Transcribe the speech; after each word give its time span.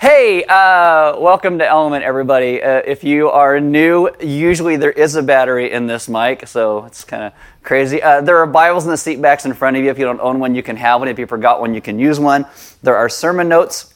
Hey, 0.00 0.44
uh, 0.44 1.18
welcome 1.18 1.58
to 1.58 1.66
Element, 1.66 2.04
everybody. 2.04 2.62
Uh, 2.62 2.82
if 2.86 3.02
you 3.02 3.30
are 3.30 3.58
new, 3.58 4.08
usually 4.20 4.76
there 4.76 4.92
is 4.92 5.16
a 5.16 5.24
battery 5.24 5.72
in 5.72 5.88
this 5.88 6.08
mic, 6.08 6.46
so 6.46 6.84
it's 6.84 7.02
kind 7.02 7.24
of 7.24 7.32
crazy. 7.64 8.00
Uh, 8.00 8.20
there 8.20 8.36
are 8.36 8.46
Bibles 8.46 8.84
in 8.84 8.92
the 8.92 8.96
seat 8.96 9.20
backs 9.20 9.44
in 9.44 9.54
front 9.54 9.76
of 9.76 9.82
you. 9.82 9.90
If 9.90 9.98
you 9.98 10.04
don't 10.04 10.20
own 10.20 10.38
one, 10.38 10.54
you 10.54 10.62
can 10.62 10.76
have 10.76 11.00
one. 11.00 11.08
If 11.08 11.18
you 11.18 11.26
forgot 11.26 11.60
one, 11.60 11.74
you 11.74 11.80
can 11.80 11.98
use 11.98 12.20
one. 12.20 12.46
There 12.80 12.94
are 12.94 13.08
sermon 13.08 13.48
notes 13.48 13.92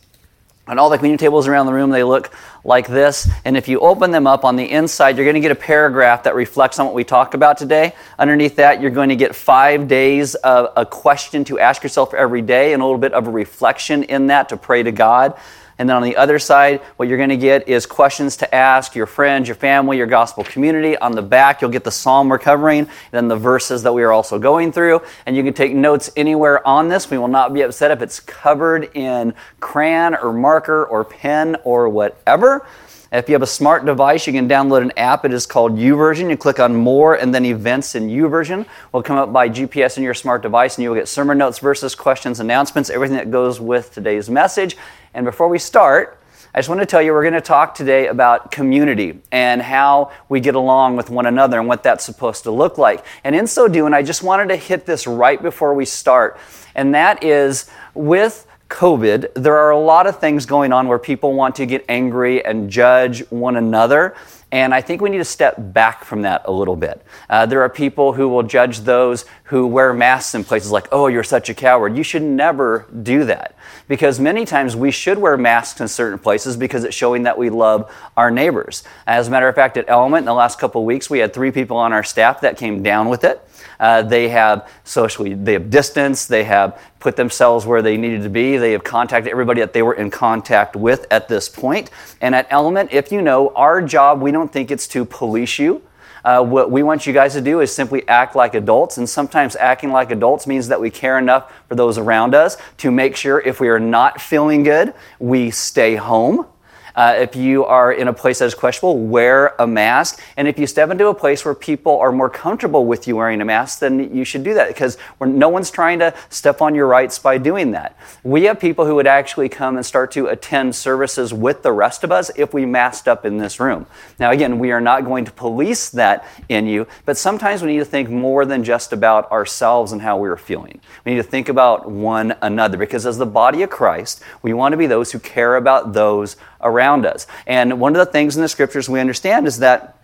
on 0.67 0.81
all 0.81 0.91
the 0.91 0.97
communion 0.97 1.19
tables 1.19 1.47
around 1.47 1.67
the 1.67 1.73
room. 1.73 1.91
They 1.91 2.03
look 2.03 2.35
like 2.65 2.89
this. 2.89 3.31
And 3.45 3.57
if 3.57 3.69
you 3.69 3.79
open 3.79 4.11
them 4.11 4.27
up 4.27 4.45
on 4.45 4.57
the 4.57 4.69
inside, 4.69 5.17
you're 5.17 5.25
going 5.25 5.35
to 5.35 5.41
get 5.41 5.53
a 5.53 5.55
paragraph 5.55 6.25
that 6.25 6.35
reflects 6.35 6.81
on 6.81 6.87
what 6.87 6.97
we 6.97 7.05
talked 7.05 7.35
about 7.35 7.59
today. 7.59 7.95
Underneath 8.19 8.57
that, 8.57 8.81
you're 8.81 8.91
going 8.91 9.11
to 9.11 9.17
get 9.17 9.37
five 9.37 9.87
days 9.87 10.35
of 10.35 10.73
a 10.77 10.85
question 10.85 11.45
to 11.45 11.61
ask 11.61 11.85
yourself 11.85 12.13
every 12.13 12.43
day 12.43 12.73
and 12.73 12.83
a 12.83 12.85
little 12.85 12.99
bit 12.99 13.13
of 13.13 13.29
a 13.29 13.31
reflection 13.31 14.03
in 14.03 14.27
that 14.27 14.49
to 14.49 14.57
pray 14.57 14.83
to 14.83 14.91
God. 14.91 15.39
And 15.83 15.89
then 15.89 15.97
on 15.97 16.05
the 16.05 16.15
other 16.15 16.39
side, 16.39 16.81
what 16.95 17.09
you're 17.09 17.19
going 17.19 17.31
to 17.31 17.37
get 17.37 17.69
is 17.69 17.87
questions 17.87 18.37
to 18.37 18.55
ask 18.55 18.95
your 18.95 19.07
friends, 19.07 19.49
your 19.49 19.57
family, 19.57 19.97
your 19.97 20.07
gospel 20.07 20.45
community. 20.45 20.97
On 20.99 21.11
the 21.11 21.23
back, 21.23 21.61
you'll 21.61 21.73
get 21.73 21.83
the 21.83 21.91
psalm 21.91 22.29
we're 22.29 22.39
covering, 22.39 22.87
then 23.11 23.27
the 23.27 23.35
verses 23.35 23.83
that 23.83 23.93
we 23.93 24.05
are 24.05 24.13
also 24.13 24.39
going 24.39 24.71
through. 24.71 25.03
And 25.27 25.35
you 25.35 25.43
can 25.43 25.55
take 25.55 25.75
notes 25.75 26.09
anywhere 26.17 26.65
on 26.65 26.87
this. 26.87 27.11
We 27.11 27.19
will 27.19 27.27
not 27.27 27.53
be 27.53 27.63
upset 27.63 27.91
if 27.91 28.01
it's 28.01 28.21
covered 28.21 28.97
in 28.97 29.35
crayon 29.59 30.15
or 30.15 30.33
marker 30.33 30.85
or 30.85 31.05
pen 31.05 31.57
or 31.65 31.89
whatever. 31.89 32.65
If 33.13 33.29
you 33.29 33.35
have 33.35 33.43
a 33.43 33.47
smart 33.47 33.85
device, 33.85 34.27
you 34.27 34.33
can 34.33 34.49
download 34.49 34.81
an 34.81 34.93
app. 34.97 35.27
It 35.27 35.35
is 35.35 35.45
called 35.45 35.77
YouVersion. 35.77 36.31
You 36.31 36.37
click 36.39 36.59
on 36.59 36.75
More 36.75 37.15
and 37.15 37.35
then 37.35 37.45
Events 37.45 37.95
in 37.95 38.09
YouVersion. 38.09 38.65
will 38.91 39.03
come 39.03 39.19
up 39.19 39.31
by 39.31 39.51
GPS 39.51 39.99
in 39.99 40.03
your 40.03 40.15
smart 40.15 40.41
device, 40.41 40.79
and 40.79 40.83
you 40.83 40.89
will 40.89 40.97
get 40.97 41.09
sermon 41.09 41.37
notes, 41.37 41.59
verses, 41.59 41.95
questions, 41.95 42.41
announcements, 42.41 42.89
everything 42.89 43.19
that 43.19 43.31
goes 43.31 43.61
with 43.61 43.93
today's 43.93 44.31
message. 44.31 44.79
And 45.13 45.27
before 45.27 45.49
we 45.49 45.59
start, 45.59 46.19
I 46.55 46.59
just 46.61 46.71
want 46.71 46.81
to 46.81 46.87
tell 46.87 47.03
you 47.03 47.13
we're 47.13 47.21
going 47.21 47.35
to 47.35 47.43
talk 47.43 47.75
today 47.75 48.07
about 48.07 48.51
community 48.51 49.21
and 49.31 49.61
how 49.61 50.11
we 50.31 50.41
get 50.41 50.55
along 50.55 50.97
with 50.97 51.11
one 51.11 51.27
another 51.27 51.59
and 51.59 51.69
what 51.69 51.83
that's 51.83 52.05
supposed 52.05 52.45
to 52.45 52.51
look 52.51 52.79
like. 52.79 53.05
And 53.25 53.37
in 53.37 53.47
so 53.47 53.69
doing, 53.69 53.93
I 53.93 54.03
just 54.03 54.23
wanted 54.23 54.49
to 54.49 54.57
hit 54.57 54.87
this 54.87 55.07
right 55.07 55.43
before 55.43 55.75
we 55.75 55.85
start, 55.85 56.39
and 56.75 56.95
that 56.95 57.23
is 57.23 57.71
with 57.93 58.47
COVID, 58.73 59.35
there 59.35 59.59
are 59.59 59.71
a 59.71 59.79
lot 59.79 60.07
of 60.07 60.19
things 60.19 60.47
going 60.47 60.73
on 60.73 60.89
where 60.89 60.99
people 60.99 61.35
want 61.35 61.57
to 61.57 61.67
get 61.67 61.85
angry 61.91 62.43
and 62.43 62.71
judge 62.71 63.21
one 63.29 63.57
another. 63.57 64.17
And 64.51 64.75
I 64.75 64.81
think 64.81 65.03
we 65.03 65.11
need 65.11 65.19
to 65.19 65.27
step 65.27 65.57
back 65.59 66.05
from 66.05 66.23
that 66.23 66.43
a 66.47 66.53
little 66.53 66.75
bit. 66.75 67.05
Uh, 67.29 67.45
there 67.45 67.61
are 67.61 67.69
people 67.69 68.15
who 68.15 68.31
will 68.31 68.43
judge 68.43 68.81
those 68.81 69.27
who 69.45 69.67
wear 69.67 69.93
masks 69.93 70.35
in 70.35 70.43
places 70.43 70.71
like, 70.71 70.89
oh, 70.91 71.09
you're 71.09 71.23
such 71.23 71.51
a 71.51 71.55
coward. 71.55 71.97
You 71.97 72.03
should 72.03 72.23
never 72.23 72.87
do 73.03 73.27
that. 73.27 73.52
Because 73.89 74.21
many 74.21 74.45
times 74.45 74.77
we 74.77 74.91
should 74.91 75.19
wear 75.19 75.37
masks 75.37 75.81
in 75.81 75.89
certain 75.89 76.19
places 76.19 76.57
because 76.57 76.85
it's 76.85 76.97
showing 76.97 77.25
that 77.25 77.37
we 77.37 77.51
love 77.51 77.93
our 78.17 78.31
neighbors. 78.31 78.85
As 79.07 79.29
a 79.29 79.31
matter 79.31 79.49
of 79.49 79.55
fact, 79.55 79.77
at 79.77 79.85
Element, 79.89 80.23
in 80.23 80.27
the 80.27 80.35
last 80.35 80.59
couple 80.59 80.83
of 80.83 80.87
weeks, 80.87 81.11
we 81.11 81.19
had 81.19 81.33
three 81.35 81.51
people 81.51 81.77
on 81.77 81.93
our 81.93 82.05
staff 82.05 82.41
that 82.43 82.57
came 82.57 82.83
down 82.83 83.09
with 83.09 83.25
it. 83.25 83.47
Uh, 83.79 84.03
they 84.03 84.29
have 84.29 84.71
socially, 84.85 85.35
they 85.35 85.55
have 85.55 85.69
distance, 85.69 86.27
they 86.27 86.45
have 86.45 86.81
put 87.01 87.17
themselves 87.17 87.67
where 87.67 87.83
they 87.83 87.97
needed 87.97 88.23
to 88.23 88.31
be, 88.31 88.57
they 88.57 88.73
have 88.73 88.85
contacted 88.85 89.31
everybody 89.31 89.61
that 89.61 89.73
they 89.73 89.83
were 89.83 89.95
in 89.95 90.09
contact 90.09 90.77
with 90.77 91.05
at 91.11 91.29
this 91.29 91.49
point. 91.49 91.91
And 92.21 92.35
at 92.35 92.47
Element, 92.51 92.93
if 92.93 93.11
you 93.11 93.21
know, 93.21 93.49
our 93.57 93.83
job, 93.83 94.23
we 94.23 94.31
don't 94.31 94.53
think 94.53 94.71
it's 94.71 94.87
to 94.89 95.05
police 95.05 95.59
you. 95.59 95.83
Uh, 96.25 96.43
what 96.43 96.71
we 96.71 96.83
want 96.83 97.07
you 97.07 97.13
guys 97.13 97.33
to 97.33 97.41
do 97.41 97.61
is 97.61 97.75
simply 97.75 98.07
act 98.09 98.37
like 98.37 98.55
adults, 98.55 98.99
and 98.99 99.09
sometimes 99.09 99.57
acting 99.57 99.91
like 99.91 100.11
adults 100.11 100.47
means 100.47 100.69
that 100.69 100.81
we 100.81 100.91
care 100.91 101.19
enough 101.19 101.53
for 101.69 101.75
those 101.75 101.99
around 101.99 102.35
us 102.35 102.57
to 102.79 102.91
make 102.91 103.17
sure 103.17 103.41
if 103.41 103.61
we 103.61 103.69
are 103.69 103.81
not 103.81 104.21
feeling 104.21 104.63
good, 104.63 104.95
we 105.19 105.51
stay 105.51 105.97
home. 105.97 106.47
Uh, 106.95 107.15
if 107.19 107.37
you 107.37 107.65
are 107.65 107.93
in 107.93 108.09
a 108.09 108.13
place 108.13 108.39
that 108.39 108.47
is 108.47 108.55
questionable, 108.55 108.99
wear 108.99 109.55
a 109.59 109.67
mask. 109.67 110.21
And 110.37 110.47
if 110.47 110.59
you 110.59 110.67
step 110.67 110.91
into 110.91 111.09
a 111.09 111.15
place 111.15 111.45
where 111.45 111.55
people 111.55 111.99
are 111.99 112.13
more 112.13 112.31
comfortable 112.31 112.87
with 112.87 113.09
you 113.09 113.17
wearing 113.17 113.41
a 113.41 113.45
mask, 113.45 113.81
then 113.81 114.15
you 114.15 114.25
should 114.25 114.43
do 114.43 114.55
that 114.55 114.69
because 114.69 114.99
no 115.21 115.49
one's 115.49 115.71
trying 115.71 115.99
to 116.01 116.15
step 116.29 116.61
on 116.61 116.75
your 116.75 116.87
rights 116.87 117.19
by 117.19 117.39
doing 117.39 117.73
that. 117.73 117.97
We 118.23 118.45
have 118.45 118.61
people 118.61 118.87
who 118.87 118.95
would 118.97 119.07
actually 119.07 119.49
come 119.49 119.77
and 119.77 119.85
start 119.85 120.13
to 120.13 120.27
attend 120.27 120.75
services 120.75 121.33
with 121.33 121.63
the 121.63 121.73
rest 121.73 122.05
of 122.05 122.13
us 122.13 122.31
if 122.37 122.53
we 122.53 122.67
masked 122.67 123.09
up 123.09 123.25
in 123.25 123.39
this 123.39 123.61
room. 123.61 123.87
Now, 124.19 124.31
again, 124.31 124.59
we 124.59 124.73
are 124.73 124.81
not 124.81 125.05
going 125.05 125.25
to 125.25 125.33
police 125.33 125.91
that 125.91 126.27
in 126.49 126.67
you, 126.67 126.87
but 127.05 127.17
sometimes 127.17 127.63
we 127.63 127.73
need 127.73 127.79
to 127.79 127.85
think 127.85 128.11
more 128.11 128.45
than 128.45 128.65
just 128.65 128.93
about 128.93 129.31
ourselves 129.31 129.93
and 129.93 130.03
how 130.03 130.19
we're 130.19 130.37
feeling. 130.37 130.81
We 131.05 131.13
need 131.13 131.19
to 131.19 131.23
think 131.23 131.49
about 131.49 131.91
one 131.91 132.35
another 132.43 132.77
because 132.77 133.07
as 133.07 133.19
the 133.19 133.27
body 133.27 133.63
of 133.63 133.71
Christ, 133.71 134.23
we 134.43 134.53
want 134.53 134.73
to 134.73 134.77
be 134.77 134.87
those 134.87 135.13
who 135.13 135.19
care 135.19 135.57
about 135.57 135.93
those 135.93 136.37
around 136.63 137.07
us. 137.07 137.27
And 137.47 137.81
one 137.81 137.95
of 137.95 138.05
the 138.05 138.11
things 138.11 138.37
in 138.37 138.43
the 138.43 138.49
scriptures 138.49 138.89
we 138.89 139.01
understand 139.01 139.47
is 139.47 139.59
that 139.59 139.99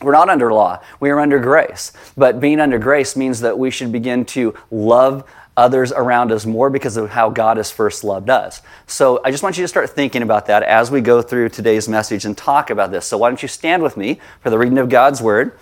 we're 0.00 0.12
not 0.12 0.28
under 0.28 0.52
law, 0.52 0.82
we 1.00 1.10
are 1.10 1.20
under 1.20 1.38
grace. 1.38 1.92
But 2.16 2.40
being 2.40 2.60
under 2.60 2.78
grace 2.78 3.16
means 3.16 3.40
that 3.40 3.58
we 3.58 3.70
should 3.70 3.92
begin 3.92 4.24
to 4.26 4.54
love 4.70 5.24
others 5.56 5.92
around 5.92 6.32
us 6.32 6.46
more 6.46 6.70
because 6.70 6.96
of 6.96 7.10
how 7.10 7.28
God 7.28 7.58
has 7.58 7.70
first 7.70 8.04
loved 8.04 8.30
us. 8.30 8.62
So 8.86 9.20
I 9.24 9.30
just 9.30 9.42
want 9.42 9.58
you 9.58 9.64
to 9.64 9.68
start 9.68 9.90
thinking 9.90 10.22
about 10.22 10.46
that 10.46 10.62
as 10.62 10.90
we 10.90 11.00
go 11.00 11.20
through 11.20 11.50
today's 11.50 11.88
message 11.88 12.24
and 12.24 12.36
talk 12.36 12.70
about 12.70 12.90
this. 12.90 13.06
So 13.06 13.18
why 13.18 13.28
don't 13.28 13.42
you 13.42 13.48
stand 13.48 13.82
with 13.82 13.96
me 13.96 14.18
for 14.40 14.50
the 14.50 14.58
reading 14.58 14.78
of 14.78 14.88
God's 14.88 15.20
word? 15.20 15.58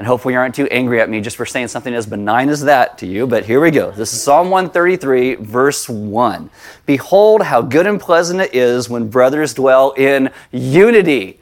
And 0.00 0.06
hopefully, 0.06 0.32
you 0.32 0.40
aren't 0.40 0.54
too 0.54 0.66
angry 0.68 0.98
at 1.02 1.10
me 1.10 1.20
just 1.20 1.36
for 1.36 1.44
saying 1.44 1.68
something 1.68 1.92
as 1.92 2.06
benign 2.06 2.48
as 2.48 2.62
that 2.62 2.96
to 3.00 3.06
you. 3.06 3.26
But 3.26 3.44
here 3.44 3.60
we 3.60 3.70
go. 3.70 3.90
This 3.90 4.14
is 4.14 4.22
Psalm 4.22 4.48
133, 4.48 5.34
verse 5.34 5.90
1. 5.90 6.48
Behold, 6.86 7.42
how 7.42 7.60
good 7.60 7.86
and 7.86 8.00
pleasant 8.00 8.40
it 8.40 8.54
is 8.54 8.88
when 8.88 9.10
brothers 9.10 9.52
dwell 9.52 9.90
in 9.98 10.30
unity. 10.52 11.38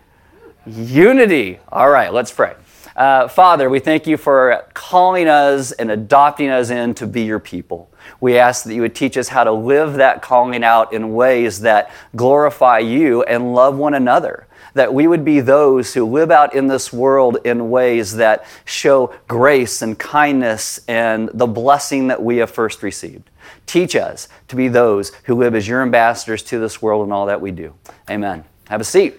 Unity. 0.67 1.61
All 1.71 1.89
right, 1.89 2.13
let's 2.13 2.33
pray. 2.33 2.57
Uh, 2.97 3.29
Father, 3.29 3.71
we 3.71 3.79
thank 3.79 4.09
you 4.09 4.17
for 4.17 4.67
calling 4.75 5.29
us 5.29 5.71
and 5.71 5.93
adopting 5.93 6.49
us 6.49 6.71
in 6.71 6.95
to 6.95 7.07
be 7.07 7.23
your 7.23 7.39
people. 7.39 7.89
We 8.21 8.39
ask 8.39 8.65
that 8.65 8.75
you 8.75 8.81
would 8.81 8.97
teach 8.97 9.17
us 9.17 9.29
how 9.29 9.45
to 9.45 9.53
live 9.53 9.95
that 9.95 10.21
calling 10.21 10.65
out 10.65 10.93
in 10.93 11.15
ways 11.15 11.61
that 11.61 11.93
glorify 12.17 12.81
you 12.81 13.23
and 13.23 13.55
love 13.55 13.77
one 13.77 13.95
another 13.95 14.48
that 14.75 14.93
we 14.93 15.07
would 15.07 15.25
be 15.25 15.41
those 15.41 15.95
who 15.95 16.05
live 16.05 16.31
out 16.31 16.55
in 16.55 16.67
this 16.67 16.93
world 16.93 17.39
in 17.45 17.71
ways 17.71 18.17
that 18.17 18.47
show 18.65 19.15
grace 19.27 19.83
and 19.83 19.99
kindness 19.99 20.81
and 20.89 21.31
the 21.35 21.47
blessing 21.47 22.09
that 22.09 22.23
we 22.23 22.39
have 22.39 22.51
first 22.51 22.83
received. 22.83 23.31
Teach 23.67 23.97
us 23.97 24.29
to 24.49 24.57
be 24.57 24.69
those 24.69 25.13
who 25.25 25.35
live 25.35 25.55
as 25.55 25.67
your 25.67 25.83
ambassadors 25.83 26.43
to 26.45 26.59
this 26.59 26.81
world 26.83 27.05
and 27.05 27.13
all 27.13 27.27
that 27.27 27.41
we 27.41 27.51
do. 27.51 27.75
Amen. 28.11 28.45
Have 28.69 28.81
a 28.81 28.85
seat. 28.85 29.19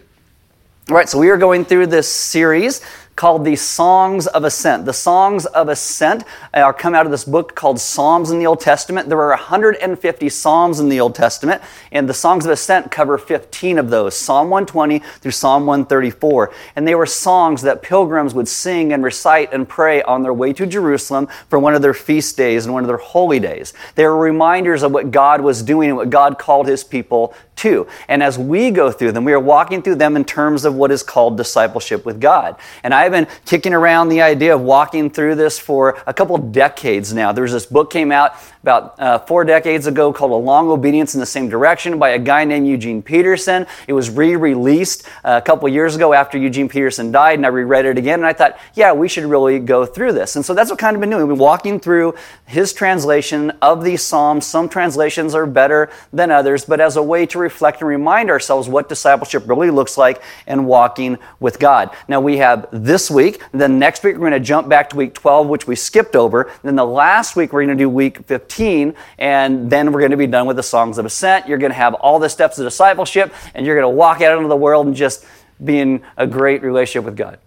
All 0.90 0.96
right, 0.96 1.08
so 1.08 1.20
we 1.20 1.30
are 1.30 1.38
going 1.38 1.66
through 1.66 1.88
this 1.88 2.12
series 2.12 2.82
called 3.20 3.44
the 3.44 3.58
Songs 3.58 4.28
of 4.28 4.46
Ascent. 4.46 4.86
The 4.86 4.94
Songs 4.94 5.46
of 5.48 5.68
Ascent 5.68 6.24
uh, 6.54 6.62
are 6.62 6.72
come 6.72 6.96
out 6.96 7.06
of 7.06 7.12
this 7.12 7.26
book 7.26 7.54
called 7.54 7.78
Psalms 7.78 8.32
in 8.32 8.40
the 8.40 8.48
Old 8.48 8.62
Testament. 8.62 9.10
There 9.10 9.22
are 9.22 9.32
150 9.32 10.30
Psalms 10.30 10.80
in 10.80 10.88
the 10.88 11.02
Old 11.02 11.16
Testament, 11.16 11.62
and 11.92 12.08
the 12.08 12.14
Songs 12.14 12.46
of 12.46 12.52
Ascent 12.52 12.92
cover 12.92 13.18
15 13.18 13.78
of 13.78 13.90
those 13.90 14.16
Psalm 14.16 14.50
120 14.50 15.00
through 15.00 15.32
Psalm 15.32 15.66
134. 15.66 16.54
And 16.78 16.88
they 16.88 16.96
were 16.96 17.06
songs 17.06 17.62
that 17.64 17.82
pilgrims 17.82 18.34
would 18.34 18.48
sing 18.48 18.94
and 18.94 19.04
recite 19.04 19.52
and 19.52 19.68
pray 19.68 20.02
on 20.04 20.24
their 20.24 20.34
way 20.34 20.54
to 20.54 20.66
Jerusalem 20.66 21.28
for 21.50 21.60
one 21.60 21.76
of 21.76 21.82
their 21.82 21.94
feast 21.94 22.38
days 22.38 22.64
and 22.64 22.74
one 22.74 22.86
of 22.86 22.88
their 22.88 22.96
holy 22.96 23.42
days. 23.42 23.74
They 23.96 24.06
were 24.06 24.18
reminders 24.18 24.82
of 24.82 24.94
what 24.94 25.12
God 25.12 25.42
was 25.42 25.62
doing 25.62 25.90
and 25.90 25.98
what 25.98 26.10
God 26.10 26.40
called 26.40 26.68
his 26.68 26.86
people 26.86 27.34
to. 27.58 27.86
And 28.08 28.24
as 28.24 28.40
we 28.40 28.72
go 28.72 28.92
through 28.92 29.12
them, 29.12 29.26
we 29.26 29.34
are 29.34 29.40
walking 29.40 29.82
through 29.82 29.96
them 29.96 30.16
in 30.16 30.24
terms 30.24 30.64
of 30.64 30.76
what 30.76 30.90
is 30.90 31.04
called 31.04 31.36
discipleship 31.36 32.06
with 32.06 32.22
God. 32.22 32.56
And 32.82 32.94
I 32.94 33.09
I've 33.10 33.26
been 33.26 33.36
kicking 33.46 33.74
around 33.74 34.10
the 34.10 34.22
idea 34.22 34.54
of 34.54 34.62
walking 34.62 35.10
through 35.10 35.34
this 35.34 35.58
for 35.58 36.00
a 36.06 36.14
couple 36.14 36.38
decades 36.38 37.12
now. 37.12 37.32
There's 37.32 37.52
this 37.52 37.66
book 37.66 37.90
came 37.90 38.12
out 38.12 38.36
about 38.62 39.00
uh, 39.00 39.18
four 39.20 39.46
decades 39.46 39.88
ago 39.88 40.12
called 40.14 40.32
A 40.32 40.36
Long 40.36 40.70
Obedience 40.70 41.16
in 41.16 41.20
the 41.20 41.26
Same 41.26 41.50
Direction 41.50 41.98
by 41.98 42.10
a 42.10 42.20
guy 42.20 42.44
named 42.44 42.68
Eugene 42.68 43.02
Peterson. 43.02 43.66
It 43.88 43.94
was 43.94 44.10
re 44.10 44.36
released 44.36 45.08
uh, 45.24 45.40
a 45.42 45.42
couple 45.42 45.68
years 45.70 45.96
ago 45.96 46.14
after 46.14 46.38
Eugene 46.38 46.70
Peterson 46.70 47.12
died, 47.12 47.40
and 47.40 47.46
I 47.46 47.50
reread 47.50 47.86
it 47.86 47.98
again, 47.98 48.20
and 48.20 48.28
I 48.28 48.34
thought, 48.34 48.60
yeah, 48.76 48.92
we 48.92 49.08
should 49.08 49.24
really 49.24 49.60
go 49.60 49.86
through 49.86 50.14
this. 50.14 50.36
And 50.36 50.46
so 50.46 50.54
that's 50.54 50.70
what 50.70 50.78
kind 50.78 50.96
of 50.96 51.00
been 51.00 51.10
doing. 51.10 51.26
We've 51.26 51.36
been 51.36 51.44
walking 51.44 51.80
through 51.80 52.16
his 52.46 52.74
translation 52.74 53.52
of 53.62 53.84
these 53.84 54.04
Psalms. 54.04 54.46
Some 54.46 54.70
translations 54.70 55.34
are 55.34 55.48
better 55.48 55.90
than 56.14 56.30
others, 56.30 56.66
but 56.66 56.80
as 56.80 56.96
a 56.96 57.04
way 57.04 57.26
to 57.28 57.40
reflect 57.40 57.80
and 57.80 57.88
remind 57.88 58.30
ourselves 58.30 58.68
what 58.68 58.90
discipleship 58.90 59.48
really 59.48 59.72
looks 59.72 59.98
like 59.98 60.22
and 60.46 60.68
walking 60.68 61.18
with 61.40 61.60
God. 61.60 61.90
Now 62.08 62.20
we 62.20 62.38
have 62.38 62.68
this 62.72 62.99
week, 63.08 63.40
then 63.52 63.78
next 63.78 64.04
week 64.04 64.16
we're 64.16 64.30
going 64.30 64.32
to 64.32 64.40
jump 64.40 64.68
back 64.68 64.90
to 64.90 64.96
week 64.96 65.14
12, 65.14 65.46
which 65.48 65.68
we 65.68 65.76
skipped 65.76 66.16
over. 66.16 66.52
Then 66.64 66.76
the 66.76 66.86
last 66.86 67.36
week 67.36 67.54
we're 67.54 67.64
going 67.64 67.78
to 67.78 67.84
do 67.84 67.88
week 67.88 68.26
15 68.26 68.40
15, 68.40 68.96
and 69.18 69.70
then 69.70 69.92
we're 69.92 70.00
going 70.00 70.12
to 70.12 70.18
be 70.18 70.28
done 70.28 70.48
with 70.48 70.56
the 70.56 70.64
songs 70.64 70.98
of 70.98 71.06
ascent. 71.06 71.48
You're 71.48 71.58
going 71.58 71.72
to 71.72 71.78
have 71.78 71.94
all 71.96 72.20
the 72.20 72.30
steps 72.30 72.58
of 72.58 72.66
discipleship, 72.66 73.34
and 73.54 73.66
you're 73.66 73.76
going 73.76 73.92
to 73.92 73.96
walk 73.96 74.22
out 74.22 74.38
into 74.38 74.48
the 74.48 74.56
world 74.56 74.88
and 74.88 74.96
just 74.96 75.26
be 75.64 75.80
in 75.80 76.02
a 76.18 76.26
great 76.26 76.64
relationship 76.64 77.06
with 77.06 77.18
God. 77.18 77.38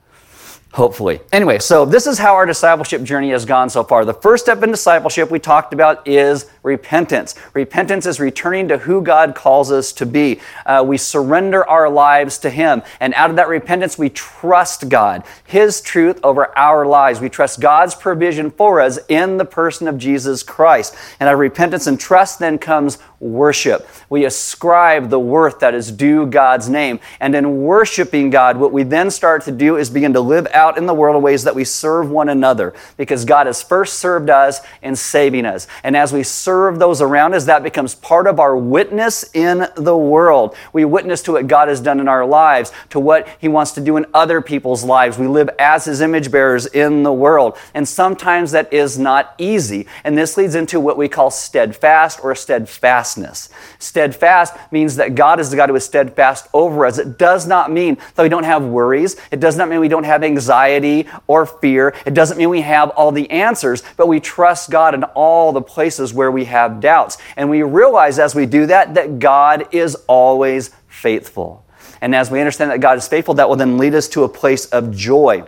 Hopefully. 0.73 1.21
Anyway, 1.33 1.59
so 1.59 1.85
this 1.85 2.07
is 2.07 2.19
how 2.19 2.35
our 2.35 2.47
discipleship 2.47 3.03
journey 3.03 3.29
has 3.29 3.45
gone 3.45 3.69
so 3.69 3.85
far. 3.85 4.07
The 4.07 4.15
first 4.15 4.45
step 4.45 4.63
in 4.63 4.71
discipleship 4.71 5.31
we 5.31 5.39
talked 5.39 5.75
about 5.75 6.09
is 6.09 6.51
repentance. 6.63 7.35
Repentance 7.53 8.07
is 8.07 8.19
returning 8.19 8.69
to 8.69 8.79
who 8.79 9.03
God 9.03 9.35
calls 9.35 9.71
us 9.71 9.93
to 9.93 10.07
be. 10.07 10.41
Uh, 10.65 10.83
we 10.87 10.97
surrender 10.97 11.69
our 11.69 11.91
lives 11.91 12.39
to 12.39 12.49
Him. 12.49 12.83
And 13.01 13.13
out 13.15 13.29
of 13.29 13.37
that 13.37 13.49
repentance, 13.49 13.99
we 13.99 14.09
trust 14.09 14.89
God, 14.89 15.25
His 15.45 15.83
truth 15.83 16.19
over 16.25 16.57
our 16.57 16.87
lives. 16.87 17.21
We 17.21 17.29
trust 17.29 17.61
God's 17.61 17.95
provision 17.95 18.51
for 18.51 18.81
us 18.81 18.99
in 19.11 19.37
the 19.37 19.45
person 19.45 19.89
of 19.89 19.99
Jesus 19.99 20.43
Christ. 20.43 20.97
And 21.21 21.29
out 21.29 21.35
of 21.35 21.41
repentance 21.41 21.87
and 21.87 22.01
trust 22.01 22.39
then 22.39 22.57
comes 22.57 22.97
worship. 23.23 23.89
We 24.11 24.25
ascribe 24.25 25.09
the 25.09 25.19
worth 25.19 25.61
that 25.61 25.75
is 25.75 25.93
due 25.93 26.27
God's 26.27 26.69
name. 26.69 26.99
And 27.21 27.35
in 27.35 27.63
worshiping 27.63 28.31
God, 28.31 28.57
what 28.57 28.73
we 28.73 28.83
then 28.83 29.11
start 29.11 29.45
to 29.45 29.53
do 29.53 29.77
is 29.77 29.89
begin 29.89 30.13
to 30.15 30.21
live 30.21 30.49
out 30.53 30.77
in 30.77 30.87
the 30.87 30.95
world 30.95 31.17
in 31.17 31.23
ways 31.23 31.45
that 31.45 31.55
we 31.55 31.65
serve 31.65 32.11
one 32.11 32.29
another 32.29 32.75
because 32.97 33.25
God 33.25 33.47
has 33.47 33.63
first 33.63 34.01
served 34.01 34.29
us 34.29 34.61
in 34.83 34.97
saving 34.97 35.47
us. 35.47 35.69
And 35.85 35.97
as 35.97 36.13
we 36.13 36.25
serve 36.25 36.81
those 36.81 37.01
around 37.01 37.35
us, 37.35 37.45
that 37.45 37.63
becomes 37.63 37.95
part 37.95 38.27
of 38.27 38.41
our 38.41 38.57
witness 38.57 39.25
in 39.35 39.69
the 39.77 39.97
world. 39.97 40.57
We 40.73 40.85
witness 40.85 41.23
to 41.23 41.33
what 41.33 41.47
God 41.47 41.69
has 41.69 41.81
done 41.81 42.01
in 42.01 42.09
our 42.09 42.27
lives, 42.27 42.73
to 42.91 42.99
what 42.99 43.29
He 43.39 43.47
wants 43.47 43.71
to 43.73 43.81
do 43.81 43.97
in 43.97 44.07
other 44.13 44.41
people's 44.41 44.83
lives. 44.83 45.17
We 45.17 45.29
live 45.29 45.49
as 45.61 45.85
His 45.85 46.01
image 46.01 46.33
bearers 46.33 46.67
in 46.67 47.05
the 47.05 47.13
world. 47.13 47.57
And 47.73 47.87
sometimes 47.87 48.51
that 48.51 48.73
is 48.73 48.99
not 48.99 49.35
easy. 49.39 49.87
And 50.03 50.19
this 50.19 50.37
leads 50.37 50.57
into 50.57 50.81
what 50.81 50.99
we 50.99 51.09
call 51.09 51.31
steadfast 51.31 52.19
or 52.25 52.35
steadfast 52.35 53.12
steadfastness. 53.13 53.49
Steadfast 53.79 54.55
means 54.73 54.97
that 54.97 55.15
God 55.15 55.41
is 55.41 55.51
the 55.51 55.57
God 55.57 55.69
who 55.69 55.75
is 55.75 55.85
steadfast 55.85 56.49
over 56.53 56.87
us. 56.87 56.99
It 56.99 57.19
does 57.19 57.47
not 57.47 57.71
mean 57.71 57.99
that 58.15 58.23
we 58.23 58.29
don't 58.29 58.45
have 58.45 58.65
worries. 58.65 59.17
It 59.31 59.41
does 59.41 59.57
not 59.57 59.69
mean 59.69 59.81
we 59.81 59.89
don't 59.89 60.05
have 60.05 60.25
anxiety 60.25 61.09
or 61.27 61.47
fear. 61.47 61.95
It 62.07 62.15
doesn't 62.15 62.39
mean 62.39 62.51
we 62.51 62.63
have 62.63 62.91
all 62.91 63.13
the 63.13 63.31
answers, 63.31 63.83
but 63.97 64.09
we 64.09 64.21
trust 64.21 64.71
God 64.71 64.95
in 64.95 65.05
all 65.05 65.53
the 65.53 65.63
places 65.63 66.15
where 66.15 66.31
we 66.31 66.45
have 66.47 66.81
doubts. 66.81 67.19
And 67.37 67.51
we 67.51 67.63
realize 67.63 68.19
as 68.19 68.35
we 68.35 68.47
do 68.47 68.67
that, 68.67 68.95
that 68.95 69.19
God 69.19 69.69
is 69.73 69.95
always 70.07 70.71
faithful. 70.89 71.65
And 72.01 72.15
as 72.15 72.31
we 72.31 72.41
understand 72.41 72.71
that 72.71 72.81
God 72.81 72.99
is 72.99 73.07
faithful, 73.07 73.35
that 73.35 73.49
will 73.49 73.57
then 73.57 73.79
lead 73.79 73.95
us 73.95 74.09
to 74.09 74.25
a 74.25 74.29
place 74.29 74.67
of 74.67 74.95
joy. 74.95 75.45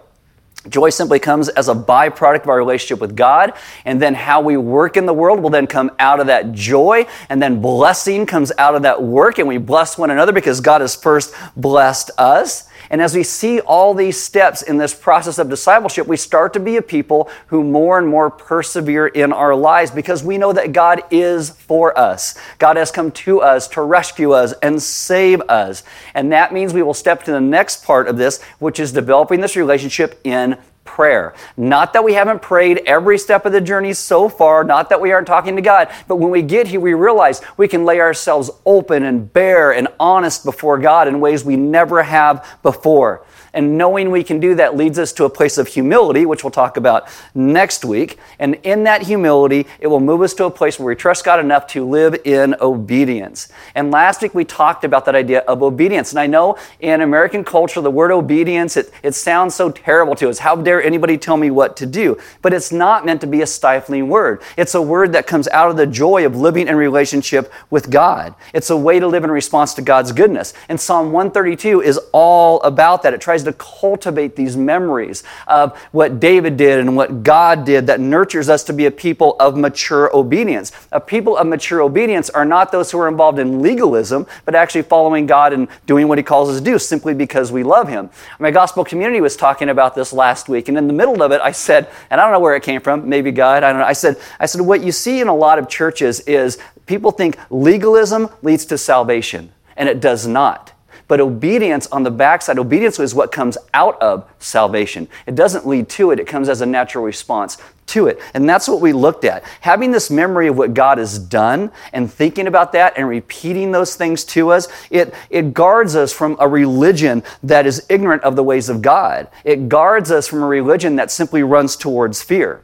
Joy 0.68 0.90
simply 0.90 1.18
comes 1.18 1.48
as 1.50 1.68
a 1.68 1.74
byproduct 1.74 2.42
of 2.42 2.48
our 2.48 2.56
relationship 2.56 3.00
with 3.00 3.14
God, 3.14 3.52
and 3.84 4.00
then 4.00 4.14
how 4.14 4.40
we 4.40 4.56
work 4.56 4.96
in 4.96 5.06
the 5.06 5.12
world 5.12 5.40
will 5.40 5.50
then 5.50 5.66
come 5.66 5.90
out 5.98 6.20
of 6.20 6.26
that 6.28 6.52
joy, 6.52 7.06
and 7.28 7.42
then 7.42 7.60
blessing 7.60 8.26
comes 8.26 8.50
out 8.58 8.74
of 8.74 8.82
that 8.82 9.02
work, 9.02 9.38
and 9.38 9.46
we 9.46 9.58
bless 9.58 9.98
one 9.98 10.10
another 10.10 10.32
because 10.32 10.60
God 10.60 10.80
has 10.80 10.96
first 10.96 11.34
blessed 11.56 12.10
us. 12.16 12.68
And 12.90 13.00
as 13.00 13.14
we 13.14 13.22
see 13.22 13.60
all 13.60 13.94
these 13.94 14.20
steps 14.20 14.62
in 14.62 14.76
this 14.78 14.94
process 14.94 15.38
of 15.38 15.48
discipleship, 15.48 16.06
we 16.06 16.16
start 16.16 16.52
to 16.54 16.60
be 16.60 16.76
a 16.76 16.82
people 16.82 17.30
who 17.48 17.64
more 17.64 17.98
and 17.98 18.06
more 18.06 18.30
persevere 18.30 19.06
in 19.06 19.32
our 19.32 19.54
lives 19.54 19.90
because 19.90 20.22
we 20.22 20.38
know 20.38 20.52
that 20.52 20.72
God 20.72 21.02
is 21.10 21.50
for 21.50 21.96
us. 21.98 22.36
God 22.58 22.76
has 22.76 22.90
come 22.90 23.10
to 23.12 23.40
us 23.40 23.68
to 23.68 23.82
rescue 23.82 24.32
us 24.32 24.52
and 24.62 24.82
save 24.82 25.40
us. 25.42 25.82
And 26.14 26.32
that 26.32 26.52
means 26.52 26.72
we 26.72 26.82
will 26.82 26.94
step 26.94 27.24
to 27.24 27.32
the 27.32 27.40
next 27.40 27.84
part 27.84 28.08
of 28.08 28.16
this, 28.16 28.42
which 28.58 28.78
is 28.78 28.92
developing 28.92 29.40
this 29.40 29.56
relationship 29.56 30.20
in 30.24 30.58
prayer. 30.84 31.34
Not 31.56 31.92
that 31.92 32.04
we 32.04 32.14
haven't 32.14 32.42
prayed 32.42 32.82
every 32.86 33.18
step 33.18 33.46
of 33.46 33.52
the 33.52 33.60
journey 33.60 33.92
so 33.92 34.28
far, 34.28 34.64
not 34.64 34.90
that 34.90 35.00
we 35.00 35.12
aren't 35.12 35.26
talking 35.26 35.56
to 35.56 35.62
God, 35.62 35.88
but 36.08 36.16
when 36.16 36.30
we 36.30 36.42
get 36.42 36.66
here, 36.66 36.80
we 36.80 36.94
realize 36.94 37.40
we 37.56 37.68
can 37.68 37.84
lay 37.84 38.00
ourselves 38.00 38.50
open 38.64 39.02
and 39.04 39.32
bare 39.32 39.72
and 39.72 39.88
honest 39.98 40.44
before 40.44 40.78
God 40.78 41.08
in 41.08 41.20
ways 41.20 41.44
we 41.44 41.56
never 41.56 42.02
have 42.02 42.46
before. 42.62 43.24
And 43.54 43.78
knowing 43.78 44.10
we 44.10 44.24
can 44.24 44.40
do 44.40 44.56
that 44.56 44.76
leads 44.76 44.98
us 44.98 45.12
to 45.14 45.24
a 45.24 45.30
place 45.30 45.56
of 45.56 45.68
humility, 45.68 46.26
which 46.26 46.44
we'll 46.44 46.50
talk 46.50 46.76
about 46.76 47.08
next 47.34 47.84
week. 47.84 48.18
And 48.38 48.56
in 48.64 48.84
that 48.84 49.02
humility, 49.02 49.66
it 49.78 49.86
will 49.86 50.00
move 50.00 50.20
us 50.22 50.34
to 50.34 50.44
a 50.44 50.50
place 50.50 50.78
where 50.78 50.88
we 50.88 50.96
trust 50.96 51.24
God 51.24 51.40
enough 51.40 51.68
to 51.68 51.88
live 51.88 52.16
in 52.24 52.56
obedience. 52.60 53.48
And 53.74 53.90
last 53.90 54.20
week 54.20 54.34
we 54.34 54.44
talked 54.44 54.84
about 54.84 55.04
that 55.06 55.14
idea 55.14 55.40
of 55.40 55.62
obedience. 55.62 56.10
And 56.10 56.18
I 56.18 56.26
know 56.26 56.58
in 56.80 57.00
American 57.00 57.44
culture, 57.44 57.80
the 57.80 57.90
word 57.90 58.10
obedience, 58.10 58.76
it, 58.76 58.92
it 59.02 59.12
sounds 59.12 59.54
so 59.54 59.70
terrible 59.70 60.16
to 60.16 60.28
us. 60.28 60.40
How 60.40 60.56
dare 60.56 60.82
anybody 60.82 61.16
tell 61.16 61.36
me 61.36 61.50
what 61.50 61.76
to 61.76 61.86
do? 61.86 62.18
But 62.42 62.52
it's 62.52 62.72
not 62.72 63.06
meant 63.06 63.20
to 63.20 63.28
be 63.28 63.40
a 63.40 63.46
stifling 63.46 64.08
word. 64.08 64.42
It's 64.56 64.74
a 64.74 64.82
word 64.82 65.12
that 65.12 65.28
comes 65.28 65.46
out 65.48 65.70
of 65.70 65.76
the 65.76 65.86
joy 65.86 66.26
of 66.26 66.34
living 66.34 66.66
in 66.66 66.74
relationship 66.74 67.52
with 67.70 67.88
God. 67.88 68.34
It's 68.52 68.70
a 68.70 68.76
way 68.76 68.98
to 68.98 69.06
live 69.06 69.22
in 69.22 69.30
response 69.30 69.74
to 69.74 69.82
God's 69.82 70.10
goodness. 70.10 70.54
And 70.68 70.80
Psalm 70.80 71.12
132 71.12 71.82
is 71.82 72.00
all 72.12 72.60
about 72.62 73.04
that. 73.04 73.14
It 73.14 73.20
tries 73.20 73.43
to 73.44 73.52
cultivate 73.52 74.36
these 74.36 74.56
memories 74.56 75.22
of 75.46 75.76
what 75.92 76.20
David 76.20 76.56
did 76.56 76.78
and 76.78 76.96
what 76.96 77.22
God 77.22 77.64
did 77.64 77.86
that 77.86 78.00
nurtures 78.00 78.48
us 78.48 78.64
to 78.64 78.72
be 78.72 78.86
a 78.86 78.90
people 78.90 79.36
of 79.38 79.56
mature 79.56 80.14
obedience. 80.14 80.72
A 80.92 81.00
people 81.00 81.36
of 81.36 81.46
mature 81.46 81.80
obedience 81.80 82.30
are 82.30 82.44
not 82.44 82.72
those 82.72 82.90
who 82.90 82.98
are 82.98 83.08
involved 83.08 83.38
in 83.38 83.62
legalism, 83.62 84.26
but 84.44 84.54
actually 84.54 84.82
following 84.82 85.26
God 85.26 85.52
and 85.52 85.68
doing 85.86 86.08
what 86.08 86.18
He 86.18 86.24
calls 86.24 86.48
us 86.50 86.58
to 86.58 86.64
do 86.64 86.78
simply 86.78 87.14
because 87.14 87.52
we 87.52 87.62
love 87.62 87.88
Him. 87.88 88.10
My 88.38 88.50
gospel 88.50 88.84
community 88.84 89.20
was 89.20 89.36
talking 89.36 89.68
about 89.68 89.94
this 89.94 90.12
last 90.12 90.48
week, 90.48 90.68
and 90.68 90.76
in 90.76 90.86
the 90.86 90.92
middle 90.92 91.22
of 91.22 91.32
it, 91.32 91.40
I 91.40 91.52
said, 91.52 91.88
and 92.10 92.20
I 92.20 92.24
don't 92.24 92.32
know 92.32 92.40
where 92.40 92.56
it 92.56 92.62
came 92.62 92.80
from, 92.80 93.08
maybe 93.08 93.30
God, 93.32 93.62
I 93.62 93.70
don't 93.72 93.80
know. 93.80 93.86
I 93.86 93.92
said, 93.92 94.16
I 94.38 94.46
said, 94.46 94.60
what 94.60 94.82
you 94.82 94.92
see 94.92 95.20
in 95.20 95.28
a 95.28 95.34
lot 95.34 95.58
of 95.58 95.68
churches 95.68 96.20
is 96.20 96.58
people 96.86 97.10
think 97.10 97.38
legalism 97.50 98.28
leads 98.42 98.66
to 98.66 98.78
salvation, 98.78 99.52
and 99.76 99.88
it 99.88 100.00
does 100.00 100.26
not. 100.26 100.73
But 101.08 101.20
obedience 101.20 101.86
on 101.88 102.02
the 102.02 102.10
backside, 102.10 102.58
obedience 102.58 102.98
is 102.98 103.14
what 103.14 103.32
comes 103.32 103.58
out 103.72 104.00
of 104.00 104.28
salvation. 104.38 105.08
It 105.26 105.34
doesn't 105.34 105.66
lead 105.66 105.88
to 105.90 106.10
it, 106.10 106.20
it 106.20 106.26
comes 106.26 106.48
as 106.48 106.60
a 106.60 106.66
natural 106.66 107.04
response 107.04 107.58
to 107.86 108.06
it. 108.06 108.18
And 108.32 108.48
that's 108.48 108.68
what 108.68 108.80
we 108.80 108.92
looked 108.92 109.24
at. 109.24 109.44
Having 109.60 109.90
this 109.90 110.10
memory 110.10 110.48
of 110.48 110.56
what 110.56 110.74
God 110.74 110.98
has 110.98 111.18
done 111.18 111.70
and 111.92 112.10
thinking 112.10 112.46
about 112.46 112.72
that 112.72 112.94
and 112.96 113.08
repeating 113.08 113.72
those 113.72 113.94
things 113.94 114.24
to 114.24 114.50
us, 114.50 114.68
it, 114.90 115.14
it 115.30 115.52
guards 115.54 115.94
us 115.94 116.12
from 116.12 116.36
a 116.40 116.48
religion 116.48 117.22
that 117.42 117.66
is 117.66 117.84
ignorant 117.88 118.22
of 118.22 118.36
the 118.36 118.42
ways 118.42 118.68
of 118.68 118.82
God. 118.82 119.28
It 119.44 119.68
guards 119.68 120.10
us 120.10 120.26
from 120.26 120.42
a 120.42 120.46
religion 120.46 120.96
that 120.96 121.10
simply 121.10 121.42
runs 121.42 121.76
towards 121.76 122.22
fear. 122.22 122.62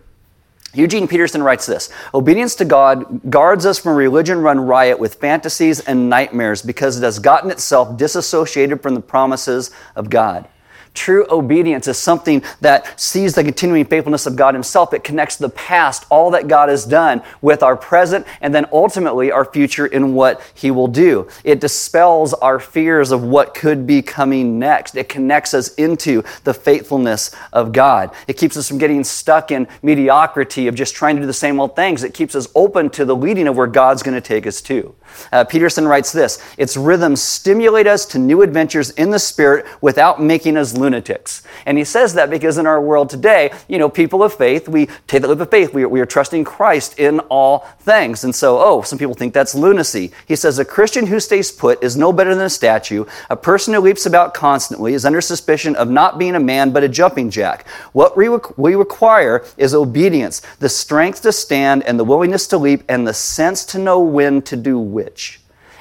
Eugene 0.72 1.08
Peterson 1.08 1.42
writes 1.42 1.66
this 1.66 1.88
Obedience 2.14 2.54
to 2.56 2.64
God 2.64 3.28
guards 3.28 3.66
us 3.66 3.78
from 3.78 3.96
religion 3.96 4.40
run 4.40 4.60
riot 4.60 4.98
with 4.98 5.14
fantasies 5.14 5.80
and 5.80 6.08
nightmares 6.08 6.62
because 6.62 6.98
it 6.98 7.02
has 7.02 7.18
gotten 7.18 7.50
itself 7.50 7.96
disassociated 7.96 8.82
from 8.82 8.94
the 8.94 9.00
promises 9.00 9.70
of 9.96 10.10
God. 10.10 10.48
True 10.94 11.26
obedience 11.30 11.86
is 11.86 11.98
something 11.98 12.42
that 12.60 12.98
sees 13.00 13.34
the 13.34 13.44
continuing 13.44 13.84
faithfulness 13.84 14.26
of 14.26 14.34
God 14.34 14.54
Himself. 14.54 14.92
It 14.92 15.04
connects 15.04 15.36
the 15.36 15.48
past, 15.48 16.04
all 16.10 16.32
that 16.32 16.48
God 16.48 16.68
has 16.68 16.84
done, 16.84 17.22
with 17.40 17.62
our 17.62 17.76
present, 17.76 18.26
and 18.40 18.54
then 18.54 18.66
ultimately 18.72 19.30
our 19.30 19.44
future 19.44 19.86
in 19.86 20.14
what 20.14 20.42
He 20.52 20.70
will 20.70 20.88
do. 20.88 21.28
It 21.44 21.60
dispels 21.60 22.34
our 22.34 22.58
fears 22.58 23.12
of 23.12 23.22
what 23.22 23.54
could 23.54 23.86
be 23.86 24.02
coming 24.02 24.58
next. 24.58 24.96
It 24.96 25.08
connects 25.08 25.54
us 25.54 25.72
into 25.74 26.24
the 26.44 26.54
faithfulness 26.54 27.30
of 27.52 27.72
God. 27.72 28.10
It 28.26 28.36
keeps 28.36 28.56
us 28.56 28.68
from 28.68 28.78
getting 28.78 29.04
stuck 29.04 29.52
in 29.52 29.68
mediocrity 29.82 30.66
of 30.66 30.74
just 30.74 30.94
trying 30.94 31.16
to 31.16 31.22
do 31.22 31.26
the 31.26 31.32
same 31.32 31.60
old 31.60 31.76
things. 31.76 32.02
It 32.02 32.14
keeps 32.14 32.34
us 32.34 32.48
open 32.54 32.90
to 32.90 33.04
the 33.04 33.16
leading 33.16 33.46
of 33.46 33.56
where 33.56 33.66
God's 33.68 34.02
going 34.02 34.14
to 34.14 34.20
take 34.20 34.46
us 34.46 34.60
to. 34.62 34.94
Uh, 35.32 35.44
Peterson 35.44 35.86
writes 35.86 36.12
this 36.12 36.42
Its 36.56 36.76
rhythms 36.76 37.22
stimulate 37.22 37.86
us 37.86 38.04
to 38.06 38.18
new 38.18 38.42
adventures 38.42 38.90
in 38.90 39.10
the 39.10 39.18
Spirit 39.18 39.66
without 39.80 40.22
making 40.22 40.56
us 40.56 40.76
lunatics. 40.80 41.42
And 41.66 41.78
he 41.78 41.84
says 41.84 42.14
that 42.14 42.30
because 42.30 42.58
in 42.58 42.66
our 42.66 42.80
world 42.80 43.10
today, 43.10 43.52
you 43.68 43.78
know, 43.78 43.88
people 43.88 44.22
of 44.22 44.34
faith, 44.34 44.68
we 44.68 44.86
take 45.06 45.22
the 45.22 45.28
leap 45.28 45.40
of 45.40 45.50
faith. 45.50 45.72
We 45.74 45.84
are, 45.84 45.88
we 45.88 46.00
are 46.00 46.06
trusting 46.06 46.44
Christ 46.44 46.98
in 46.98 47.20
all 47.20 47.60
things. 47.80 48.24
And 48.24 48.34
so, 48.34 48.58
oh, 48.58 48.82
some 48.82 48.98
people 48.98 49.14
think 49.14 49.34
that's 49.34 49.54
lunacy. 49.54 50.12
He 50.26 50.36
says, 50.36 50.58
A 50.58 50.64
Christian 50.64 51.06
who 51.06 51.20
stays 51.20 51.52
put 51.52 51.82
is 51.82 51.96
no 51.96 52.12
better 52.12 52.34
than 52.34 52.46
a 52.46 52.50
statue. 52.50 53.04
A 53.28 53.36
person 53.36 53.74
who 53.74 53.80
leaps 53.80 54.06
about 54.06 54.34
constantly 54.34 54.94
is 54.94 55.04
under 55.04 55.20
suspicion 55.20 55.76
of 55.76 55.88
not 55.88 56.18
being 56.18 56.34
a 56.34 56.40
man 56.40 56.72
but 56.72 56.84
a 56.84 56.88
jumping 56.88 57.30
jack. 57.30 57.66
What 57.92 58.16
we, 58.16 58.28
we 58.56 58.74
require 58.74 59.44
is 59.56 59.74
obedience, 59.74 60.40
the 60.58 60.68
strength 60.68 61.22
to 61.22 61.32
stand 61.32 61.84
and 61.84 61.98
the 61.98 62.04
willingness 62.04 62.46
to 62.48 62.58
leap 62.58 62.82
and 62.88 63.06
the 63.06 63.14
sense 63.14 63.64
to 63.66 63.78
know 63.78 64.00
when 64.00 64.42
to 64.42 64.56
do 64.56 64.78
which 64.78 65.40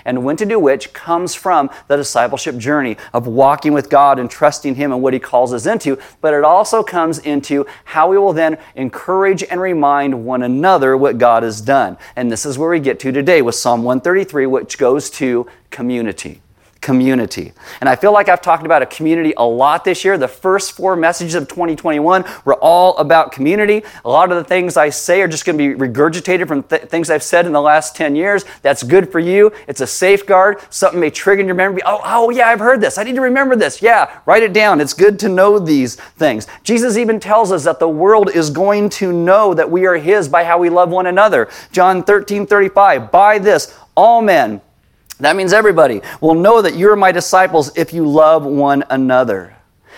and 0.09 0.23
when 0.23 0.35
to 0.35 0.45
do 0.45 0.59
which 0.59 0.91
comes 0.91 1.35
from 1.35 1.69
the 1.87 1.95
discipleship 1.95 2.57
journey 2.57 2.97
of 3.13 3.27
walking 3.27 3.73
with 3.73 3.91
God 3.91 4.17
and 4.17 4.29
trusting 4.29 4.73
Him 4.73 4.91
and 4.91 5.03
what 5.03 5.13
He 5.13 5.19
calls 5.19 5.53
us 5.53 5.67
into. 5.67 5.99
But 6.19 6.33
it 6.33 6.43
also 6.43 6.81
comes 6.81 7.19
into 7.19 7.67
how 7.85 8.09
we 8.09 8.17
will 8.17 8.33
then 8.33 8.57
encourage 8.75 9.43
and 9.43 9.61
remind 9.61 10.25
one 10.25 10.41
another 10.41 10.97
what 10.97 11.19
God 11.19 11.43
has 11.43 11.61
done. 11.61 11.95
And 12.15 12.31
this 12.31 12.43
is 12.43 12.57
where 12.57 12.71
we 12.71 12.79
get 12.79 12.99
to 13.01 13.11
today 13.11 13.43
with 13.43 13.53
Psalm 13.53 13.83
133, 13.83 14.47
which 14.47 14.79
goes 14.79 15.11
to 15.11 15.45
community 15.69 16.41
community. 16.81 17.51
And 17.81 17.89
I 17.89 17.95
feel 17.95 18.13
like 18.13 18.29
I've 18.29 18.41
talked 18.41 18.65
about 18.65 18.81
a 18.81 18.85
community 18.85 19.33
a 19.35 19.45
lot 19.45 19.83
this 19.83 20.05
year. 20.05 20.17
The 20.17 20.27
first 20.27 20.71
four 20.71 20.95
messages 20.95 21.35
of 21.35 21.47
2021 21.47 22.23
were 22.45 22.55
all 22.55 22.97
about 22.97 23.31
community. 23.31 23.83
A 24.05 24.09
lot 24.09 24.31
of 24.31 24.37
the 24.37 24.43
things 24.43 24.77
I 24.77 24.89
say 24.89 25.21
are 25.21 25.27
just 25.27 25.45
going 25.45 25.57
to 25.57 25.75
be 25.75 25.79
regurgitated 25.79 26.47
from 26.47 26.63
th- 26.63 26.83
things 26.83 27.09
I've 27.09 27.23
said 27.23 27.45
in 27.45 27.51
the 27.51 27.61
last 27.61 27.95
10 27.95 28.15
years. 28.15 28.45
That's 28.61 28.83
good 28.83 29.11
for 29.11 29.19
you. 29.19 29.51
It's 29.67 29.81
a 29.81 29.87
safeguard. 29.87 30.57
Something 30.69 30.99
may 30.99 31.09
trigger 31.09 31.41
in 31.41 31.47
your 31.47 31.55
memory. 31.55 31.81
Oh, 31.85 32.01
oh, 32.03 32.29
yeah, 32.29 32.47
I've 32.47 32.59
heard 32.59 32.81
this. 32.81 32.97
I 32.97 33.03
need 33.03 33.15
to 33.15 33.21
remember 33.21 33.55
this. 33.55 33.81
Yeah, 33.81 34.19
write 34.25 34.43
it 34.43 34.53
down. 34.53 34.79
It's 34.79 34.93
good 34.93 35.19
to 35.19 35.29
know 35.29 35.59
these 35.59 35.95
things. 35.95 36.47
Jesus 36.63 36.97
even 36.97 37.19
tells 37.19 37.51
us 37.51 37.65
that 37.65 37.79
the 37.79 37.89
world 37.89 38.29
is 38.33 38.49
going 38.49 38.89
to 38.89 39.11
know 39.11 39.53
that 39.53 39.69
we 39.69 39.85
are 39.85 39.95
His 39.95 40.29
by 40.29 40.43
how 40.43 40.57
we 40.57 40.69
love 40.69 40.89
one 40.89 41.07
another. 41.07 41.49
John 41.71 42.03
13, 42.03 42.47
35. 42.47 43.11
By 43.11 43.39
this, 43.39 43.77
all 43.95 44.21
men, 44.21 44.61
that 45.19 45.35
means 45.35 45.53
everybody, 45.53 46.01
will 46.21 46.35
know 46.35 46.61
that 46.61 46.75
you're 46.75 46.95
my 46.95 47.11
disciples 47.11 47.75
if 47.77 47.93
you 47.93 48.07
love 48.07 48.45
one 48.45 48.83
another. 48.89 49.55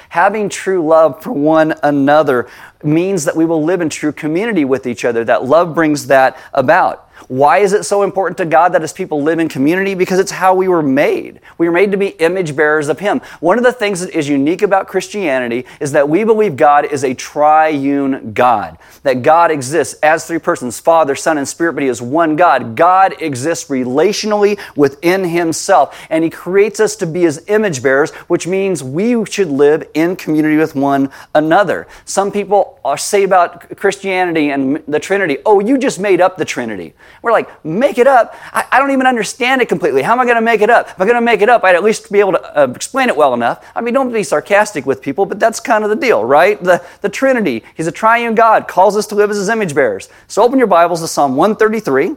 Having 0.09 0.49
true 0.49 0.85
love 0.85 1.21
for 1.23 1.31
one 1.31 1.73
another 1.83 2.49
means 2.83 3.25
that 3.25 3.35
we 3.35 3.45
will 3.45 3.63
live 3.63 3.81
in 3.81 3.89
true 3.89 4.11
community 4.11 4.65
with 4.65 4.85
each 4.85 5.05
other. 5.05 5.23
That 5.23 5.45
love 5.45 5.73
brings 5.73 6.07
that 6.07 6.37
about. 6.53 7.09
Why 7.31 7.59
is 7.59 7.71
it 7.71 7.85
so 7.85 8.03
important 8.03 8.37
to 8.39 8.45
God 8.45 8.73
that 8.73 8.81
His 8.81 8.91
people 8.91 9.23
live 9.23 9.39
in 9.39 9.47
community? 9.47 9.95
Because 9.95 10.19
it's 10.19 10.31
how 10.31 10.53
we 10.53 10.67
were 10.67 10.83
made. 10.83 11.39
We 11.57 11.69
were 11.69 11.73
made 11.73 11.91
to 11.91 11.97
be 11.97 12.07
image 12.07 12.57
bearers 12.57 12.89
of 12.89 12.99
Him. 12.99 13.21
One 13.39 13.57
of 13.57 13.63
the 13.63 13.71
things 13.71 14.01
that 14.01 14.13
is 14.13 14.27
unique 14.27 14.61
about 14.61 14.89
Christianity 14.89 15.65
is 15.79 15.93
that 15.93 16.09
we 16.09 16.25
believe 16.25 16.57
God 16.57 16.83
is 16.83 17.05
a 17.05 17.13
triune 17.13 18.33
God, 18.33 18.77
that 19.03 19.21
God 19.21 19.49
exists 19.49 19.93
as 20.03 20.27
three 20.27 20.39
persons 20.39 20.81
Father, 20.81 21.15
Son, 21.15 21.37
and 21.37 21.47
Spirit, 21.47 21.71
but 21.71 21.83
He 21.83 21.87
is 21.87 22.01
one 22.01 22.35
God. 22.35 22.75
God 22.75 23.15
exists 23.21 23.69
relationally 23.69 24.59
within 24.75 25.23
Himself, 25.23 25.97
and 26.09 26.25
He 26.25 26.29
creates 26.29 26.81
us 26.81 26.97
to 26.97 27.07
be 27.07 27.21
His 27.21 27.45
image 27.47 27.81
bearers, 27.81 28.11
which 28.27 28.45
means 28.45 28.83
we 28.83 29.23
should 29.23 29.47
live 29.47 29.89
in 29.93 30.17
community 30.17 30.57
with 30.57 30.75
one 30.75 31.09
another. 31.33 31.87
Some 32.03 32.29
people 32.29 32.77
say 32.97 33.23
about 33.23 33.77
Christianity 33.77 34.49
and 34.49 34.83
the 34.85 34.99
Trinity, 34.99 35.37
oh, 35.45 35.61
you 35.61 35.77
just 35.77 35.97
made 35.97 36.19
up 36.19 36.35
the 36.35 36.43
Trinity. 36.43 36.93
We're 37.21 37.31
like, 37.31 37.63
make 37.63 37.97
it 37.97 38.07
up? 38.07 38.33
I, 38.51 38.65
I 38.71 38.79
don't 38.79 38.91
even 38.91 39.05
understand 39.05 39.61
it 39.61 39.69
completely. 39.69 40.01
How 40.01 40.13
am 40.13 40.19
I 40.19 40.25
going 40.25 40.35
to 40.35 40.41
make 40.41 40.61
it 40.61 40.69
up? 40.69 40.89
If 40.89 40.99
I'm 40.99 41.07
going 41.07 41.19
to 41.19 41.21
make 41.21 41.41
it 41.41 41.49
up, 41.49 41.63
I'd 41.63 41.75
at 41.75 41.83
least 41.83 42.11
be 42.11 42.19
able 42.19 42.31
to 42.31 42.59
uh, 42.59 42.67
explain 42.73 43.09
it 43.09 43.15
well 43.15 43.33
enough. 43.33 43.63
I 43.75 43.81
mean, 43.81 43.93
don't 43.93 44.11
be 44.11 44.23
sarcastic 44.23 44.85
with 44.85 45.01
people, 45.01 45.25
but 45.25 45.39
that's 45.39 45.59
kind 45.59 45.83
of 45.83 45.91
the 45.91 45.95
deal, 45.95 46.25
right? 46.25 46.61
The, 46.61 46.83
the 47.01 47.09
Trinity, 47.09 47.63
He's 47.75 47.87
a 47.87 47.91
triune 47.91 48.33
God, 48.33 48.67
calls 48.67 48.97
us 48.97 49.05
to 49.07 49.15
live 49.15 49.29
as 49.29 49.37
His 49.37 49.49
image 49.49 49.75
bearers. 49.75 50.09
So 50.27 50.41
open 50.41 50.57
your 50.57 50.67
Bibles 50.67 51.01
to 51.01 51.07
Psalm 51.07 51.35
133. 51.35 52.15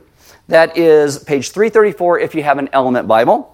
That 0.49 0.77
is 0.77 1.19
page 1.19 1.51
334 1.51 2.21
if 2.21 2.35
you 2.35 2.43
have 2.43 2.59
an 2.59 2.69
element 2.73 3.07
Bible. 3.07 3.54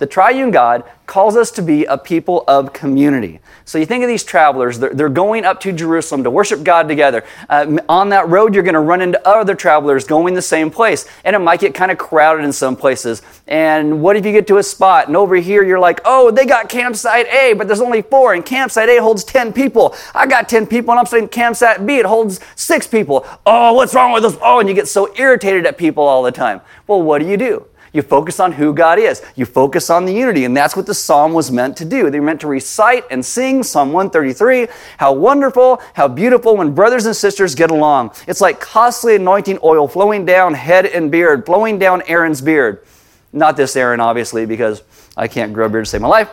The 0.00 0.06
triune 0.06 0.50
God 0.50 0.84
calls 1.04 1.36
us 1.36 1.50
to 1.50 1.60
be 1.60 1.84
a 1.84 1.98
people 1.98 2.42
of 2.48 2.72
community. 2.72 3.38
So 3.66 3.76
you 3.76 3.84
think 3.84 4.02
of 4.02 4.08
these 4.08 4.24
travelers, 4.24 4.78
they're, 4.78 4.94
they're 4.94 5.08
going 5.10 5.44
up 5.44 5.60
to 5.60 5.72
Jerusalem 5.72 6.24
to 6.24 6.30
worship 6.30 6.62
God 6.62 6.88
together. 6.88 7.22
Uh, 7.50 7.78
on 7.86 8.08
that 8.08 8.26
road, 8.30 8.54
you're 8.54 8.62
going 8.62 8.74
to 8.74 8.80
run 8.80 9.02
into 9.02 9.20
other 9.28 9.54
travelers 9.54 10.04
going 10.04 10.32
the 10.32 10.40
same 10.40 10.70
place, 10.70 11.06
and 11.22 11.36
it 11.36 11.40
might 11.40 11.60
get 11.60 11.74
kind 11.74 11.90
of 11.90 11.98
crowded 11.98 12.44
in 12.44 12.52
some 12.52 12.76
places. 12.76 13.20
And 13.46 14.00
what 14.00 14.16
if 14.16 14.24
you 14.24 14.32
get 14.32 14.46
to 14.46 14.56
a 14.56 14.62
spot, 14.62 15.08
and 15.08 15.16
over 15.18 15.36
here 15.36 15.62
you're 15.62 15.78
like, 15.78 16.00
oh, 16.06 16.30
they 16.30 16.46
got 16.46 16.70
campsite 16.70 17.26
A, 17.26 17.52
but 17.52 17.66
there's 17.66 17.82
only 17.82 18.00
four, 18.00 18.32
and 18.32 18.42
campsite 18.42 18.88
A 18.88 19.02
holds 19.02 19.22
10 19.24 19.52
people. 19.52 19.94
I 20.14 20.26
got 20.26 20.48
10 20.48 20.66
people, 20.66 20.92
and 20.92 20.98
I'm 20.98 21.04
saying 21.04 21.28
campsite 21.28 21.84
B, 21.84 21.98
it 21.98 22.06
holds 22.06 22.40
six 22.56 22.86
people. 22.86 23.26
Oh, 23.44 23.74
what's 23.74 23.94
wrong 23.94 24.12
with 24.12 24.24
us? 24.24 24.38
Oh, 24.40 24.60
and 24.60 24.68
you 24.68 24.74
get 24.74 24.88
so 24.88 25.14
irritated 25.16 25.66
at 25.66 25.76
people 25.76 26.04
all 26.04 26.22
the 26.22 26.32
time. 26.32 26.62
Well, 26.86 27.02
what 27.02 27.18
do 27.18 27.28
you 27.28 27.36
do? 27.36 27.66
You 27.92 28.02
focus 28.02 28.38
on 28.38 28.52
who 28.52 28.72
God 28.72 28.98
is. 28.98 29.22
You 29.34 29.44
focus 29.44 29.90
on 29.90 30.04
the 30.04 30.12
unity. 30.12 30.44
And 30.44 30.56
that's 30.56 30.76
what 30.76 30.86
the 30.86 30.94
psalm 30.94 31.32
was 31.32 31.50
meant 31.50 31.76
to 31.78 31.84
do. 31.84 32.10
They 32.10 32.20
were 32.20 32.26
meant 32.26 32.40
to 32.42 32.46
recite 32.46 33.04
and 33.10 33.24
sing 33.24 33.62
Psalm 33.62 33.92
133. 33.92 34.68
How 34.98 35.12
wonderful, 35.12 35.82
how 35.94 36.08
beautiful 36.08 36.56
when 36.56 36.74
brothers 36.74 37.06
and 37.06 37.16
sisters 37.16 37.54
get 37.54 37.70
along. 37.70 38.12
It's 38.28 38.40
like 38.40 38.60
costly 38.60 39.16
anointing 39.16 39.58
oil 39.64 39.88
flowing 39.88 40.24
down 40.24 40.54
head 40.54 40.86
and 40.86 41.10
beard, 41.10 41.46
flowing 41.46 41.78
down 41.78 42.02
Aaron's 42.06 42.40
beard. 42.40 42.84
Not 43.32 43.56
this 43.56 43.76
Aaron, 43.76 44.00
obviously, 44.00 44.46
because 44.46 44.82
I 45.16 45.28
can't 45.28 45.52
grow 45.52 45.66
a 45.66 45.68
beard 45.68 45.84
to 45.84 45.90
save 45.90 46.00
my 46.00 46.08
life 46.08 46.30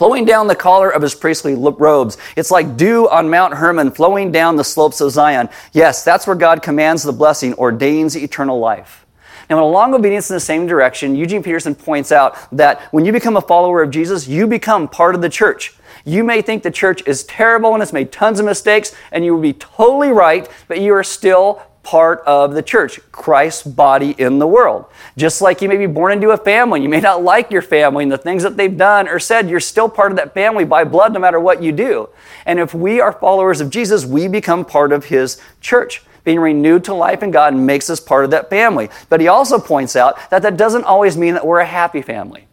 flowing 0.00 0.24
down 0.24 0.46
the 0.46 0.56
collar 0.56 0.88
of 0.88 1.02
his 1.02 1.14
priestly 1.14 1.54
robes. 1.54 2.16
It's 2.34 2.50
like 2.50 2.78
dew 2.78 3.06
on 3.10 3.28
Mount 3.28 3.52
Hermon 3.52 3.90
flowing 3.90 4.32
down 4.32 4.56
the 4.56 4.64
slopes 4.64 5.02
of 5.02 5.10
Zion. 5.10 5.50
Yes, 5.74 6.02
that's 6.04 6.26
where 6.26 6.34
God 6.36 6.62
commands 6.62 7.02
the 7.02 7.12
blessing, 7.12 7.52
ordains 7.56 8.16
eternal 8.16 8.58
life. 8.58 9.04
Now, 9.50 9.56
in 9.56 9.64
a 9.64 9.66
long 9.66 9.92
obedience 9.94 10.30
in 10.30 10.34
the 10.34 10.40
same 10.40 10.68
direction, 10.68 11.16
Eugene 11.16 11.42
Peterson 11.42 11.74
points 11.74 12.12
out 12.12 12.38
that 12.52 12.80
when 12.92 13.04
you 13.04 13.10
become 13.10 13.36
a 13.36 13.40
follower 13.40 13.82
of 13.82 13.90
Jesus, 13.90 14.28
you 14.28 14.46
become 14.46 14.86
part 14.86 15.16
of 15.16 15.22
the 15.22 15.28
church. 15.28 15.74
You 16.04 16.22
may 16.22 16.40
think 16.40 16.62
the 16.62 16.70
church 16.70 17.02
is 17.04 17.24
terrible 17.24 17.74
and 17.74 17.82
it's 17.82 17.92
made 17.92 18.12
tons 18.12 18.38
of 18.38 18.46
mistakes, 18.46 18.94
and 19.10 19.24
you 19.24 19.34
will 19.34 19.42
be 19.42 19.54
totally 19.54 20.10
right, 20.10 20.48
but 20.68 20.80
you 20.80 20.94
are 20.94 21.02
still 21.02 21.62
part 21.82 22.20
of 22.26 22.54
the 22.54 22.62
church, 22.62 23.00
Christ's 23.10 23.64
body 23.64 24.14
in 24.18 24.38
the 24.38 24.46
world. 24.46 24.84
Just 25.16 25.42
like 25.42 25.60
you 25.60 25.68
may 25.68 25.78
be 25.78 25.86
born 25.86 26.12
into 26.12 26.30
a 26.30 26.36
family, 26.36 26.80
you 26.80 26.88
may 26.88 27.00
not 27.00 27.24
like 27.24 27.50
your 27.50 27.62
family 27.62 28.04
and 28.04 28.12
the 28.12 28.18
things 28.18 28.44
that 28.44 28.56
they've 28.56 28.76
done 28.76 29.08
or 29.08 29.18
said, 29.18 29.50
you're 29.50 29.58
still 29.58 29.88
part 29.88 30.12
of 30.12 30.16
that 30.16 30.32
family 30.32 30.64
by 30.64 30.84
blood 30.84 31.12
no 31.12 31.18
matter 31.18 31.40
what 31.40 31.60
you 31.60 31.72
do. 31.72 32.08
And 32.46 32.60
if 32.60 32.72
we 32.72 33.00
are 33.00 33.12
followers 33.12 33.60
of 33.60 33.70
Jesus, 33.70 34.04
we 34.04 34.28
become 34.28 34.64
part 34.64 34.92
of 34.92 35.06
his 35.06 35.40
church 35.60 36.04
being 36.30 36.38
renewed 36.38 36.84
to 36.84 36.94
life 36.94 37.24
in 37.24 37.32
God 37.32 37.56
makes 37.56 37.90
us 37.90 37.98
part 37.98 38.24
of 38.24 38.30
that 38.30 38.50
family. 38.50 38.88
But 39.08 39.20
he 39.20 39.26
also 39.26 39.58
points 39.58 39.96
out 39.96 40.30
that 40.30 40.42
that 40.42 40.56
doesn't 40.56 40.84
always 40.84 41.16
mean 41.16 41.34
that 41.34 41.44
we're 41.44 41.58
a 41.58 41.66
happy 41.66 42.02
family. 42.02 42.46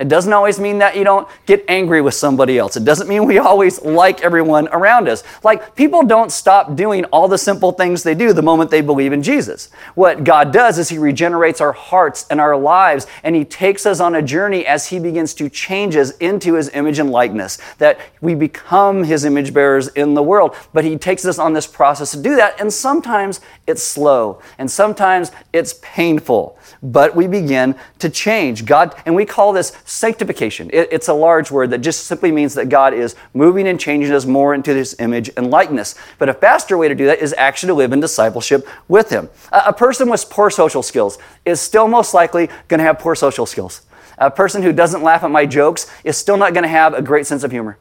It 0.00 0.08
doesn't 0.08 0.32
always 0.32 0.58
mean 0.58 0.78
that 0.78 0.96
you 0.96 1.04
don't 1.04 1.28
get 1.44 1.62
angry 1.68 2.00
with 2.00 2.14
somebody 2.14 2.58
else. 2.58 2.74
It 2.74 2.86
doesn't 2.86 3.06
mean 3.06 3.26
we 3.26 3.36
always 3.38 3.82
like 3.82 4.22
everyone 4.22 4.66
around 4.68 5.08
us. 5.08 5.22
Like, 5.44 5.76
people 5.76 6.04
don't 6.04 6.32
stop 6.32 6.74
doing 6.74 7.04
all 7.06 7.28
the 7.28 7.36
simple 7.36 7.72
things 7.72 8.02
they 8.02 8.14
do 8.14 8.32
the 8.32 8.40
moment 8.40 8.70
they 8.70 8.80
believe 8.80 9.12
in 9.12 9.22
Jesus. 9.22 9.68
What 9.94 10.24
God 10.24 10.54
does 10.54 10.78
is 10.78 10.88
He 10.88 10.96
regenerates 10.96 11.60
our 11.60 11.72
hearts 11.72 12.26
and 12.30 12.40
our 12.40 12.56
lives, 12.56 13.06
and 13.22 13.36
He 13.36 13.44
takes 13.44 13.84
us 13.84 14.00
on 14.00 14.14
a 14.14 14.22
journey 14.22 14.64
as 14.64 14.86
He 14.86 14.98
begins 14.98 15.34
to 15.34 15.50
change 15.50 15.94
us 15.96 16.16
into 16.16 16.54
His 16.54 16.70
image 16.70 16.98
and 16.98 17.10
likeness, 17.10 17.58
that 17.76 18.00
we 18.22 18.34
become 18.34 19.04
His 19.04 19.26
image 19.26 19.52
bearers 19.52 19.88
in 19.88 20.14
the 20.14 20.22
world. 20.22 20.56
But 20.72 20.84
He 20.84 20.96
takes 20.96 21.26
us 21.26 21.38
on 21.38 21.52
this 21.52 21.66
process 21.66 22.12
to 22.12 22.22
do 22.22 22.36
that, 22.36 22.58
and 22.58 22.72
sometimes 22.72 23.42
it's 23.66 23.82
slow, 23.82 24.40
and 24.56 24.70
sometimes 24.70 25.30
it's 25.52 25.74
painful 25.82 26.56
but 26.82 27.14
we 27.14 27.26
begin 27.26 27.74
to 27.98 28.08
change. 28.08 28.64
God, 28.64 28.94
and 29.04 29.14
we 29.14 29.26
call 29.26 29.52
this 29.52 29.76
sanctification. 29.90 30.70
It, 30.72 30.88
it's 30.92 31.08
a 31.08 31.12
large 31.12 31.50
word 31.50 31.70
that 31.70 31.78
just 31.78 32.06
simply 32.06 32.30
means 32.30 32.54
that 32.54 32.68
God 32.68 32.94
is 32.94 33.16
moving 33.34 33.66
and 33.66 33.78
changing 33.78 34.12
us 34.12 34.24
more 34.24 34.54
into 34.54 34.72
His 34.72 34.94
image 35.00 35.30
and 35.36 35.50
likeness. 35.50 35.96
But 36.18 36.28
a 36.28 36.34
faster 36.34 36.78
way 36.78 36.88
to 36.88 36.94
do 36.94 37.06
that 37.06 37.18
is 37.18 37.34
actually 37.36 37.68
to 37.68 37.74
live 37.74 37.92
in 37.92 38.00
discipleship 38.00 38.66
with 38.86 39.10
Him. 39.10 39.28
A, 39.52 39.62
a 39.66 39.72
person 39.72 40.08
with 40.08 40.30
poor 40.30 40.48
social 40.48 40.82
skills 40.82 41.18
is 41.44 41.60
still 41.60 41.88
most 41.88 42.14
likely 42.14 42.48
going 42.68 42.78
to 42.78 42.84
have 42.84 42.98
poor 43.00 43.14
social 43.16 43.46
skills. 43.46 43.82
A 44.18 44.30
person 44.30 44.62
who 44.62 44.72
doesn't 44.72 45.02
laugh 45.02 45.24
at 45.24 45.30
my 45.30 45.44
jokes 45.44 45.90
is 46.04 46.16
still 46.16 46.36
not 46.36 46.54
going 46.54 46.62
to 46.62 46.68
have 46.68 46.94
a 46.94 47.02
great 47.02 47.26
sense 47.26 47.42
of 47.42 47.50
humor. 47.50 47.76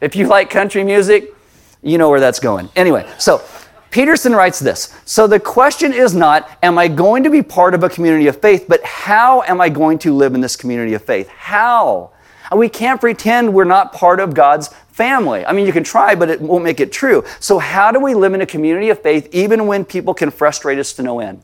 if 0.00 0.14
you 0.16 0.26
like 0.26 0.50
country 0.50 0.84
music, 0.84 1.34
you 1.82 1.96
know 1.96 2.10
where 2.10 2.20
that's 2.20 2.40
going. 2.40 2.68
Anyway, 2.76 3.08
so 3.18 3.42
Peterson 3.90 4.32
writes 4.32 4.58
this 4.58 4.94
So 5.04 5.26
the 5.26 5.40
question 5.40 5.92
is 5.92 6.14
not, 6.14 6.48
am 6.62 6.78
I 6.78 6.88
going 6.88 7.24
to 7.24 7.30
be 7.30 7.42
part 7.42 7.74
of 7.74 7.82
a 7.82 7.88
community 7.88 8.26
of 8.28 8.40
faith, 8.40 8.66
but 8.68 8.82
how 8.84 9.42
am 9.42 9.60
I 9.60 9.68
going 9.68 9.98
to 10.00 10.14
live 10.14 10.34
in 10.34 10.40
this 10.40 10.56
community 10.56 10.94
of 10.94 11.02
faith? 11.02 11.28
How? 11.28 12.10
We 12.54 12.68
can't 12.68 13.00
pretend 13.00 13.54
we're 13.54 13.64
not 13.64 13.92
part 13.92 14.18
of 14.18 14.34
God's 14.34 14.68
family. 14.88 15.46
I 15.46 15.52
mean, 15.52 15.66
you 15.66 15.72
can 15.72 15.84
try, 15.84 16.16
but 16.16 16.28
it 16.28 16.40
won't 16.40 16.64
make 16.64 16.80
it 16.80 16.90
true. 16.90 17.24
So, 17.38 17.58
how 17.58 17.92
do 17.92 18.00
we 18.00 18.14
live 18.14 18.34
in 18.34 18.40
a 18.40 18.46
community 18.46 18.90
of 18.90 19.00
faith 19.00 19.28
even 19.32 19.66
when 19.66 19.84
people 19.84 20.14
can 20.14 20.30
frustrate 20.30 20.78
us 20.78 20.92
to 20.94 21.02
no 21.02 21.20
end? 21.20 21.42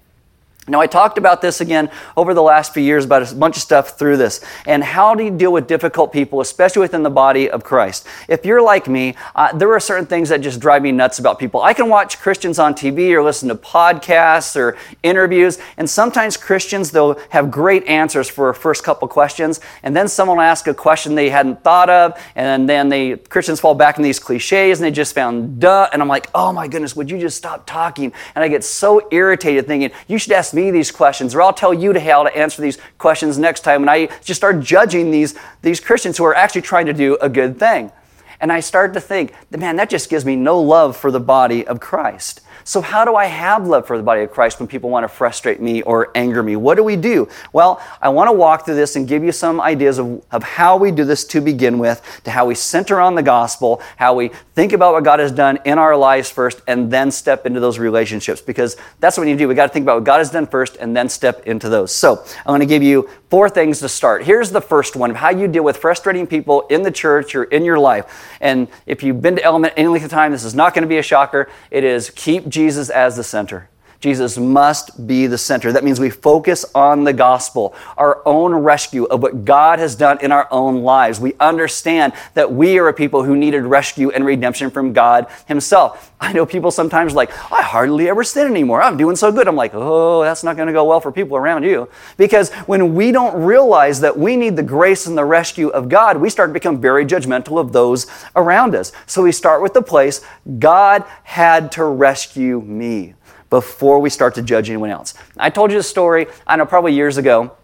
Now, 0.69 0.81
I 0.81 0.87
talked 0.87 1.17
about 1.17 1.43
this 1.43 1.61
again 1.61 1.91
over 2.17 2.35
the 2.35 2.43
last 2.43 2.75
few 2.75 2.83
years 2.83 3.05
about 3.05 3.31
a 3.31 3.35
bunch 3.35 3.57
of 3.57 3.63
stuff 3.63 3.99
through 3.99 4.17
this. 4.17 4.45
And 4.67 4.83
how 4.83 5.15
do 5.15 5.23
you 5.23 5.31
deal 5.31 5.53
with 5.53 5.69
difficult 5.69 6.13
people, 6.13 6.41
especially 6.41 6.81
within 6.81 7.05
the 7.05 7.11
body 7.11 7.49
of 7.49 7.63
Christ? 7.63 8.07
If 8.29 8.45
you're 8.45 8.63
like 8.63 8.89
me, 8.89 9.15
uh, 9.37 9.57
there 9.57 9.73
are 9.73 9.79
certain 9.79 10.07
things 10.07 10.29
that 10.31 10.41
just 10.41 10.59
drive 10.59 10.83
me 10.83 10.91
nuts 10.91 11.21
about 11.21 11.39
people. 11.39 11.63
I 11.63 11.73
can 11.73 11.89
watch 11.89 12.19
Christians 12.19 12.59
on 12.59 12.75
TV 12.75 13.13
or 13.13 13.23
listen 13.23 13.49
to 13.49 13.55
podcasts 13.55 14.57
or 14.57 14.77
interviews, 15.05 15.59
and 15.77 15.89
sometimes 15.89 16.37
Christians, 16.37 16.91
they'll 16.91 17.19
have 17.31 17.51
great 17.51 17.87
answers 17.87 18.29
for 18.29 18.49
a 18.49 18.55
first 18.55 18.83
couple 18.83 19.07
questions, 19.07 19.61
and 19.85 19.95
then 19.95 20.09
someone 20.09 20.39
will 20.39 20.43
ask 20.43 20.67
a 20.67 20.75
question 20.75 21.15
they 21.15 21.31
hadn't 21.31 21.63
thought 21.63 21.89
of, 21.89 22.21
and 22.35 22.69
then 22.69 22.89
they 22.89 23.17
Christians 23.17 23.61
fall 23.61 23.75
back 23.75 23.99
in 23.99 24.03
these 24.03 24.19
cliches 24.19 24.79
and 24.79 24.85
they 24.85 24.91
just 24.91 25.15
found 25.15 25.61
duh. 25.61 25.89
And 25.93 26.03
I'm 26.03 26.09
like, 26.09 26.29
oh 26.35 26.53
my 26.53 26.69
goodness, 26.69 26.97
would 26.97 27.11
you 27.11 27.19
just 27.19 27.37
stop 27.37 27.67
talking? 27.67 28.13
And 28.35 28.43
I 28.43 28.49
get 28.49 28.65
so 28.65 29.07
irritated 29.13 29.67
thinking, 29.67 29.91
you 30.09 30.19
should 30.19 30.33
ask 30.33 30.55
me 30.57 30.73
these 30.73 30.91
questions, 30.91 31.35
or 31.35 31.43
I'll 31.43 31.53
tell 31.53 31.73
you 31.73 31.93
to 31.93 32.01
how 32.01 32.25
to 32.25 32.37
answer 32.37 32.61
these 32.61 32.79
questions 32.99 33.39
next 33.39 33.61
time. 33.61 33.83
And 33.83 33.91
I 33.91 34.07
just 34.25 34.41
start 34.41 34.59
judging 34.61 35.13
these, 35.13 35.39
these 35.63 35.79
Christians 35.79 36.19
who 36.19 36.25
are 36.25 36.35
actually 36.35 36.63
trying 36.63 36.87
to 36.87 36.93
do 36.93 37.17
a 37.21 37.29
good 37.29 37.61
thing. 37.61 37.93
And 38.41 38.53
I 38.53 38.61
start 38.61 38.93
to 38.95 39.01
think, 39.01 39.33
man, 39.51 39.77
that 39.77 39.89
just 39.89 40.11
gives 40.11 40.25
me 40.25 40.35
no 40.35 40.61
love 40.61 40.97
for 40.97 41.11
the 41.11 41.21
body 41.21 41.67
of 41.67 41.79
Christ. 41.79 42.41
So, 42.67 42.81
how 42.81 43.05
do 43.05 43.15
I 43.15 43.27
have 43.27 43.69
love 43.69 43.87
for 43.87 43.97
the 43.97 44.03
body 44.03 44.23
of 44.23 44.33
Christ 44.33 44.59
when 44.59 44.67
people 44.67 44.91
want 44.91 45.05
to 45.05 45.09
frustrate 45.09 45.61
me 45.61 45.83
or 45.83 46.11
anger 46.17 46.43
me? 46.43 46.57
What 46.57 46.75
do 46.75 46.83
we 46.83 46.97
do? 46.97 47.29
Well, 47.53 47.81
I 48.03 48.09
want 48.09 48.27
to 48.27 48.33
walk 48.33 48.65
through 48.65 48.75
this 48.75 48.97
and 48.97 49.07
give 49.07 49.23
you 49.23 49.31
some 49.31 49.61
ideas 49.61 49.99
of, 49.99 50.21
of 50.33 50.43
how 50.43 50.77
we 50.77 50.91
do 50.91 51.05
this 51.05 51.25
to 51.27 51.41
begin 51.41 51.79
with, 51.79 52.03
to 52.25 52.33
how 52.33 52.45
we 52.45 52.57
center 52.57 53.01
on 53.01 53.15
the 53.15 53.23
gospel, 53.23 53.81
how 53.97 54.15
we 54.15 54.33
think 54.57 54.73
about 54.73 54.95
what 54.95 55.05
God 55.05 55.21
has 55.21 55.31
done 55.31 55.61
in 55.65 55.79
our 55.79 55.97
lives 55.97 56.29
first, 56.29 56.61
and 56.67 56.91
then 56.91 57.13
step 57.13 57.47
into 57.47 57.61
those 57.61 57.79
relationships 57.79 58.41
because 58.41 58.77
that's 58.99 59.17
what 59.17 59.27
we 59.27 59.31
need 59.31 59.39
to 59.39 59.45
do. 59.45 59.49
We 59.49 59.55
got 59.55 59.69
to 59.69 59.73
think 59.73 59.85
about 59.85 59.99
what 59.99 60.05
God 60.05 60.19
has 60.19 60.33
done 60.33 60.49
first 60.49 60.75
and 60.75 60.97
then 60.97 61.09
step 61.09 61.47
into 61.47 61.69
those. 61.69 61.95
So, 61.95 62.25
I'm 62.39 62.47
going 62.47 62.61
to 62.61 62.67
give 62.67 62.83
you 62.83 63.09
four 63.31 63.49
things 63.49 63.81
to 63.81 63.89
start. 63.89 64.25
Here's 64.25 64.51
the 64.51 64.61
first 64.61 64.97
one 64.97 65.15
how 65.15 65.31
you 65.31 65.49
deal 65.49 65.65
with 65.65 65.77
frustrating 65.77 66.27
people 66.27 66.63
in 66.69 66.83
the 66.83 66.91
church 66.91 67.35
or 67.35 67.45
in 67.45 67.65
your 67.65 67.79
life. 67.79 68.37
And 68.41 68.69
if 68.87 69.03
you've 69.03 69.21
been 69.21 69.37
to 69.37 69.43
Element 69.43 69.75
any 69.77 69.89
length 69.89 70.05
of 70.05 70.11
time, 70.11 70.33
this 70.33 70.45
is 70.45 70.55
not 70.55 70.75
going 70.75 70.83
to 70.83 70.89
be 70.89 70.99
a 70.99 71.03
shocker. 71.03 71.49
It 71.71 71.85
is 71.85 72.11
keep 72.11 72.49
Jesus 72.49 72.91
as 72.91 73.17
the 73.17 73.25
center. 73.25 73.69
Jesus 74.01 74.39
must 74.39 75.07
be 75.07 75.27
the 75.27 75.39
center. 75.39 75.73
That 75.73 75.85
means 75.85 75.99
we 75.99 76.11
focus 76.11 76.65
on 76.75 77.05
the 77.05 77.13
gospel, 77.13 77.75
our 77.97 78.23
own 78.27 78.55
rescue 78.55 79.05
of 79.05 79.23
what 79.23 79.45
God 79.45 79.79
has 79.79 79.95
done 79.97 80.19
in 80.21 80.33
our 80.33 80.49
own 80.51 80.83
lives. 80.83 81.21
We 81.21 81.35
understand 81.41 82.13
that 82.35 82.53
we 82.53 82.79
are 82.79 82.89
a 82.89 82.95
people 82.95 83.25
who 83.25 83.37
needed 83.37 83.63
rescue 83.63 84.11
and 84.11 84.25
redemption 84.25 84.71
from 84.71 84.93
God 84.93 85.27
Himself. 85.47 86.13
I 86.21 86.33
know 86.33 86.47
people 86.47 86.71
sometimes 86.71 87.15
like, 87.15 87.31
I 87.53 87.63
hardly 87.63 88.09
ever 88.09 88.25
sin 88.25 88.47
anymore. 88.47 88.83
I'm 88.83 88.97
doing 88.97 89.17
so 89.17 89.33
good. 89.33 89.49
I'm 89.49 89.57
like, 89.57 89.73
oh, 89.75 90.23
that's 90.23 90.45
not 90.45 90.57
going 90.57 90.67
to 90.67 90.73
go 90.73 90.85
well 90.85 91.01
for 91.01 91.13
people 91.13 91.37
around 91.37 91.65
you. 91.65 91.89
Because 92.17 92.51
when 92.67 92.95
we 92.95 93.13
don't 93.13 93.43
realize 93.45 94.01
that 94.01 94.17
we 94.17 94.37
need 94.37 94.57
the 94.57 94.63
grace 94.63 95.07
and 95.07 95.17
the 95.17 95.25
rescue 95.25 95.69
of 95.69 95.89
God, 95.89 96.19
we 96.19 96.31
start 96.31 96.51
to 96.51 96.55
become 96.55 96.81
very 96.81 97.05
judgmental 97.05 97.59
of 97.59 97.73
those 97.73 98.07
around 98.35 98.75
us. 98.75 98.93
So 99.07 99.23
we 99.23 99.33
start 99.33 99.63
with 99.63 99.75
the 99.75 99.83
place 99.83 100.25
God 100.59 101.05
had 101.25 101.73
to 101.73 101.85
rescue 101.85 102.61
me 102.61 103.15
before 103.51 103.99
we 103.99 104.11
start 104.11 104.35
to 104.37 104.43
judge 104.43 104.69
anyone 104.69 104.91
else. 104.91 105.15
I 105.37 105.51
told 105.51 105.71
you 105.73 105.79
a 105.79 105.83
story, 105.83 106.27
I 106.47 106.57
know, 106.57 106.67
probably 106.67 106.93
years 106.93 107.17
ago. 107.17 107.57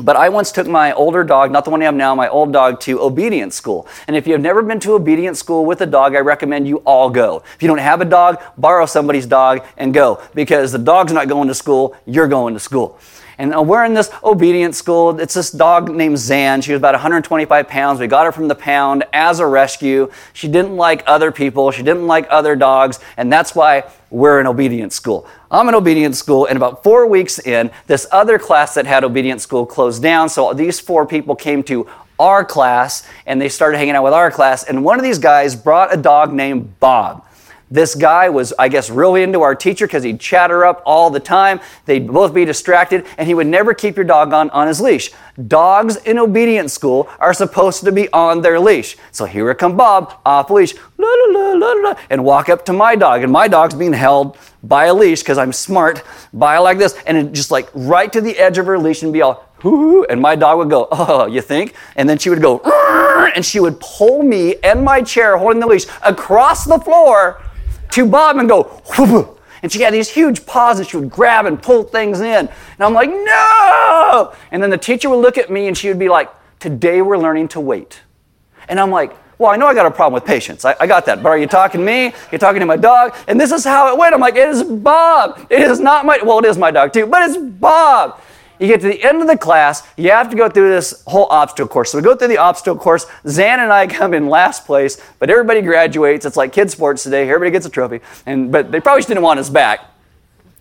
But 0.00 0.14
I 0.14 0.28
once 0.28 0.52
took 0.52 0.68
my 0.68 0.92
older 0.92 1.24
dog, 1.24 1.50
not 1.50 1.64
the 1.64 1.70
one 1.70 1.82
I 1.82 1.86
have 1.86 1.94
now, 1.94 2.14
my 2.14 2.28
old 2.28 2.52
dog, 2.52 2.78
to 2.82 3.00
obedience 3.00 3.56
school. 3.56 3.88
And 4.06 4.14
if 4.14 4.28
you 4.28 4.32
have 4.32 4.40
never 4.40 4.62
been 4.62 4.78
to 4.80 4.92
obedience 4.92 5.40
school 5.40 5.64
with 5.64 5.80
a 5.80 5.86
dog, 5.86 6.14
I 6.14 6.20
recommend 6.20 6.68
you 6.68 6.76
all 6.78 7.10
go. 7.10 7.42
If 7.56 7.62
you 7.62 7.68
don't 7.68 7.78
have 7.78 8.00
a 8.00 8.04
dog, 8.04 8.40
borrow 8.56 8.86
somebody's 8.86 9.26
dog 9.26 9.66
and 9.76 9.92
go 9.92 10.22
because 10.34 10.70
the 10.70 10.78
dog's 10.78 11.12
not 11.12 11.26
going 11.26 11.48
to 11.48 11.54
school, 11.54 11.96
you're 12.06 12.28
going 12.28 12.54
to 12.54 12.60
school. 12.60 12.96
And 13.38 13.54
uh, 13.54 13.62
we're 13.62 13.84
in 13.84 13.94
this 13.94 14.10
obedience 14.24 14.76
school. 14.76 15.18
It's 15.20 15.34
this 15.34 15.52
dog 15.52 15.90
named 15.94 16.18
Zan. 16.18 16.60
She 16.60 16.72
was 16.72 16.78
about 16.78 16.94
125 16.94 17.68
pounds. 17.68 18.00
We 18.00 18.08
got 18.08 18.26
her 18.26 18.32
from 18.32 18.48
the 18.48 18.56
pound 18.56 19.04
as 19.12 19.38
a 19.38 19.46
rescue. 19.46 20.10
She 20.32 20.48
didn't 20.48 20.76
like 20.76 21.04
other 21.06 21.30
people. 21.30 21.70
She 21.70 21.84
didn't 21.84 22.08
like 22.08 22.26
other 22.30 22.56
dogs. 22.56 22.98
And 23.16 23.32
that's 23.32 23.54
why 23.54 23.84
we're 24.10 24.40
in 24.40 24.48
obedience 24.48 24.96
school. 24.96 25.26
I'm 25.50 25.68
in 25.68 25.74
obedience 25.74 26.18
school, 26.18 26.46
and 26.46 26.56
about 26.56 26.82
four 26.82 27.06
weeks 27.06 27.38
in, 27.38 27.70
this 27.86 28.06
other 28.10 28.38
class 28.38 28.74
that 28.74 28.86
had 28.86 29.04
obedience 29.04 29.42
school 29.44 29.64
closed 29.64 30.02
down. 30.02 30.28
So 30.28 30.52
these 30.52 30.80
four 30.80 31.06
people 31.06 31.36
came 31.36 31.62
to 31.64 31.88
our 32.18 32.44
class 32.44 33.06
and 33.26 33.40
they 33.40 33.48
started 33.48 33.78
hanging 33.78 33.94
out 33.94 34.02
with 34.02 34.12
our 34.12 34.30
class. 34.30 34.64
And 34.64 34.84
one 34.84 34.98
of 34.98 35.04
these 35.04 35.18
guys 35.18 35.54
brought 35.54 35.94
a 35.94 35.96
dog 35.96 36.32
named 36.32 36.80
Bob. 36.80 37.24
This 37.70 37.94
guy 37.94 38.30
was, 38.30 38.54
I 38.58 38.68
guess, 38.68 38.88
really 38.88 39.22
into 39.22 39.42
our 39.42 39.54
teacher 39.54 39.86
because 39.86 40.02
he'd 40.02 40.20
chatter 40.20 40.64
up 40.64 40.82
all 40.86 41.10
the 41.10 41.20
time. 41.20 41.60
They'd 41.84 42.06
both 42.06 42.32
be 42.32 42.46
distracted, 42.46 43.06
and 43.18 43.28
he 43.28 43.34
would 43.34 43.46
never 43.46 43.74
keep 43.74 43.96
your 43.96 44.06
dog 44.06 44.32
on, 44.32 44.48
on 44.50 44.68
his 44.68 44.80
leash. 44.80 45.10
Dogs 45.46 45.96
in 45.96 46.18
obedience 46.18 46.72
school 46.72 47.08
are 47.18 47.34
supposed 47.34 47.84
to 47.84 47.92
be 47.92 48.10
on 48.12 48.40
their 48.40 48.58
leash. 48.58 48.96
So 49.12 49.26
here 49.26 49.44
would 49.44 49.58
come 49.58 49.76
Bob, 49.76 50.18
off 50.24 50.50
leash, 50.50 50.74
la, 50.96 51.08
la, 51.28 51.72
la, 51.72 51.94
and 52.08 52.24
walk 52.24 52.48
up 52.48 52.64
to 52.66 52.72
my 52.72 52.96
dog. 52.96 53.22
And 53.22 53.30
my 53.30 53.48
dog's 53.48 53.74
being 53.74 53.92
held 53.92 54.38
by 54.62 54.86
a 54.86 54.94
leash 54.94 55.20
because 55.20 55.36
I'm 55.36 55.52
smart, 55.52 56.02
by 56.32 56.56
like 56.58 56.78
this, 56.78 56.98
and 57.06 57.34
just 57.34 57.50
like 57.50 57.68
right 57.74 58.10
to 58.12 58.22
the 58.22 58.38
edge 58.38 58.56
of 58.56 58.64
her 58.64 58.78
leash 58.78 59.02
and 59.02 59.12
be 59.12 59.20
all, 59.20 59.44
and 60.08 60.20
my 60.20 60.36
dog 60.36 60.58
would 60.58 60.70
go, 60.70 60.88
oh, 60.90 61.26
you 61.26 61.42
think? 61.42 61.74
And 61.96 62.08
then 62.08 62.16
she 62.16 62.30
would 62.30 62.40
go, 62.40 62.60
and 63.34 63.44
she 63.44 63.60
would 63.60 63.78
pull 63.78 64.22
me 64.22 64.56
and 64.64 64.82
my 64.84 65.02
chair 65.02 65.36
holding 65.36 65.60
the 65.60 65.66
leash 65.66 65.84
across 66.02 66.64
the 66.64 66.78
floor 66.78 67.42
to 67.90 68.06
Bob 68.06 68.36
and 68.36 68.48
go, 68.48 68.64
whoop, 68.98 69.38
and 69.62 69.72
she 69.72 69.82
had 69.82 69.92
these 69.92 70.08
huge 70.08 70.46
paws 70.46 70.78
and 70.78 70.88
she 70.88 70.96
would 70.96 71.10
grab 71.10 71.46
and 71.46 71.60
pull 71.60 71.82
things 71.82 72.20
in. 72.20 72.48
And 72.48 72.80
I'm 72.80 72.92
like, 72.92 73.10
no! 73.10 74.34
And 74.50 74.62
then 74.62 74.70
the 74.70 74.78
teacher 74.78 75.08
would 75.10 75.16
look 75.16 75.38
at 75.38 75.50
me 75.50 75.66
and 75.66 75.76
she 75.76 75.88
would 75.88 75.98
be 75.98 76.08
like, 76.08 76.30
today 76.60 77.02
we're 77.02 77.18
learning 77.18 77.48
to 77.48 77.60
wait. 77.60 78.00
And 78.68 78.78
I'm 78.78 78.90
like, 78.90 79.16
well, 79.38 79.50
I 79.50 79.56
know 79.56 79.66
I 79.66 79.74
got 79.74 79.86
a 79.86 79.90
problem 79.90 80.14
with 80.14 80.24
patience. 80.24 80.64
I, 80.64 80.74
I, 80.80 80.86
got 80.86 81.06
that. 81.06 81.22
But 81.22 81.28
are 81.28 81.38
you 81.38 81.46
talking 81.46 81.80
to 81.80 81.86
me? 81.86 82.12
You're 82.32 82.40
talking 82.40 82.58
to 82.58 82.66
my 82.66 82.76
dog? 82.76 83.14
And 83.28 83.40
this 83.40 83.52
is 83.52 83.64
how 83.64 83.92
it 83.92 83.96
went. 83.96 84.12
I'm 84.12 84.20
like, 84.20 84.34
it 84.34 84.48
is 84.48 84.64
Bob. 84.64 85.46
It 85.48 85.60
is 85.60 85.78
not 85.78 86.04
my, 86.04 86.18
well, 86.24 86.40
it 86.40 86.44
is 86.44 86.58
my 86.58 86.72
dog 86.72 86.92
too, 86.92 87.06
but 87.06 87.28
it's 87.28 87.38
Bob. 87.38 88.20
You 88.58 88.66
get 88.66 88.80
to 88.80 88.88
the 88.88 89.02
end 89.02 89.20
of 89.22 89.28
the 89.28 89.38
class, 89.38 89.86
you 89.96 90.10
have 90.10 90.30
to 90.30 90.36
go 90.36 90.48
through 90.48 90.70
this 90.70 91.02
whole 91.06 91.26
obstacle 91.30 91.68
course. 91.68 91.92
So 91.92 91.98
we 91.98 92.02
go 92.02 92.16
through 92.16 92.28
the 92.28 92.38
obstacle 92.38 92.76
course. 92.76 93.06
Zan 93.26 93.60
and 93.60 93.72
I 93.72 93.86
come 93.98 94.14
in 94.14 94.28
last 94.28 94.66
place, 94.66 95.00
but 95.18 95.30
everybody 95.30 95.62
graduates. 95.62 96.26
It's 96.26 96.36
like 96.36 96.52
kids' 96.52 96.72
sports 96.72 97.02
today. 97.02 97.22
Everybody 97.22 97.50
gets 97.50 97.66
a 97.66 97.70
trophy. 97.70 98.00
And 98.26 98.50
but 98.50 98.72
they 98.72 98.80
probably 98.80 99.00
just 99.00 99.08
didn't 99.08 99.22
want 99.22 99.40
us 99.40 99.50
back. 99.50 99.80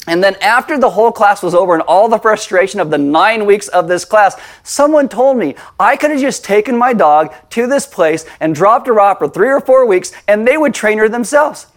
And 0.10 0.24
then 0.24 0.36
after 0.36 0.80
the 0.80 0.90
whole 0.90 1.12
class 1.12 1.44
was 1.44 1.54
over 1.54 1.74
and 1.74 1.82
all 1.84 2.08
the 2.08 2.18
frustration 2.18 2.80
of 2.80 2.90
the 2.90 2.98
nine 2.98 3.46
weeks 3.46 3.68
of 3.68 3.90
this 3.90 4.06
class, 4.06 4.40
someone 4.64 5.10
told 5.10 5.38
me 5.38 5.56
I 5.78 5.98
could 5.98 6.12
have 6.12 6.22
just 6.22 6.46
taken 6.46 6.78
my 6.78 6.94
dog 6.94 7.34
to 7.52 7.68
this 7.68 7.86
place 7.86 8.26
and 8.40 8.56
dropped 8.56 8.88
her 8.88 9.02
off 9.02 9.18
for 9.18 9.28
three 9.28 9.50
or 9.50 9.60
four 9.60 9.86
weeks 9.86 10.14
and 10.28 10.48
they 10.48 10.58
would 10.58 10.74
train 10.74 10.98
her 11.00 11.10
themselves 11.10 11.68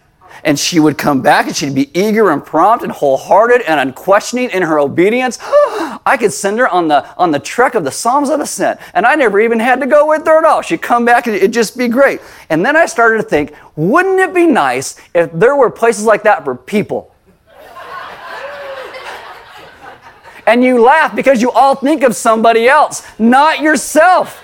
and 0.43 0.57
she 0.57 0.79
would 0.79 0.97
come 0.97 1.21
back 1.21 1.47
and 1.47 1.55
she'd 1.55 1.75
be 1.75 1.89
eager 1.97 2.31
and 2.31 2.45
prompt 2.45 2.83
and 2.83 2.91
wholehearted 2.91 3.61
and 3.61 3.79
unquestioning 3.79 4.49
in 4.51 4.63
her 4.63 4.79
obedience. 4.79 5.37
I 5.41 6.17
could 6.19 6.33
send 6.33 6.59
her 6.59 6.67
on 6.67 6.87
the 6.87 7.07
on 7.17 7.31
the 7.31 7.39
trek 7.39 7.75
of 7.75 7.83
the 7.83 7.91
Psalms 7.91 8.29
of 8.29 8.39
Ascent, 8.39 8.79
and 8.93 9.05
I 9.05 9.15
never 9.15 9.39
even 9.39 9.59
had 9.59 9.81
to 9.81 9.87
go 9.87 10.07
with 10.07 10.25
her 10.25 10.39
at 10.39 10.45
all. 10.45 10.61
She'd 10.61 10.81
come 10.81 11.05
back 11.05 11.27
and 11.27 11.35
it'd 11.35 11.53
just 11.53 11.77
be 11.77 11.87
great. 11.87 12.21
And 12.49 12.65
then 12.65 12.75
I 12.75 12.85
started 12.85 13.17
to 13.17 13.23
think, 13.23 13.53
wouldn't 13.75 14.19
it 14.19 14.33
be 14.33 14.47
nice 14.47 14.99
if 15.13 15.31
there 15.31 15.55
were 15.55 15.69
places 15.69 16.05
like 16.05 16.23
that 16.23 16.43
for 16.43 16.55
people? 16.55 17.13
and 20.47 20.63
you 20.63 20.81
laugh 20.81 21.15
because 21.15 21.41
you 21.41 21.51
all 21.51 21.75
think 21.75 22.03
of 22.03 22.15
somebody 22.15 22.67
else, 22.67 23.05
not 23.19 23.61
yourself. 23.61 24.43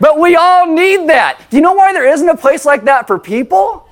But 0.00 0.18
we 0.18 0.34
all 0.34 0.66
need 0.66 1.10
that. 1.10 1.42
Do 1.50 1.58
you 1.58 1.62
know 1.62 1.74
why 1.74 1.92
there 1.92 2.08
isn't 2.08 2.28
a 2.28 2.36
place 2.36 2.64
like 2.64 2.84
that 2.84 3.06
for 3.06 3.18
people? 3.18 3.86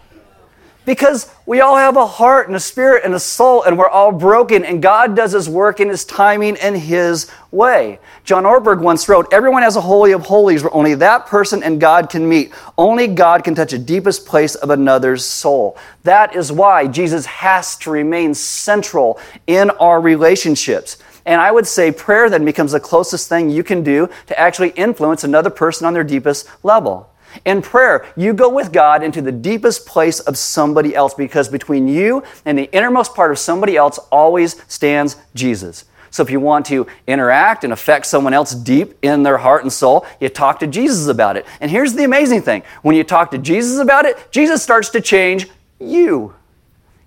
Because 0.89 1.31
we 1.45 1.61
all 1.61 1.77
have 1.77 1.99
a 1.99 2.07
heart 2.07 2.47
and 2.47 2.57
a 2.57 2.61
spirit 2.61 3.05
and 3.05 3.13
a 3.13 3.21
soul, 3.21 3.63
and 3.63 3.77
we're 3.77 3.91
all 3.91 4.11
broken, 4.11 4.65
and 4.65 4.81
God 4.81 5.15
does 5.15 5.33
His 5.33 5.47
work 5.47 5.81
in 5.81 5.91
His 5.91 6.03
timing 6.03 6.57
and 6.57 6.75
His 6.75 7.31
way. 7.51 7.99
John 8.25 8.45
Ortberg 8.45 8.81
once 8.81 9.07
wrote 9.07 9.31
Everyone 9.31 9.61
has 9.61 9.77
a 9.77 9.83
holy 9.83 10.13
of 10.13 10.23
holies 10.23 10.63
where 10.63 10.73
only 10.73 10.95
that 10.95 11.27
person 11.27 11.63
and 11.63 11.79
God 11.79 12.09
can 12.09 12.27
meet. 12.27 12.55
Only 12.79 13.07
God 13.07 13.45
can 13.45 13.55
touch 13.55 13.73
the 13.73 13.79
deepest 13.79 14.25
place 14.25 14.55
of 14.55 14.71
another's 14.71 15.27
soul. 15.27 15.77
That 16.05 16.35
is 16.35 16.51
why 16.51 16.87
Jesus 16.87 17.27
has 17.27 17.77
to 17.81 17.91
remain 17.91 18.33
central 18.33 19.21
in 19.47 19.69
our 19.73 20.01
relationships. 20.01 20.97
And 21.27 21.39
I 21.39 21.53
would 21.53 21.67
say 21.67 21.93
prayer 21.93 22.31
then 22.31 22.47
becomes 22.47 22.73
the 22.73 22.81
closest 22.81 23.29
thing 23.29 23.51
you 23.51 23.63
can 23.63 23.83
do 23.83 24.09
to 24.29 24.41
actually 24.41 24.71
influence 24.71 25.23
another 25.23 25.51
person 25.51 25.87
on 25.87 25.93
their 25.93 26.03
deepest 26.03 26.49
level. 26.63 27.11
In 27.45 27.63
prayer, 27.63 28.07
you 28.17 28.33
go 28.33 28.49
with 28.49 28.73
God 28.73 29.03
into 29.03 29.23
the 29.23 29.33
deepest 29.33 29.87
place 29.87 30.21
of 30.21 30.37
somebody 30.37 30.95
else 30.95 31.15
because 31.15 31.49
between 31.49 31.89
you 31.89 32.23
and 32.45 32.59
the 32.59 32.71
innermost 32.75 33.15
part 33.15 33.31
of 33.31 33.39
somebody 33.39 33.77
else 33.77 33.99
always 34.11 34.63
stands 34.73 35.17
Jesus. 35.35 35.85
So 36.11 36.23
if 36.23 36.31
you 36.31 36.41
want 36.41 36.67
to 36.67 36.87
interact 37.07 37.65
and 37.65 37.73
affect 37.73 38.07
someone 38.07 38.33
else 38.33 38.55
deep 38.55 38.97
in 39.03 39.23
their 39.23 39.39
heart 39.39 39.63
and 39.63 39.73
soul, 39.73 40.07
you 40.21 40.29
talk 40.29 40.59
to 40.61 40.67
Jesus 40.67 41.09
about 41.09 41.37
it. 41.37 41.47
And 41.61 41.71
here's 41.71 41.95
the 41.95 42.05
amazing 42.05 42.43
thing 42.43 42.63
when 42.83 42.97
you 42.97 43.05
talk 43.05 43.31
to 43.33 43.39
Jesus 43.39 43.79
about 43.79 44.05
it, 44.05 44.31
Jesus 44.31 44.63
starts 44.63 44.91
to 44.91 45.01
change 45.01 45.49
you. 45.79 46.35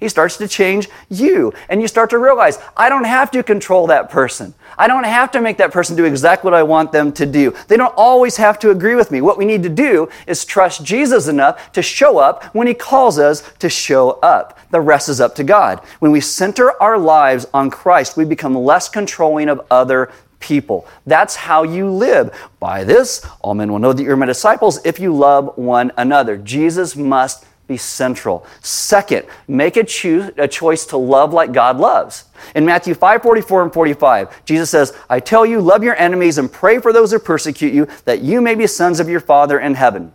He 0.02 0.10
starts 0.10 0.36
to 0.38 0.48
change 0.48 0.90
you. 1.10 1.54
And 1.70 1.80
you 1.80 1.88
start 1.88 2.10
to 2.10 2.18
realize, 2.18 2.58
I 2.76 2.90
don't 2.90 3.06
have 3.06 3.30
to 3.32 3.44
control 3.44 3.88
that 3.88 4.10
person. 4.10 4.56
I 4.78 4.88
don't 4.88 5.04
have 5.04 5.32
to 5.32 5.42
make 5.42 5.58
that 5.58 5.72
person 5.72 5.96
do 5.96 6.06
exactly 6.06 6.50
what 6.50 6.58
I 6.58 6.64
want 6.64 6.92
them 6.92 7.14
to 7.14 7.26
do. 7.26 7.54
They 7.68 7.78
don't 7.78 7.94
always 7.96 8.36
have 8.38 8.58
to 8.60 8.72
agree 8.72 8.96
with 8.96 9.12
me. 9.12 9.22
What 9.22 9.38
we 9.38 9.46
need 9.46 9.62
to 9.62 9.70
do 9.70 10.10
is 10.26 10.44
trust 10.44 10.84
Jesus 10.84 11.28
enough 11.28 11.72
to 11.74 11.84
show 11.84 12.18
up 12.18 12.44
when 12.56 12.66
He 12.66 12.74
calls 12.74 13.20
us 13.20 13.44
to 13.60 13.70
show 13.70 14.12
up. 14.24 14.58
The 14.72 14.82
rest 14.82 15.08
is 15.08 15.22
up 15.22 15.36
to 15.36 15.44
God. 15.44 15.80
When 16.00 16.12
we 16.12 16.20
center 16.20 16.82
our 16.82 16.98
lives 16.98 17.46
on 17.54 17.70
Christ, 17.70 18.18
we 18.18 18.26
become 18.26 18.56
less 18.56 18.90
controlling 18.90 19.50
of 19.50 19.62
other 19.70 20.12
people. 20.40 20.88
That's 21.06 21.36
how 21.36 21.62
you 21.62 21.92
live. 21.92 22.36
By 22.60 22.84
this, 22.84 23.24
all 23.42 23.54
men 23.54 23.72
will 23.72 23.78
know 23.78 23.94
that 23.94 24.02
you're 24.02 24.18
my 24.18 24.26
disciples 24.26 24.84
if 24.84 25.00
you 25.00 25.16
love 25.16 25.56
one 25.60 25.92
another. 25.96 26.38
Jesus 26.38 26.96
must 26.96 27.46
be 27.68 27.78
central. 27.78 28.46
Second, 28.62 29.26
make 29.48 29.78
a, 29.78 29.84
choose, 29.84 30.32
a 30.38 30.48
choice 30.48 30.86
to 30.88 30.98
love 30.98 31.34
like 31.34 31.54
God 31.54 31.78
loves. 31.78 32.26
In 32.56 32.66
Matthew 32.66 32.94
5 32.94 33.22
44 33.22 33.64
and 33.64 33.74
45, 33.74 34.46
Jesus 34.46 34.70
says, 34.70 34.98
I 35.10 35.20
tell 35.20 35.46
you, 35.46 35.62
love 35.62 35.84
your 35.84 35.96
enemies 35.96 36.38
and 36.38 36.52
pray 36.52 36.80
for 36.80 36.92
those 36.92 37.12
who 37.12 37.20
persecute 37.20 37.74
you, 37.74 37.88
that 38.06 38.22
you 38.22 38.42
may 38.42 38.56
be 38.56 38.68
sons 38.68 39.00
of 39.00 39.08
your 39.08 39.20
Father 39.20 39.60
in 39.60 39.76
heaven. 39.76 40.14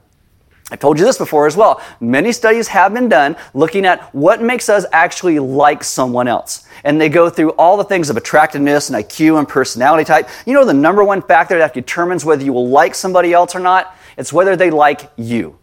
I've 0.68 0.80
told 0.80 0.98
you 0.98 1.04
this 1.04 1.16
before 1.16 1.46
as 1.46 1.56
well. 1.56 1.80
Many 2.00 2.32
studies 2.32 2.66
have 2.68 2.92
been 2.92 3.09
done 3.09 3.37
looking 3.54 3.87
at 3.87 4.12
what 4.12 4.42
makes 4.42 4.68
us 4.68 4.85
actually 4.90 5.38
like 5.38 5.85
someone 5.85 6.26
else. 6.26 6.66
And 6.82 7.00
they 7.00 7.09
go 7.09 7.30
through 7.30 7.50
all 7.50 7.76
the 7.76 7.85
things 7.85 8.11
of 8.11 8.16
attractiveness 8.16 8.90
and 8.90 8.98
IQ 8.98 9.38
and 9.38 9.48
personality 9.48 10.04
type. 10.04 10.28
You 10.44 10.54
know 10.54 10.64
the 10.64 10.74
number 10.74 11.04
one 11.04 11.22
factor 11.22 11.56
that 11.59 11.72
determines 11.72 12.24
whether 12.24 12.42
you 12.42 12.52
will 12.52 12.68
like 12.68 12.96
somebody 12.96 13.32
else 13.32 13.54
or 13.54 13.61
not? 13.61 13.94
It's 14.18 14.32
whether 14.32 14.56
they 14.56 14.70
like 14.70 15.09
you. 15.16 15.56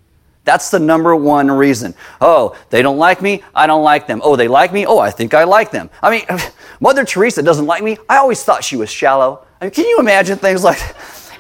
That's 0.46 0.70
the 0.70 0.80
number 0.80 1.16
one 1.16 1.50
reason. 1.50 1.94
Oh, 2.20 2.58
they 2.70 2.82
don't 2.82 2.98
like 2.98 3.22
me, 3.22 3.44
I 3.56 3.66
don't 3.68 3.84
like 3.84 4.08
them. 4.08 4.22
Oh, 4.24 4.36
they 4.36 4.48
like 4.48 4.74
me, 4.74 4.86
oh, 4.86 5.00
I 5.00 5.10
think 5.10 5.34
I 5.34 5.46
like 5.46 5.72
them. 5.72 5.90
I 6.02 6.12
mean, 6.12 6.26
Mother 6.80 7.06
Teresa 7.06 7.42
doesn't 7.42 7.66
like 7.66 7.84
me. 7.84 7.98
I 8.10 8.18
always 8.18 8.44
thought 8.44 8.64
she 8.64 8.76
was 8.76 8.90
shallow. 8.90 9.46
I 9.62 9.66
mean, 9.66 9.72
can 9.72 9.86
you 9.86 10.00
imagine 10.00 10.38
things 10.38 10.64
like 10.64 10.80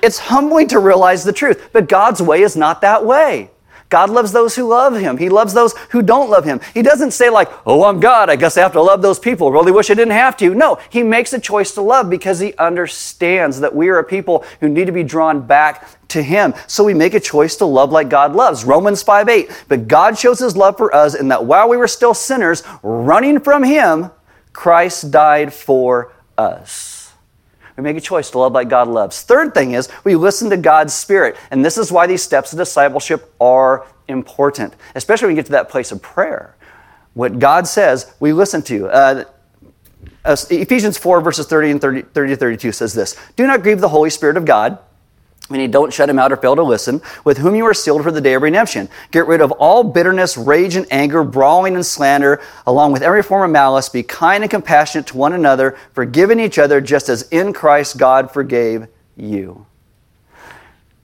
it's 0.01 0.19
humbling 0.19 0.67
to 0.69 0.79
realize 0.79 1.23
the 1.23 1.33
truth, 1.33 1.69
but 1.71 1.87
God's 1.87 2.21
way 2.21 2.41
is 2.41 2.55
not 2.55 2.81
that 2.81 3.05
way. 3.05 3.51
God 3.93 4.09
loves 4.09 4.31
those 4.31 4.55
who 4.55 4.67
love 4.67 4.95
him. 4.95 5.19
He 5.19 5.29
loves 5.29 5.53
those 5.53 5.77
who 5.91 6.01
don't 6.01 6.27
love 6.27 6.45
him. 6.45 6.59
He 6.73 6.81
doesn't 6.81 7.11
say, 7.11 7.29
like, 7.29 7.47
oh, 7.63 7.83
I'm 7.83 7.99
God. 7.99 8.27
I 8.27 8.35
guess 8.35 8.57
I 8.57 8.61
have 8.61 8.71
to 8.71 8.81
love 8.81 9.03
those 9.03 9.19
people. 9.19 9.51
Really 9.51 9.71
wish 9.71 9.91
I 9.91 9.93
didn't 9.93 10.15
have 10.15 10.35
to. 10.37 10.55
No, 10.55 10.79
he 10.89 11.03
makes 11.03 11.31
a 11.31 11.39
choice 11.39 11.75
to 11.75 11.81
love 11.83 12.09
because 12.09 12.39
he 12.39 12.55
understands 12.55 13.59
that 13.59 13.75
we 13.75 13.89
are 13.89 13.99
a 13.99 14.03
people 14.03 14.45
who 14.61 14.67
need 14.67 14.85
to 14.85 14.91
be 14.91 15.03
drawn 15.03 15.45
back 15.45 16.07
to 16.07 16.23
him. 16.23 16.55
So 16.65 16.83
we 16.83 16.95
make 16.95 17.13
a 17.13 17.19
choice 17.19 17.55
to 17.57 17.65
love 17.65 17.91
like 17.91 18.09
God 18.09 18.33
loves. 18.33 18.65
Romans 18.65 19.03
5 19.03 19.29
8. 19.29 19.65
But 19.67 19.87
God 19.87 20.17
shows 20.17 20.39
his 20.39 20.57
love 20.57 20.75
for 20.75 20.91
us 20.95 21.13
in 21.13 21.27
that 21.27 21.45
while 21.45 21.69
we 21.69 21.77
were 21.77 21.87
still 21.87 22.15
sinners, 22.15 22.63
running 22.81 23.39
from 23.41 23.61
him, 23.61 24.09
Christ 24.53 25.11
died 25.11 25.53
for 25.53 26.13
us. 26.35 26.92
We 27.77 27.83
make 27.83 27.97
a 27.97 28.01
choice 28.01 28.29
to 28.31 28.39
love 28.39 28.53
like 28.53 28.69
God 28.69 28.87
loves. 28.87 29.21
Third 29.23 29.53
thing 29.53 29.73
is 29.73 29.89
we 30.03 30.15
listen 30.15 30.49
to 30.51 30.57
God's 30.57 30.93
Spirit. 30.93 31.35
And 31.51 31.65
this 31.65 31.77
is 31.77 31.91
why 31.91 32.07
these 32.07 32.21
steps 32.21 32.53
of 32.53 32.59
discipleship 32.59 33.33
are 33.41 33.87
important, 34.07 34.75
especially 34.95 35.27
when 35.27 35.35
you 35.35 35.41
get 35.41 35.47
to 35.47 35.53
that 35.53 35.69
place 35.69 35.91
of 35.91 36.01
prayer. 36.01 36.55
What 37.13 37.39
God 37.39 37.67
says, 37.67 38.13
we 38.19 38.33
listen 38.33 38.61
to. 38.63 38.87
Uh, 38.87 39.23
uh, 40.25 40.35
Ephesians 40.49 40.97
4, 40.97 41.21
verses 41.21 41.47
30 41.47 41.71
and 41.71 41.81
30, 41.81 42.01
30 42.03 42.29
to 42.29 42.35
32 42.35 42.71
says 42.71 42.93
this 42.93 43.15
Do 43.35 43.45
not 43.45 43.61
grieve 43.61 43.81
the 43.81 43.89
Holy 43.89 44.09
Spirit 44.09 44.37
of 44.37 44.45
God 44.45 44.77
Meaning, 45.49 45.71
don't 45.71 45.91
shut 45.91 46.09
him 46.09 46.17
out 46.17 46.31
or 46.31 46.37
fail 46.37 46.55
to 46.55 46.63
listen, 46.63 47.01
with 47.25 47.37
whom 47.37 47.53
you 47.53 47.65
are 47.65 47.73
sealed 47.73 48.01
for 48.01 48.11
the 48.11 48.21
day 48.21 48.33
of 48.33 48.41
redemption. 48.41 48.87
Get 49.11 49.27
rid 49.27 49.41
of 49.41 49.51
all 49.51 49.83
bitterness, 49.83 50.37
rage, 50.37 50.75
and 50.75 50.87
anger, 50.89 51.23
brawling 51.23 51.75
and 51.75 51.85
slander, 51.85 52.41
along 52.65 52.93
with 52.93 53.01
every 53.01 53.21
form 53.21 53.43
of 53.43 53.51
malice. 53.51 53.89
Be 53.89 54.03
kind 54.03 54.43
and 54.43 54.49
compassionate 54.49 55.07
to 55.07 55.17
one 55.17 55.33
another, 55.33 55.77
forgiving 55.91 56.39
each 56.39 56.57
other, 56.57 56.79
just 56.79 57.09
as 57.09 57.23
in 57.29 57.51
Christ 57.51 57.97
God 57.97 58.31
forgave 58.31 58.87
you. 59.17 59.65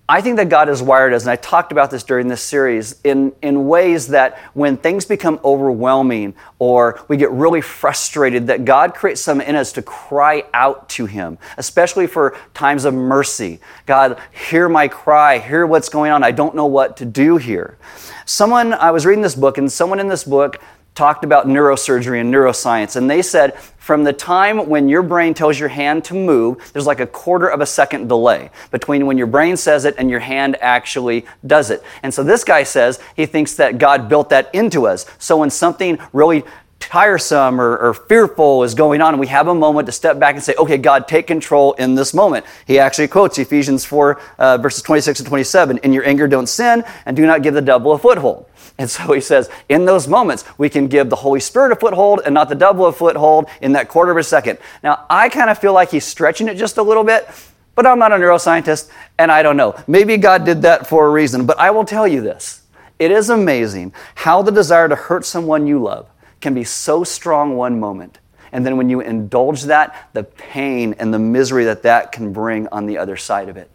I 0.09 0.21
think 0.21 0.37
that 0.37 0.49
God 0.49 0.69
has 0.69 0.81
wired 0.81 1.13
us, 1.13 1.21
and 1.21 1.29
I 1.29 1.35
talked 1.35 1.71
about 1.71 1.91
this 1.91 2.01
during 2.01 2.29
this 2.29 2.41
series, 2.41 2.99
in, 3.03 3.31
in 3.43 3.67
ways 3.67 4.07
that 4.07 4.39
when 4.55 4.75
things 4.75 5.05
become 5.05 5.39
overwhelming 5.45 6.33
or 6.57 6.99
we 7.07 7.15
get 7.15 7.29
really 7.29 7.61
frustrated, 7.61 8.47
that 8.47 8.65
God 8.65 8.95
creates 8.95 9.21
some 9.21 9.39
in 9.39 9.55
us 9.55 9.71
to 9.73 9.83
cry 9.83 10.45
out 10.51 10.89
to 10.89 11.05
Him, 11.05 11.37
especially 11.57 12.07
for 12.07 12.35
times 12.55 12.85
of 12.85 12.95
mercy. 12.95 13.59
God, 13.85 14.19
hear 14.31 14.67
my 14.67 14.87
cry, 14.87 15.37
hear 15.37 15.67
what's 15.67 15.89
going 15.89 16.11
on. 16.11 16.23
I 16.23 16.31
don't 16.31 16.55
know 16.55 16.65
what 16.65 16.97
to 16.97 17.05
do 17.05 17.37
here. 17.37 17.77
Someone, 18.25 18.73
I 18.73 18.89
was 18.89 19.05
reading 19.05 19.21
this 19.21 19.35
book, 19.35 19.59
and 19.59 19.71
someone 19.71 19.99
in 19.99 20.07
this 20.07 20.23
book 20.23 20.59
talked 20.99 21.23
about 21.23 21.47
neurosurgery 21.47 22.19
and 22.19 22.33
neuroscience, 22.33 22.97
and 22.97 23.09
they 23.09 23.21
said 23.21 23.57
from 23.77 24.03
the 24.03 24.11
time 24.11 24.67
when 24.67 24.89
your 24.89 25.01
brain 25.01 25.33
tells 25.33 25.57
your 25.57 25.69
hand 25.69 26.03
to 26.03 26.13
move, 26.13 26.71
there's 26.73 26.85
like 26.85 26.99
a 26.99 27.07
quarter 27.07 27.47
of 27.47 27.61
a 27.61 27.65
second 27.65 28.09
delay 28.09 28.49
between 28.69 29.05
when 29.05 29.17
your 29.17 29.25
brain 29.25 29.55
says 29.55 29.85
it 29.85 29.95
and 29.97 30.09
your 30.09 30.19
hand 30.19 30.57
actually 30.59 31.25
does 31.47 31.69
it. 31.71 31.81
And 32.03 32.13
so 32.13 32.21
this 32.21 32.43
guy 32.43 32.63
says 32.63 32.99
he 33.15 33.25
thinks 33.25 33.55
that 33.55 33.77
God 33.77 34.09
built 34.09 34.29
that 34.31 34.53
into 34.53 34.87
us. 34.87 35.05
So 35.19 35.37
when 35.37 35.49
something 35.49 35.97
really 36.11 36.43
tiresome 36.81 37.61
or, 37.61 37.77
or, 37.77 37.93
fearful 37.93 38.63
is 38.63 38.73
going 38.73 39.01
on, 39.01 39.19
we 39.19 39.27
have 39.27 39.47
a 39.47 39.55
moment 39.55 39.85
to 39.85 39.91
step 39.91 40.19
back 40.19 40.35
and 40.35 40.43
say, 40.43 40.53
okay, 40.55 40.77
God, 40.77 41.07
take 41.07 41.27
control 41.27 41.73
in 41.73 41.95
this 41.95 42.13
moment. 42.13 42.45
He 42.67 42.77
actually 42.77 43.07
quotes 43.07 43.37
Ephesians 43.37 43.85
4, 43.85 44.21
uh, 44.37 44.57
verses 44.57 44.81
26 44.83 45.21
and 45.21 45.27
27 45.27 45.77
In 45.79 45.93
your 45.93 46.05
anger, 46.05 46.27
don't 46.27 46.47
sin, 46.47 46.83
and 47.05 47.15
do 47.15 47.25
not 47.25 47.41
give 47.41 47.53
the 47.53 47.61
devil 47.61 47.93
a 47.93 47.97
foothold. 47.97 48.48
And 48.79 48.89
so 48.89 49.11
he 49.11 49.19
says, 49.19 49.49
in 49.67 49.83
those 49.83 50.07
moments, 50.07 50.45
we 50.57 50.69
can 50.69 50.87
give 50.87 51.09
the 51.09 51.17
Holy 51.17 51.41
Spirit 51.41 51.73
a 51.73 51.75
foothold 51.75 52.21
and 52.25 52.33
not 52.33 52.47
the 52.47 52.55
devil 52.55 52.85
a 52.85 52.93
foothold 52.93 53.47
in 53.61 53.73
that 53.73 53.89
quarter 53.89 54.09
of 54.09 54.17
a 54.17 54.23
second. 54.23 54.57
Now, 54.81 55.05
I 55.09 55.27
kind 55.27 55.49
of 55.49 55.59
feel 55.59 55.73
like 55.73 55.91
he's 55.91 56.05
stretching 56.05 56.47
it 56.47 56.55
just 56.55 56.77
a 56.77 56.81
little 56.81 57.03
bit, 57.03 57.29
but 57.75 57.85
I'm 57.85 57.99
not 57.99 58.13
a 58.13 58.15
neuroscientist 58.15 58.89
and 59.17 59.33
I 59.33 59.43
don't 59.43 59.57
know. 59.57 59.75
Maybe 59.85 60.15
God 60.15 60.45
did 60.45 60.61
that 60.61 60.87
for 60.87 61.05
a 61.05 61.09
reason, 61.09 61.45
but 61.45 61.59
I 61.59 61.71
will 61.71 61.83
tell 61.83 62.07
you 62.07 62.21
this. 62.21 62.61
It 62.99 63.11
is 63.11 63.29
amazing 63.29 63.93
how 64.15 64.41
the 64.41 64.51
desire 64.51 64.87
to 64.87 64.95
hurt 64.95 65.25
someone 65.25 65.67
you 65.67 65.83
love 65.83 66.09
can 66.39 66.53
be 66.53 66.63
so 66.63 67.03
strong 67.03 67.57
one 67.57 67.81
moment. 67.81 68.19
And 68.53 68.65
then 68.65 68.77
when 68.77 68.89
you 68.89 69.01
indulge 69.01 69.63
that, 69.63 70.09
the 70.13 70.23
pain 70.23 70.95
and 70.99 71.13
the 71.13 71.19
misery 71.19 71.65
that 71.65 71.83
that 71.83 72.13
can 72.13 72.31
bring 72.31 72.69
on 72.69 72.85
the 72.85 72.97
other 72.97 73.17
side 73.17 73.49
of 73.49 73.57
it. 73.57 73.69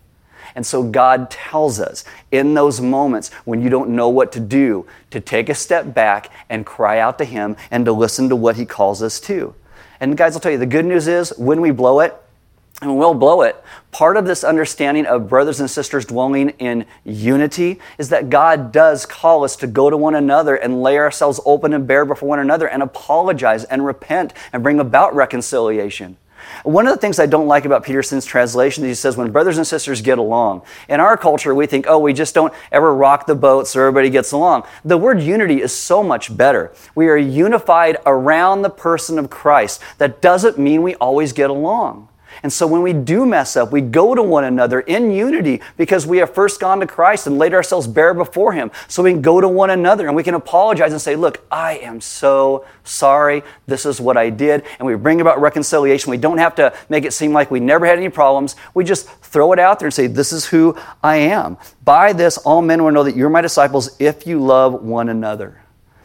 And 0.55 0.65
so 0.67 0.83
God 0.83 1.31
tells 1.31 1.81
us 1.81 2.05
in 2.31 2.55
those 2.55 2.81
moments 2.81 3.33
when 3.45 3.61
you 3.61 3.69
don't 3.69 3.91
know 3.91 4.09
what 4.09 4.33
to 4.33 4.41
do 4.41 4.87
to 5.11 5.21
take 5.21 5.49
a 5.49 5.55
step 5.55 5.95
back 5.95 6.31
and 6.49 6.65
cry 6.65 6.99
out 6.99 7.19
to 7.19 7.25
Him 7.25 7.57
and 7.71 7.85
to 7.85 7.93
listen 7.93 8.29
to 8.29 8.37
what 8.37 8.57
He 8.57 8.65
calls 8.65 9.03
us 9.03 9.19
to. 9.21 9.55
And 10.01 10.17
guys, 10.17 10.35
I'll 10.35 10.41
tell 10.41 10.53
you, 10.53 10.59
the 10.59 10.67
good 10.67 10.85
news 10.85 11.09
is 11.09 11.31
when 11.37 11.61
we 11.61 11.71
blow 11.71 12.01
it, 12.01 12.15
and 12.83 12.99
we'll 12.99 13.15
blow 13.15 13.43
it. 13.43 13.63
Part 13.93 14.17
of 14.17 14.27
this 14.27 14.43
understanding 14.43 15.07
of 15.07 15.29
brothers 15.29 15.61
and 15.61 15.71
sisters 15.71 16.05
dwelling 16.05 16.51
in 16.59 16.87
unity 17.05 17.81
is 17.99 18.09
that 18.09 18.31
God 18.31 18.73
does 18.73 19.07
call 19.07 19.45
us 19.45 19.57
to 19.57 19.67
go 19.67 19.91
to 19.91 19.97
one 19.97 20.15
another 20.15 20.57
and 20.57 20.83
lay 20.83 20.99
ourselves 20.99 21.41
open 21.47 21.73
and 21.73 21.87
bare 21.87 22.05
before 22.05 22.29
one 22.29 22.41
another 22.41 22.69
and 22.69 22.83
apologize 22.83 23.65
and 23.65 23.87
repent 23.87 24.33
and 24.53 24.63
bring 24.63 24.81
about 24.81 25.15
reconciliation. 25.15 26.17
One 26.63 26.87
of 26.87 26.95
the 26.95 27.01
things 27.01 27.19
I 27.19 27.27
don't 27.27 27.47
like 27.47 27.65
about 27.65 27.85
Peterson's 27.85 28.25
translation 28.25 28.85
is 28.85 28.91
he 28.91 28.95
says 28.95 29.17
when 29.17 29.31
brothers 29.33 29.59
and 29.59 29.67
sisters 29.67 30.01
get 30.01 30.19
along. 30.19 30.63
In 30.89 31.01
our 31.01 31.17
culture, 31.17 31.55
we 31.55 31.67
think, 31.67 31.87
oh, 31.89 31.99
we 31.99 32.13
just 32.13 32.35
don't 32.35 32.55
ever 32.73 32.95
rock 32.95 33.27
the 33.27 33.35
boat 33.35 33.67
so 33.67 33.81
everybody 33.81 34.11
gets 34.11 34.33
along. 34.33 34.65
The 34.85 34.99
word 34.99 35.21
unity 35.21 35.61
is 35.61 35.73
so 35.73 36.03
much 36.03 36.35
better. 36.37 36.73
We 36.95 37.09
are 37.09 37.17
unified 37.17 37.99
around 38.07 38.63
the 38.63 38.71
person 38.71 39.19
of 39.19 39.31
Christ. 39.31 39.81
That 39.99 40.23
doesn't 40.23 40.59
mean 40.59 40.83
we 40.83 40.95
always 40.97 41.33
get 41.33 41.51
along. 41.51 42.09
And 42.45 42.53
so 42.53 42.67
when 42.67 42.83
we 42.83 42.93
do 42.93 43.25
mess 43.25 43.57
up, 43.57 43.73
we 43.73 43.81
go 43.81 44.15
to 44.15 44.23
one 44.23 44.45
another 44.45 44.81
in 44.81 45.11
unity 45.11 45.63
because 45.79 46.07
we 46.07 46.19
have 46.19 46.35
first 46.35 46.61
gone 46.61 46.79
to 46.81 46.87
Christ 46.87 47.27
and 47.27 47.39
laid 47.39 47.55
ourselves 47.55 47.87
bare 47.87 48.13
before 48.13 48.53
Him. 48.53 48.71
So 48.87 49.03
we 49.03 49.13
can 49.13 49.23
go 49.23 49.41
to 49.41 49.49
one 49.49 49.71
another 49.71 50.07
and 50.07 50.15
we 50.15 50.23
can 50.23 50.35
apologize 50.35 50.93
and 50.93 51.01
say, 51.01 51.17
Look, 51.17 51.43
I 51.51 51.79
am 51.79 52.03
so 52.03 52.67
sorry. 52.85 53.43
This 53.67 53.87
is 53.87 53.99
what 53.99 54.19
I 54.19 54.29
did. 54.29 54.63
And 54.79 54.85
we 54.85 54.95
bring 54.95 55.23
about 55.23 55.41
reconciliation. 55.41 56.11
We 56.11 56.19
don't 56.19 56.37
have 56.37 56.55
to 56.57 56.75
make 56.91 57.07
it 57.07 57.15
seem 57.15 57.33
like 57.33 57.51
we 57.51 57.61
never 57.61 57.87
had 57.87 57.97
any 57.97 58.11
problems. 58.11 58.57
We 58.75 58.85
just 58.85 59.09
throw 59.09 59.55
it 59.55 59.59
out 59.59 59.79
there 59.79 59.87
and 59.87 59.95
say, 59.95 60.07
This 60.07 60.31
is 60.31 60.45
who 60.45 60.77
I 61.03 61.17
am. 61.17 61.57
By 61.83 62.13
this, 62.13 62.37
all 62.37 62.61
men 62.61 62.85
will 62.85 62.93
know 62.93 63.05
that 63.05 63.17
you're 63.17 63.31
my 63.31 63.41
disciples 63.41 63.97
if 63.99 64.27
you 64.27 64.39
love 64.39 64.83
one 64.83 65.09
another. 65.09 65.64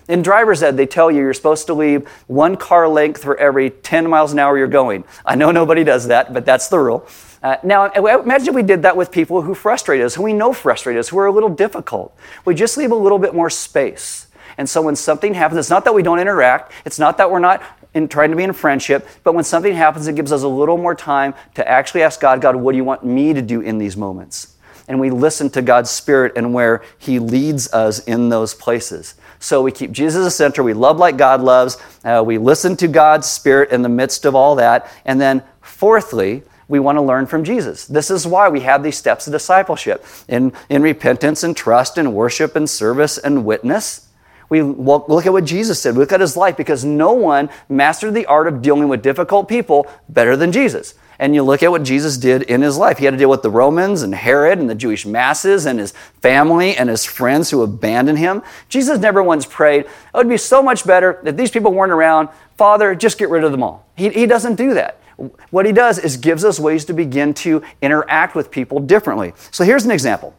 In 0.09 0.23
driver's 0.23 0.63
ed, 0.63 0.75
they 0.75 0.87
tell 0.87 1.11
you 1.11 1.19
you're 1.19 1.35
supposed 1.35 1.67
to 1.67 1.75
leave 1.75 2.07
one 2.25 2.57
car 2.57 2.87
length 2.89 3.21
for 3.21 3.37
every 3.37 3.69
10 3.69 4.09
miles 4.09 4.33
an 4.33 4.39
hour 4.39 4.57
you're 4.57 4.67
going. 4.67 5.03
I 5.23 5.35
know 5.35 5.51
nobody 5.51 5.83
does 5.83 6.07
that, 6.07 6.33
but 6.33 6.45
that's 6.47 6.67
the 6.67 6.79
rule. 6.79 7.07
Uh, 7.43 7.57
now, 7.63 7.89
imagine 7.91 8.49
if 8.49 8.55
we 8.55 8.63
did 8.63 8.81
that 8.81 8.97
with 8.97 9.11
people 9.11 9.43
who 9.43 9.53
frustrate 9.53 10.01
us, 10.01 10.15
who 10.15 10.23
we 10.23 10.33
know 10.33 10.51
frustrate 10.51 10.97
us, 10.97 11.09
who 11.09 11.19
are 11.19 11.27
a 11.27 11.31
little 11.31 11.47
difficult. 11.47 12.17
We 12.43 12.55
just 12.55 12.75
leave 12.75 12.91
a 12.91 12.95
little 12.95 13.19
bit 13.19 13.35
more 13.35 13.51
space. 13.51 14.27
And 14.57 14.67
so 14.67 14.81
when 14.81 14.95
something 14.95 15.35
happens, 15.35 15.59
it's 15.59 15.69
not 15.69 15.85
that 15.85 15.93
we 15.93 16.01
don't 16.01 16.19
interact, 16.19 16.73
it's 16.85 16.99
not 16.99 17.17
that 17.17 17.29
we're 17.29 17.39
not 17.39 17.61
in 17.93 18.07
trying 18.07 18.31
to 18.31 18.35
be 18.35 18.43
in 18.43 18.51
friendship, 18.51 19.07
but 19.23 19.35
when 19.35 19.43
something 19.43 19.73
happens, 19.73 20.07
it 20.07 20.15
gives 20.15 20.31
us 20.31 20.41
a 20.41 20.47
little 20.47 20.77
more 20.77 20.95
time 20.95 21.33
to 21.53 21.67
actually 21.67 22.01
ask 22.01 22.19
God, 22.19 22.41
God, 22.41 22.55
what 22.55 22.71
do 22.71 22.77
you 22.77 22.83
want 22.83 23.05
me 23.05 23.33
to 23.33 23.41
do 23.41 23.61
in 23.61 23.77
these 23.77 23.95
moments? 23.95 24.55
And 24.87 24.99
we 24.99 25.11
listen 25.11 25.51
to 25.51 25.61
God's 25.61 25.91
Spirit 25.91 26.33
and 26.35 26.51
where 26.51 26.83
He 26.97 27.19
leads 27.19 27.71
us 27.71 27.99
in 27.99 28.29
those 28.29 28.55
places. 28.55 29.13
So 29.39 29.61
we 29.61 29.71
keep 29.71 29.91
Jesus 29.91 30.23
the 30.23 30.31
center. 30.31 30.61
We 30.61 30.73
love 30.73 30.97
like 30.97 31.17
God 31.17 31.41
loves. 31.41 31.77
Uh, 32.03 32.23
we 32.25 32.37
listen 32.37 32.75
to 32.77 32.87
God's 32.87 33.27
Spirit 33.27 33.71
in 33.71 33.81
the 33.81 33.89
midst 33.89 34.25
of 34.25 34.35
all 34.35 34.55
that. 34.55 34.91
And 35.05 35.19
then, 35.19 35.43
fourthly, 35.61 36.43
we 36.67 36.79
want 36.79 36.97
to 36.97 37.01
learn 37.01 37.25
from 37.25 37.43
Jesus. 37.43 37.85
This 37.85 38.11
is 38.11 38.27
why 38.27 38.49
we 38.49 38.59
have 38.61 38.83
these 38.83 38.97
steps 38.97 39.27
of 39.27 39.33
discipleship 39.33 40.05
in, 40.27 40.53
in 40.69 40.81
repentance 40.81 41.43
and 41.43 41.55
trust 41.55 41.97
and 41.97 42.13
worship 42.13 42.55
and 42.55 42.69
service 42.69 43.17
and 43.17 43.45
witness. 43.45 44.07
We 44.49 44.61
look 44.61 45.25
at 45.25 45.33
what 45.33 45.45
Jesus 45.45 45.81
said. 45.81 45.95
We 45.95 46.01
look 46.01 46.11
at 46.11 46.21
his 46.21 46.35
life 46.35 46.57
because 46.57 46.83
no 46.83 47.13
one 47.13 47.49
mastered 47.69 48.13
the 48.13 48.25
art 48.25 48.47
of 48.47 48.61
dealing 48.61 48.87
with 48.87 49.01
difficult 49.01 49.47
people 49.47 49.87
better 50.09 50.35
than 50.35 50.51
Jesus 50.51 50.95
and 51.19 51.35
you 51.35 51.43
look 51.43 51.61
at 51.61 51.69
what 51.69 51.83
Jesus 51.83 52.17
did 52.17 52.43
in 52.43 52.61
his 52.61 52.77
life. 52.77 52.97
He 52.97 53.05
had 53.05 53.11
to 53.11 53.17
deal 53.17 53.29
with 53.29 53.43
the 53.43 53.49
Romans 53.49 54.01
and 54.01 54.15
Herod 54.15 54.57
and 54.57 54.69
the 54.69 54.75
Jewish 54.75 55.05
masses 55.05 55.65
and 55.65 55.77
his 55.77 55.93
family 56.21 56.75
and 56.75 56.89
his 56.89 57.05
friends 57.05 57.51
who 57.51 57.61
abandoned 57.61 58.17
him. 58.17 58.41
Jesus 58.69 58.99
never 58.99 59.21
once 59.21 59.45
prayed, 59.45 59.81
it 59.81 59.89
would 60.13 60.29
be 60.29 60.37
so 60.37 60.63
much 60.63 60.87
better 60.87 61.21
if 61.25 61.35
these 61.35 61.51
people 61.51 61.73
weren't 61.73 61.91
around. 61.91 62.29
Father, 62.57 62.95
just 62.95 63.17
get 63.17 63.29
rid 63.29 63.43
of 63.43 63.51
them 63.51 63.61
all. 63.61 63.85
He, 63.95 64.09
he 64.09 64.25
doesn't 64.25 64.55
do 64.55 64.73
that. 64.73 64.99
What 65.49 65.65
he 65.65 65.73
does 65.73 65.99
is 65.99 66.15
gives 66.15 66.45
us 66.45 66.59
ways 66.59 66.85
to 66.85 66.93
begin 66.93 67.33
to 67.35 67.61
interact 67.81 68.35
with 68.35 68.49
people 68.49 68.79
differently. 68.79 69.33
So 69.51 69.65
here's 69.65 69.83
an 69.83 69.91
example. 69.91 70.33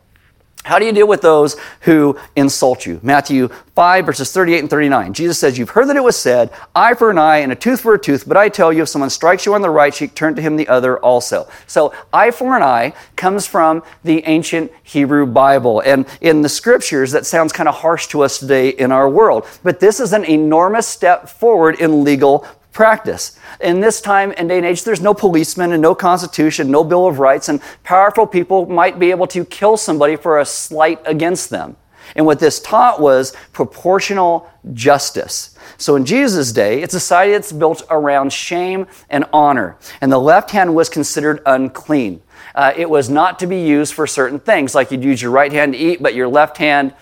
How 0.62 0.78
do 0.78 0.84
you 0.84 0.92
deal 0.92 1.08
with 1.08 1.22
those 1.22 1.56
who 1.80 2.18
insult 2.36 2.84
you? 2.84 3.00
Matthew 3.02 3.48
5, 3.74 4.04
verses 4.04 4.30
38 4.30 4.58
and 4.58 4.68
39. 4.68 5.14
Jesus 5.14 5.38
says, 5.38 5.56
You've 5.56 5.70
heard 5.70 5.88
that 5.88 5.96
it 5.96 6.04
was 6.04 6.16
said, 6.16 6.50
eye 6.76 6.92
for 6.92 7.10
an 7.10 7.16
eye 7.16 7.38
and 7.38 7.50
a 7.50 7.56
tooth 7.56 7.80
for 7.80 7.94
a 7.94 7.98
tooth, 7.98 8.28
but 8.28 8.36
I 8.36 8.50
tell 8.50 8.70
you, 8.70 8.82
if 8.82 8.90
someone 8.90 9.08
strikes 9.08 9.46
you 9.46 9.54
on 9.54 9.62
the 9.62 9.70
right 9.70 9.92
cheek, 9.92 10.14
turn 10.14 10.34
to 10.34 10.42
him 10.42 10.56
the 10.56 10.68
other 10.68 10.98
also. 10.98 11.48
So, 11.66 11.94
eye 12.12 12.30
for 12.30 12.56
an 12.56 12.62
eye 12.62 12.92
comes 13.16 13.46
from 13.46 13.82
the 14.04 14.22
ancient 14.26 14.70
Hebrew 14.82 15.24
Bible. 15.24 15.80
And 15.80 16.06
in 16.20 16.42
the 16.42 16.48
scriptures, 16.50 17.12
that 17.12 17.24
sounds 17.24 17.54
kind 17.54 17.68
of 17.68 17.76
harsh 17.76 18.08
to 18.08 18.20
us 18.20 18.38
today 18.38 18.68
in 18.68 18.92
our 18.92 19.08
world. 19.08 19.46
But 19.62 19.80
this 19.80 19.98
is 19.98 20.12
an 20.12 20.26
enormous 20.26 20.86
step 20.86 21.30
forward 21.30 21.80
in 21.80 22.04
legal 22.04 22.46
practice. 22.80 23.38
In 23.60 23.80
this 23.80 24.00
time 24.00 24.32
and 24.38 24.48
day 24.48 24.56
and 24.56 24.64
age, 24.64 24.84
there's 24.84 25.02
no 25.02 25.12
policeman 25.12 25.72
and 25.72 25.82
no 25.82 25.94
constitution, 25.94 26.70
no 26.70 26.82
Bill 26.82 27.06
of 27.06 27.18
Rights, 27.18 27.50
and 27.50 27.60
powerful 27.84 28.26
people 28.26 28.64
might 28.64 28.98
be 28.98 29.10
able 29.10 29.26
to 29.26 29.44
kill 29.44 29.76
somebody 29.76 30.16
for 30.16 30.38
a 30.38 30.46
slight 30.46 30.98
against 31.04 31.50
them. 31.50 31.76
And 32.16 32.24
what 32.24 32.38
this 32.40 32.58
taught 32.58 32.98
was 32.98 33.36
proportional 33.52 34.50
justice. 34.72 35.58
So 35.76 35.94
in 35.94 36.06
Jesus' 36.06 36.52
day, 36.52 36.80
it's 36.80 36.94
a 36.94 37.00
society 37.00 37.32
that's 37.32 37.52
built 37.52 37.82
around 37.90 38.32
shame 38.32 38.86
and 39.10 39.26
honor. 39.30 39.76
And 40.00 40.10
the 40.10 40.18
left 40.18 40.50
hand 40.50 40.74
was 40.74 40.88
considered 40.88 41.42
unclean. 41.44 42.22
Uh, 42.54 42.72
it 42.74 42.88
was 42.88 43.10
not 43.10 43.38
to 43.40 43.46
be 43.46 43.60
used 43.60 43.92
for 43.92 44.06
certain 44.06 44.40
things, 44.40 44.74
like 44.74 44.90
you'd 44.90 45.04
use 45.04 45.20
your 45.20 45.32
right 45.32 45.52
hand 45.52 45.74
to 45.74 45.78
eat, 45.78 46.02
but 46.02 46.14
your 46.14 46.28
left 46.28 46.56
hand 46.56 46.94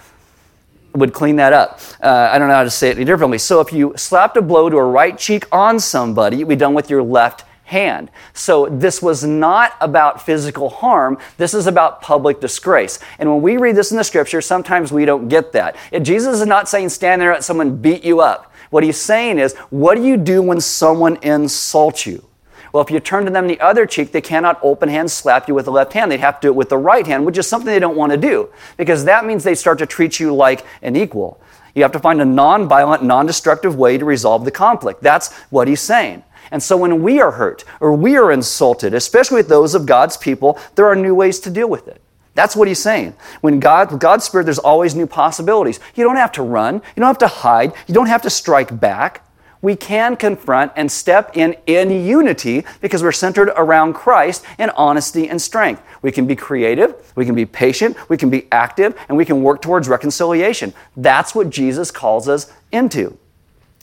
would 0.94 1.12
clean 1.12 1.36
that 1.36 1.52
up. 1.52 1.80
Uh, 2.02 2.30
I 2.32 2.38
don't 2.38 2.48
know 2.48 2.54
how 2.54 2.64
to 2.64 2.70
say 2.70 2.90
it 2.90 2.96
any 2.96 3.04
differently. 3.04 3.38
So 3.38 3.60
if 3.60 3.72
you 3.72 3.92
slapped 3.96 4.36
a 4.36 4.42
blow 4.42 4.68
to 4.70 4.76
a 4.76 4.84
right 4.84 5.16
cheek 5.16 5.46
on 5.52 5.80
somebody, 5.80 6.36
it'd 6.36 6.48
be 6.48 6.56
done 6.56 6.74
with 6.74 6.90
your 6.90 7.02
left 7.02 7.44
hand. 7.64 8.10
So 8.32 8.66
this 8.66 9.02
was 9.02 9.24
not 9.24 9.74
about 9.80 10.24
physical 10.24 10.70
harm. 10.70 11.18
This 11.36 11.52
is 11.52 11.66
about 11.66 12.00
public 12.00 12.40
disgrace. 12.40 12.98
And 13.18 13.30
when 13.30 13.42
we 13.42 13.58
read 13.58 13.76
this 13.76 13.90
in 13.90 13.98
the 13.98 14.04
scripture, 14.04 14.40
sometimes 14.40 14.90
we 14.90 15.04
don't 15.04 15.28
get 15.28 15.52
that. 15.52 15.76
If 15.92 16.02
Jesus 16.02 16.40
is 16.40 16.46
not 16.46 16.68
saying 16.68 16.88
stand 16.88 17.20
there 17.20 17.30
and 17.30 17.36
let 17.36 17.44
someone 17.44 17.76
beat 17.76 18.04
you 18.04 18.20
up. 18.20 18.52
What 18.70 18.84
he's 18.84 19.00
saying 19.00 19.38
is, 19.38 19.54
what 19.70 19.94
do 19.94 20.04
you 20.04 20.16
do 20.16 20.42
when 20.42 20.60
someone 20.60 21.16
insults 21.22 22.06
you? 22.06 22.27
Well, 22.72 22.82
if 22.82 22.90
you 22.90 23.00
turn 23.00 23.24
to 23.24 23.30
them 23.30 23.46
the 23.46 23.60
other 23.60 23.86
cheek, 23.86 24.12
they 24.12 24.20
cannot 24.20 24.58
open 24.62 24.88
hand 24.88 25.10
slap 25.10 25.48
you 25.48 25.54
with 25.54 25.64
the 25.64 25.72
left 25.72 25.92
hand. 25.92 26.10
They'd 26.10 26.20
have 26.20 26.40
to 26.40 26.48
do 26.48 26.52
it 26.52 26.56
with 26.56 26.68
the 26.68 26.78
right 26.78 27.06
hand, 27.06 27.24
which 27.24 27.38
is 27.38 27.46
something 27.46 27.66
they 27.66 27.78
don't 27.78 27.96
want 27.96 28.12
to 28.12 28.18
do 28.18 28.50
because 28.76 29.04
that 29.04 29.24
means 29.24 29.44
they 29.44 29.54
start 29.54 29.78
to 29.78 29.86
treat 29.86 30.20
you 30.20 30.34
like 30.34 30.64
an 30.82 30.96
equal. 30.96 31.40
You 31.74 31.82
have 31.82 31.92
to 31.92 31.98
find 31.98 32.20
a 32.20 32.24
non-violent, 32.24 33.04
non-destructive 33.04 33.76
way 33.76 33.98
to 33.98 34.04
resolve 34.04 34.44
the 34.44 34.50
conflict. 34.50 35.02
That's 35.02 35.32
what 35.50 35.68
he's 35.68 35.80
saying. 35.80 36.24
And 36.50 36.62
so 36.62 36.76
when 36.76 37.02
we 37.02 37.20
are 37.20 37.32
hurt 37.32 37.64
or 37.80 37.92
we 37.92 38.16
are 38.16 38.32
insulted, 38.32 38.94
especially 38.94 39.36
with 39.36 39.48
those 39.48 39.74
of 39.74 39.86
God's 39.86 40.16
people, 40.16 40.58
there 40.74 40.86
are 40.86 40.96
new 40.96 41.14
ways 41.14 41.40
to 41.40 41.50
deal 41.50 41.68
with 41.68 41.86
it. 41.88 42.00
That's 42.34 42.54
what 42.56 42.68
he's 42.68 42.80
saying. 42.80 43.14
When 43.40 43.58
God, 43.60 43.98
God's 44.00 44.24
Spirit, 44.24 44.44
there's 44.44 44.58
always 44.58 44.94
new 44.94 45.06
possibilities. 45.06 45.80
You 45.94 46.04
don't 46.04 46.16
have 46.16 46.32
to 46.32 46.42
run. 46.42 46.74
You 46.74 47.00
don't 47.00 47.08
have 47.08 47.18
to 47.18 47.28
hide. 47.28 47.72
You 47.86 47.94
don't 47.94 48.06
have 48.06 48.22
to 48.22 48.30
strike 48.30 48.78
back 48.78 49.27
we 49.62 49.76
can 49.76 50.16
confront 50.16 50.72
and 50.76 50.90
step 50.90 51.36
in 51.36 51.56
in 51.66 51.90
unity 51.90 52.64
because 52.80 53.02
we're 53.02 53.12
centered 53.12 53.50
around 53.56 53.94
Christ 53.94 54.44
in 54.58 54.70
honesty 54.70 55.28
and 55.28 55.40
strength. 55.40 55.82
We 56.02 56.12
can 56.12 56.26
be 56.26 56.36
creative, 56.36 56.94
we 57.16 57.24
can 57.24 57.34
be 57.34 57.46
patient, 57.46 57.96
we 58.08 58.16
can 58.16 58.30
be 58.30 58.46
active, 58.52 58.98
and 59.08 59.16
we 59.16 59.24
can 59.24 59.42
work 59.42 59.62
towards 59.62 59.88
reconciliation. 59.88 60.72
That's 60.96 61.34
what 61.34 61.50
Jesus 61.50 61.90
calls 61.90 62.28
us 62.28 62.52
into. 62.72 63.18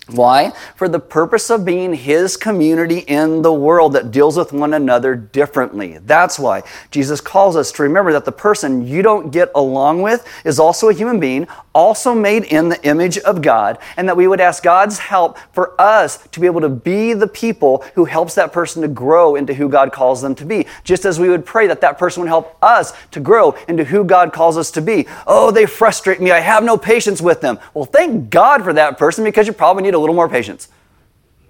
Why? 0.08 0.52
For 0.76 0.88
the 0.88 1.00
purpose 1.00 1.50
of 1.50 1.66
being 1.66 1.96
His 1.96 2.38
community 2.38 3.00
in 3.00 3.42
the 3.42 3.54
world 3.54 3.94
that 3.94 4.12
deals 4.12 4.38
with 4.38 4.54
one 4.54 4.76
another 4.76 5.16
differently. 5.16 5.98
That's 5.98 6.38
why 6.38 6.62
Jesus 6.92 7.20
calls 7.20 7.56
us 7.56 7.72
to 7.74 7.84
remember 7.84 8.14
that 8.14 8.24
the 8.24 8.32
person 8.32 8.88
you 8.88 9.02
don't 9.02 9.32
get 9.32 9.50
along 9.56 10.04
with 10.04 10.28
is 10.46 10.60
also 10.60 10.90
a 10.90 10.94
human 10.94 11.20
being, 11.20 11.48
also 11.76 12.16
made 12.16 12.46
in 12.46 12.70
the 12.70 12.84
image 12.88 13.20
of 13.20 13.42
God, 13.42 13.78
and 13.98 14.08
that 14.08 14.18
we 14.18 14.28
would 14.28 14.40
ask 14.40 14.64
God's 14.64 14.98
help 14.98 15.38
for 15.52 15.80
us 15.80 16.26
to 16.30 16.40
be 16.40 16.48
able 16.48 16.62
to 16.62 16.70
be 16.70 17.14
the 17.14 17.28
people 17.28 17.84
who 17.94 18.06
helps 18.06 18.34
that 18.36 18.52
person 18.52 18.82
to 18.82 18.88
grow 18.88 19.36
into 19.36 19.54
who 19.54 19.70
God 19.70 19.92
calls 19.92 20.22
them 20.22 20.34
to 20.36 20.46
be. 20.46 20.66
Just 20.84 21.06
as 21.06 21.20
we 21.20 21.30
would 21.30 21.46
pray 21.46 21.68
that 21.68 21.82
that 21.82 22.00
person 22.00 22.22
would 22.22 22.30
help 22.30 22.58
us 22.64 22.94
to 23.12 23.20
grow 23.20 23.52
into 23.68 23.84
who 23.84 24.04
God 24.06 24.34
calls 24.34 24.58
us 24.58 24.72
to 24.72 24.82
be. 24.82 25.06
Oh, 25.28 25.52
they 25.52 25.66
frustrate 25.66 26.22
me. 26.22 26.32
I 26.32 26.40
have 26.40 26.64
no 26.64 26.78
patience 26.78 27.22
with 27.22 27.42
them. 27.42 27.60
Well, 27.74 27.86
thank 27.86 28.30
God 28.30 28.64
for 28.64 28.74
that 28.74 28.98
person 28.98 29.24
because 29.24 29.46
you 29.46 29.54
probably 29.54 29.84
need 29.84 29.94
a 29.94 30.00
little 30.00 30.16
more 30.16 30.30
patience. 30.30 30.70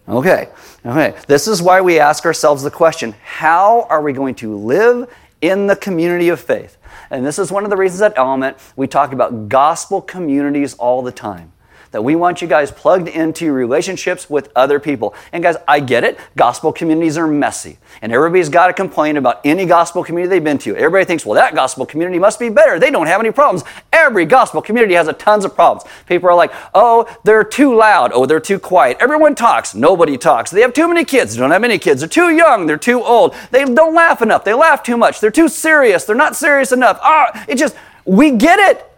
Okay, 0.07 0.49
okay. 0.85 1.15
This 1.27 1.47
is 1.47 1.63
why 1.63 1.81
we 1.81 1.99
ask 1.99 2.25
ourselves 2.25 2.61
the 2.61 2.69
question 2.69 3.15
how 3.23 3.87
are 3.89 4.01
we 4.01 4.13
going 4.13 4.35
to 4.35 4.55
live 4.55 5.11
in 5.41 5.67
the 5.67 5.75
community 5.75 6.29
of 6.29 6.39
faith? 6.39 6.77
And 7.09 7.25
this 7.25 7.39
is 7.39 7.51
one 7.51 7.63
of 7.63 7.69
the 7.69 7.77
reasons 7.77 8.01
at 8.01 8.17
Element 8.17 8.57
we 8.75 8.87
talk 8.87 9.13
about 9.13 9.49
gospel 9.49 10.01
communities 10.01 10.73
all 10.75 11.01
the 11.01 11.11
time 11.11 11.51
that 11.95 12.01
we 12.01 12.13
want 12.13 12.41
you 12.41 12.47
guys 12.49 12.71
plugged 12.71 13.07
into 13.07 13.53
relationships 13.53 14.29
with 14.29 14.51
other 14.53 14.81
people. 14.81 15.15
And 15.31 15.41
guys, 15.41 15.55
I 15.65 15.79
get 15.79 16.03
it. 16.03 16.19
Gospel 16.35 16.73
communities 16.73 17.17
are 17.17 17.25
messy. 17.25 17.77
And 18.01 18.11
everybody's 18.11 18.49
got 18.49 18.67
to 18.67 18.73
complain 18.73 19.15
about 19.15 19.39
any 19.45 19.65
gospel 19.65 20.03
community 20.03 20.29
they've 20.29 20.43
been 20.43 20.57
to. 20.57 20.75
Everybody 20.75 21.05
thinks, 21.05 21.25
well, 21.25 21.35
that 21.35 21.55
gospel 21.55 21.85
community 21.85 22.19
must 22.19 22.37
be 22.37 22.49
better. 22.49 22.79
They 22.79 22.91
don't 22.91 23.07
have 23.07 23.21
any 23.21 23.31
problems. 23.31 23.63
Every 23.93 24.25
gospel 24.25 24.61
community 24.61 24.93
has 24.95 25.07
a 25.07 25.13
tons 25.13 25.45
of 25.45 25.55
problems. 25.55 25.89
People 26.05 26.27
are 26.27 26.35
like, 26.35 26.51
oh, 26.73 27.07
they're 27.23 27.45
too 27.45 27.73
loud. 27.73 28.11
Oh, 28.13 28.25
they're 28.25 28.41
too 28.41 28.59
quiet. 28.59 28.97
Everyone 28.99 29.33
talks. 29.33 29.73
Nobody 29.73 30.17
talks. 30.17 30.51
They 30.51 30.59
have 30.59 30.73
too 30.73 30.89
many 30.89 31.05
kids. 31.05 31.33
They 31.33 31.39
don't 31.39 31.51
have 31.51 31.63
any 31.63 31.79
kids. 31.79 32.01
They're 32.01 32.09
too 32.09 32.35
young. 32.35 32.65
They're 32.65 32.75
too 32.75 33.01
old. 33.01 33.35
They 33.51 33.63
don't 33.63 33.95
laugh 33.95 34.21
enough. 34.21 34.43
They 34.43 34.53
laugh 34.53 34.83
too 34.83 34.97
much. 34.97 35.21
They're 35.21 35.31
too 35.31 35.47
serious. 35.47 36.03
They're 36.03 36.13
not 36.13 36.35
serious 36.35 36.73
enough. 36.73 36.99
Ah, 37.01 37.45
it 37.47 37.57
just, 37.57 37.73
we 38.03 38.31
get 38.31 38.59
it. 38.59 38.91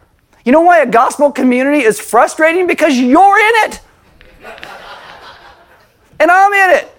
You 0.48 0.54
know 0.54 0.62
why 0.62 0.80
a 0.80 0.86
gospel 0.86 1.30
community 1.30 1.84
is 1.84 2.00
frustrating? 2.00 2.68
Because 2.68 2.98
you're 2.98 3.38
in 3.38 3.70
it. 3.70 3.82
and 6.22 6.32
I'm 6.32 6.54
in 6.54 6.78
it. 6.78 6.96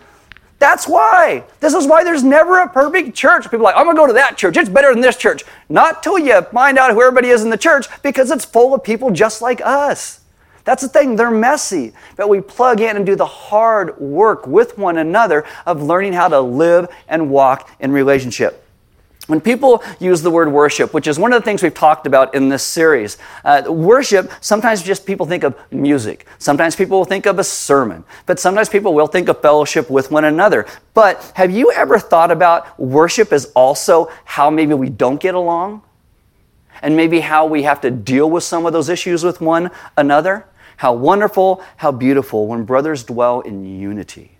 That's 0.58 0.86
why. 0.86 1.44
This 1.58 1.72
is 1.72 1.86
why 1.86 2.04
there's 2.04 2.22
never 2.22 2.58
a 2.58 2.68
perfect 2.68 3.16
church. 3.16 3.44
People 3.44 3.60
are 3.60 3.62
like, 3.72 3.76
I'm 3.76 3.84
going 3.84 3.96
to 3.96 4.02
go 4.02 4.06
to 4.06 4.12
that 4.12 4.36
church. 4.36 4.58
It's 4.58 4.68
better 4.68 4.92
than 4.92 5.00
this 5.00 5.16
church. 5.16 5.44
Not 5.70 6.02
till 6.02 6.18
you 6.18 6.42
find 6.42 6.76
out 6.76 6.92
who 6.92 7.00
everybody 7.00 7.28
is 7.28 7.42
in 7.42 7.48
the 7.48 7.56
church 7.56 7.86
because 8.02 8.30
it's 8.30 8.44
full 8.44 8.74
of 8.74 8.84
people 8.84 9.10
just 9.10 9.40
like 9.40 9.62
us. 9.64 10.20
That's 10.64 10.82
the 10.82 10.88
thing, 10.90 11.16
they're 11.16 11.30
messy. 11.30 11.94
But 12.16 12.28
we 12.28 12.42
plug 12.42 12.82
in 12.82 12.98
and 12.98 13.06
do 13.06 13.16
the 13.16 13.24
hard 13.24 13.98
work 13.98 14.46
with 14.46 14.76
one 14.76 14.98
another 14.98 15.46
of 15.64 15.82
learning 15.82 16.12
how 16.12 16.28
to 16.28 16.40
live 16.42 16.94
and 17.08 17.30
walk 17.30 17.70
in 17.80 17.92
relationship. 17.92 18.67
When 19.28 19.42
people 19.42 19.82
use 20.00 20.22
the 20.22 20.30
word 20.30 20.50
worship, 20.50 20.94
which 20.94 21.06
is 21.06 21.18
one 21.18 21.34
of 21.34 21.42
the 21.42 21.44
things 21.44 21.62
we've 21.62 21.74
talked 21.74 22.06
about 22.06 22.34
in 22.34 22.48
this 22.48 22.62
series, 22.62 23.18
uh, 23.44 23.62
worship, 23.68 24.32
sometimes 24.40 24.82
just 24.82 25.04
people 25.04 25.26
think 25.26 25.44
of 25.44 25.54
music. 25.70 26.26
Sometimes 26.38 26.74
people 26.74 26.96
will 26.96 27.04
think 27.04 27.26
of 27.26 27.38
a 27.38 27.44
sermon. 27.44 28.04
But 28.24 28.40
sometimes 28.40 28.70
people 28.70 28.94
will 28.94 29.06
think 29.06 29.28
of 29.28 29.42
fellowship 29.42 29.90
with 29.90 30.10
one 30.10 30.24
another. 30.24 30.64
But 30.94 31.30
have 31.34 31.50
you 31.50 31.70
ever 31.72 31.98
thought 31.98 32.30
about 32.30 32.80
worship 32.80 33.30
as 33.30 33.52
also 33.54 34.10
how 34.24 34.48
maybe 34.48 34.72
we 34.72 34.88
don't 34.88 35.20
get 35.20 35.34
along? 35.34 35.82
And 36.80 36.96
maybe 36.96 37.20
how 37.20 37.44
we 37.44 37.64
have 37.64 37.82
to 37.82 37.90
deal 37.90 38.30
with 38.30 38.44
some 38.44 38.64
of 38.64 38.72
those 38.72 38.88
issues 38.88 39.24
with 39.24 39.42
one 39.42 39.70
another? 39.98 40.46
How 40.78 40.94
wonderful, 40.94 41.62
how 41.76 41.92
beautiful 41.92 42.46
when 42.46 42.64
brothers 42.64 43.04
dwell 43.04 43.40
in 43.42 43.78
unity. 43.78 44.37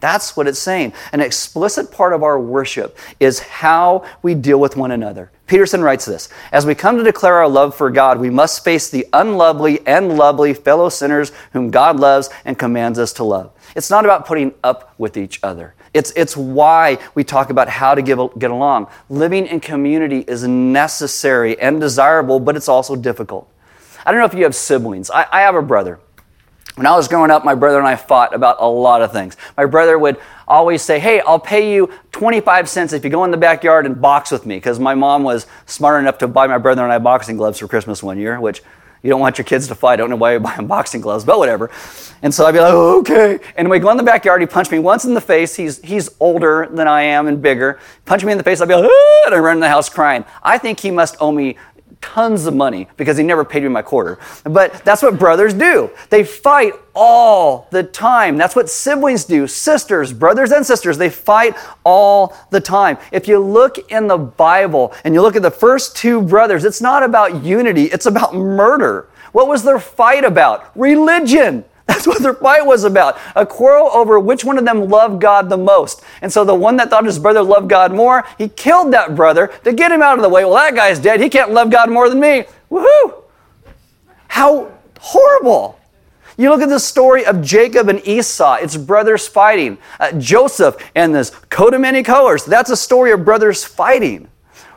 That's 0.00 0.36
what 0.36 0.46
it's 0.46 0.60
saying. 0.60 0.92
An 1.12 1.20
explicit 1.20 1.90
part 1.90 2.12
of 2.12 2.22
our 2.22 2.38
worship 2.38 2.96
is 3.18 3.40
how 3.40 4.04
we 4.22 4.34
deal 4.34 4.60
with 4.60 4.76
one 4.76 4.92
another. 4.92 5.32
Peterson 5.48 5.82
writes 5.82 6.04
this 6.04 6.28
As 6.52 6.64
we 6.64 6.74
come 6.74 6.96
to 6.98 7.02
declare 7.02 7.34
our 7.34 7.48
love 7.48 7.74
for 7.74 7.90
God, 7.90 8.20
we 8.20 8.30
must 8.30 8.62
face 8.62 8.88
the 8.88 9.06
unlovely 9.12 9.84
and 9.86 10.16
lovely 10.16 10.54
fellow 10.54 10.88
sinners 10.88 11.32
whom 11.52 11.70
God 11.70 11.98
loves 11.98 12.30
and 12.44 12.58
commands 12.58 12.98
us 12.98 13.12
to 13.14 13.24
love. 13.24 13.52
It's 13.74 13.90
not 13.90 14.04
about 14.04 14.24
putting 14.24 14.54
up 14.62 14.94
with 14.98 15.16
each 15.16 15.40
other. 15.42 15.74
It's, 15.94 16.12
it's 16.14 16.36
why 16.36 16.98
we 17.14 17.24
talk 17.24 17.50
about 17.50 17.68
how 17.68 17.94
to 17.94 18.02
give, 18.02 18.18
get 18.38 18.50
along. 18.50 18.88
Living 19.08 19.46
in 19.46 19.58
community 19.58 20.20
is 20.28 20.46
necessary 20.46 21.58
and 21.58 21.80
desirable, 21.80 22.38
but 22.38 22.56
it's 22.56 22.68
also 22.68 22.94
difficult. 22.94 23.50
I 24.06 24.12
don't 24.12 24.20
know 24.20 24.26
if 24.26 24.34
you 24.34 24.44
have 24.44 24.54
siblings. 24.54 25.10
I, 25.10 25.26
I 25.32 25.40
have 25.40 25.54
a 25.54 25.62
brother. 25.62 25.98
When 26.78 26.86
I 26.86 26.94
was 26.94 27.08
growing 27.08 27.32
up, 27.32 27.44
my 27.44 27.56
brother 27.56 27.80
and 27.80 27.88
I 27.88 27.96
fought 27.96 28.32
about 28.32 28.58
a 28.60 28.68
lot 28.68 29.02
of 29.02 29.10
things. 29.10 29.36
My 29.56 29.66
brother 29.66 29.98
would 29.98 30.16
always 30.46 30.80
say, 30.80 31.00
Hey, 31.00 31.18
I'll 31.18 31.40
pay 31.40 31.74
you 31.74 31.92
25 32.12 32.68
cents 32.68 32.92
if 32.92 33.02
you 33.02 33.10
go 33.10 33.24
in 33.24 33.32
the 33.32 33.36
backyard 33.36 33.84
and 33.84 34.00
box 34.00 34.30
with 34.30 34.46
me, 34.46 34.58
because 34.58 34.78
my 34.78 34.94
mom 34.94 35.24
was 35.24 35.48
smart 35.66 36.00
enough 36.00 36.18
to 36.18 36.28
buy 36.28 36.46
my 36.46 36.58
brother 36.58 36.84
and 36.84 36.92
I 36.92 37.00
boxing 37.00 37.36
gloves 37.36 37.58
for 37.58 37.66
Christmas 37.66 38.00
one 38.00 38.16
year, 38.16 38.40
which 38.40 38.62
you 39.02 39.10
don't 39.10 39.18
want 39.18 39.38
your 39.38 39.44
kids 39.44 39.66
to 39.66 39.74
fight. 39.74 39.94
I 39.94 39.96
don't 39.96 40.10
know 40.10 40.14
why 40.14 40.34
you 40.34 40.38
buy 40.38 40.54
them 40.54 40.66
boxing 40.68 41.00
gloves, 41.00 41.24
but 41.24 41.40
whatever. 41.40 41.68
And 42.22 42.32
so 42.32 42.46
I'd 42.46 42.52
be 42.52 42.60
like, 42.60 42.72
oh, 42.72 43.00
okay. 43.00 43.40
And 43.56 43.68
we 43.68 43.80
go 43.80 43.90
in 43.90 43.96
the 43.96 44.04
backyard. 44.04 44.40
He 44.40 44.46
punched 44.46 44.70
me 44.70 44.78
once 44.78 45.04
in 45.04 45.14
the 45.14 45.20
face. 45.20 45.56
He's, 45.56 45.82
he's 45.82 46.08
older 46.20 46.68
than 46.70 46.86
I 46.86 47.02
am 47.02 47.26
and 47.26 47.42
bigger. 47.42 47.80
Punch 48.04 48.22
me 48.22 48.30
in 48.30 48.38
the 48.38 48.44
face. 48.44 48.60
I'd 48.60 48.68
be 48.68 48.74
like, 48.76 48.88
ah, 48.88 49.22
and 49.26 49.34
I 49.34 49.38
run 49.38 49.56
in 49.56 49.60
the 49.60 49.68
house 49.68 49.88
crying. 49.88 50.24
I 50.44 50.58
think 50.58 50.78
he 50.78 50.92
must 50.92 51.16
owe 51.18 51.32
me 51.32 51.56
tons 52.00 52.46
of 52.46 52.54
money 52.54 52.88
because 52.96 53.16
he 53.16 53.24
never 53.24 53.44
paid 53.44 53.62
me 53.62 53.68
my 53.68 53.82
quarter. 53.82 54.18
But 54.44 54.84
that's 54.84 55.02
what 55.02 55.18
brothers 55.18 55.54
do. 55.54 55.90
They 56.10 56.24
fight 56.24 56.74
all 56.94 57.68
the 57.70 57.82
time. 57.82 58.36
That's 58.36 58.56
what 58.56 58.68
siblings 58.68 59.24
do. 59.24 59.46
Sisters, 59.46 60.12
brothers 60.12 60.50
and 60.50 60.64
sisters, 60.64 60.98
they 60.98 61.10
fight 61.10 61.56
all 61.84 62.36
the 62.50 62.60
time. 62.60 62.98
If 63.12 63.28
you 63.28 63.38
look 63.38 63.90
in 63.90 64.06
the 64.06 64.18
Bible 64.18 64.92
and 65.04 65.14
you 65.14 65.22
look 65.22 65.36
at 65.36 65.42
the 65.42 65.50
first 65.50 65.96
two 65.96 66.22
brothers, 66.22 66.64
it's 66.64 66.80
not 66.80 67.02
about 67.02 67.44
unity, 67.44 67.84
it's 67.84 68.06
about 68.06 68.34
murder. 68.34 69.08
What 69.32 69.48
was 69.48 69.62
their 69.62 69.78
fight 69.78 70.24
about? 70.24 70.70
Religion. 70.76 71.64
That's 71.88 72.06
what 72.06 72.22
their 72.22 72.34
fight 72.34 72.66
was 72.66 72.84
about. 72.84 73.18
A 73.34 73.46
quarrel 73.46 73.88
over 73.88 74.20
which 74.20 74.44
one 74.44 74.58
of 74.58 74.66
them 74.66 74.88
loved 74.88 75.22
God 75.22 75.48
the 75.48 75.56
most. 75.56 76.02
And 76.20 76.30
so 76.30 76.44
the 76.44 76.54
one 76.54 76.76
that 76.76 76.90
thought 76.90 77.06
his 77.06 77.18
brother 77.18 77.42
loved 77.42 77.70
God 77.70 77.92
more, 77.94 78.24
he 78.36 78.48
killed 78.50 78.92
that 78.92 79.16
brother 79.16 79.50
to 79.64 79.72
get 79.72 79.90
him 79.90 80.02
out 80.02 80.18
of 80.18 80.22
the 80.22 80.28
way. 80.28 80.44
Well, 80.44 80.54
that 80.54 80.74
guy's 80.74 80.98
dead. 81.00 81.20
He 81.20 81.30
can't 81.30 81.50
love 81.50 81.70
God 81.70 81.90
more 81.90 82.10
than 82.10 82.20
me. 82.20 82.44
Woohoo! 82.70 83.24
How 84.28 84.70
horrible. 85.00 85.80
You 86.36 86.50
look 86.50 86.60
at 86.60 86.68
the 86.68 86.78
story 86.78 87.24
of 87.24 87.42
Jacob 87.42 87.88
and 87.88 88.06
Esau, 88.06 88.58
it's 88.60 88.76
brothers 88.76 89.26
fighting. 89.26 89.78
Uh, 89.98 90.12
Joseph 90.12 90.76
and 90.94 91.14
this 91.14 91.30
coat 91.30 91.74
of 91.74 91.80
many 91.80 92.02
colors, 92.02 92.44
that's 92.44 92.70
a 92.70 92.76
story 92.76 93.10
of 93.12 93.24
brothers 93.24 93.64
fighting. 93.64 94.28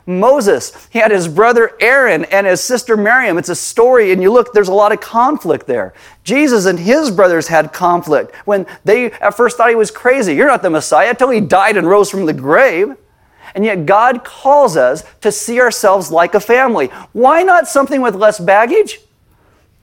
Moses, 0.05 0.87
he 0.89 0.99
had 0.99 1.11
his 1.11 1.27
brother 1.27 1.71
Aaron 1.79 2.25
and 2.25 2.47
his 2.47 2.61
sister 2.61 2.97
Miriam. 2.97 3.37
It's 3.37 3.49
a 3.49 3.55
story, 3.55 4.11
and 4.11 4.21
you 4.21 4.31
look, 4.31 4.53
there's 4.53 4.67
a 4.67 4.73
lot 4.73 4.91
of 4.91 4.99
conflict 4.99 5.67
there. 5.67 5.93
Jesus 6.23 6.65
and 6.65 6.79
his 6.79 7.11
brothers 7.11 7.47
had 7.47 7.73
conflict 7.73 8.35
when 8.45 8.65
they 8.83 9.11
at 9.11 9.35
first 9.35 9.57
thought 9.57 9.69
he 9.69 9.75
was 9.75 9.91
crazy. 9.91 10.33
You're 10.33 10.47
not 10.47 10.61
the 10.61 10.69
Messiah 10.69 11.09
until 11.09 11.29
he 11.29 11.39
died 11.39 11.77
and 11.77 11.87
rose 11.87 12.09
from 12.09 12.25
the 12.25 12.33
grave. 12.33 12.95
And 13.53 13.65
yet 13.65 13.85
God 13.85 14.23
calls 14.23 14.77
us 14.77 15.03
to 15.21 15.31
see 15.31 15.59
ourselves 15.59 16.11
like 16.11 16.35
a 16.35 16.39
family. 16.39 16.87
Why 17.11 17.43
not 17.43 17.67
something 17.67 18.01
with 18.01 18.15
less 18.15 18.39
baggage? 18.39 18.99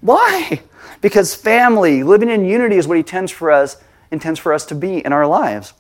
Why? 0.01 0.63
Because 1.01 1.35
family, 1.35 2.03
living 2.03 2.31
in 2.31 2.45
unity 2.45 2.77
is 2.77 2.89
what 2.89 2.95
he 2.95 3.01
intends 3.01 3.31
for 3.31 3.51
us, 3.51 3.77
intends 4.11 4.41
for 4.41 4.53
us 4.53 4.65
to 4.67 4.75
be 4.75 5.05
in 5.05 5.13
our 5.13 5.27
lives. 5.27 5.75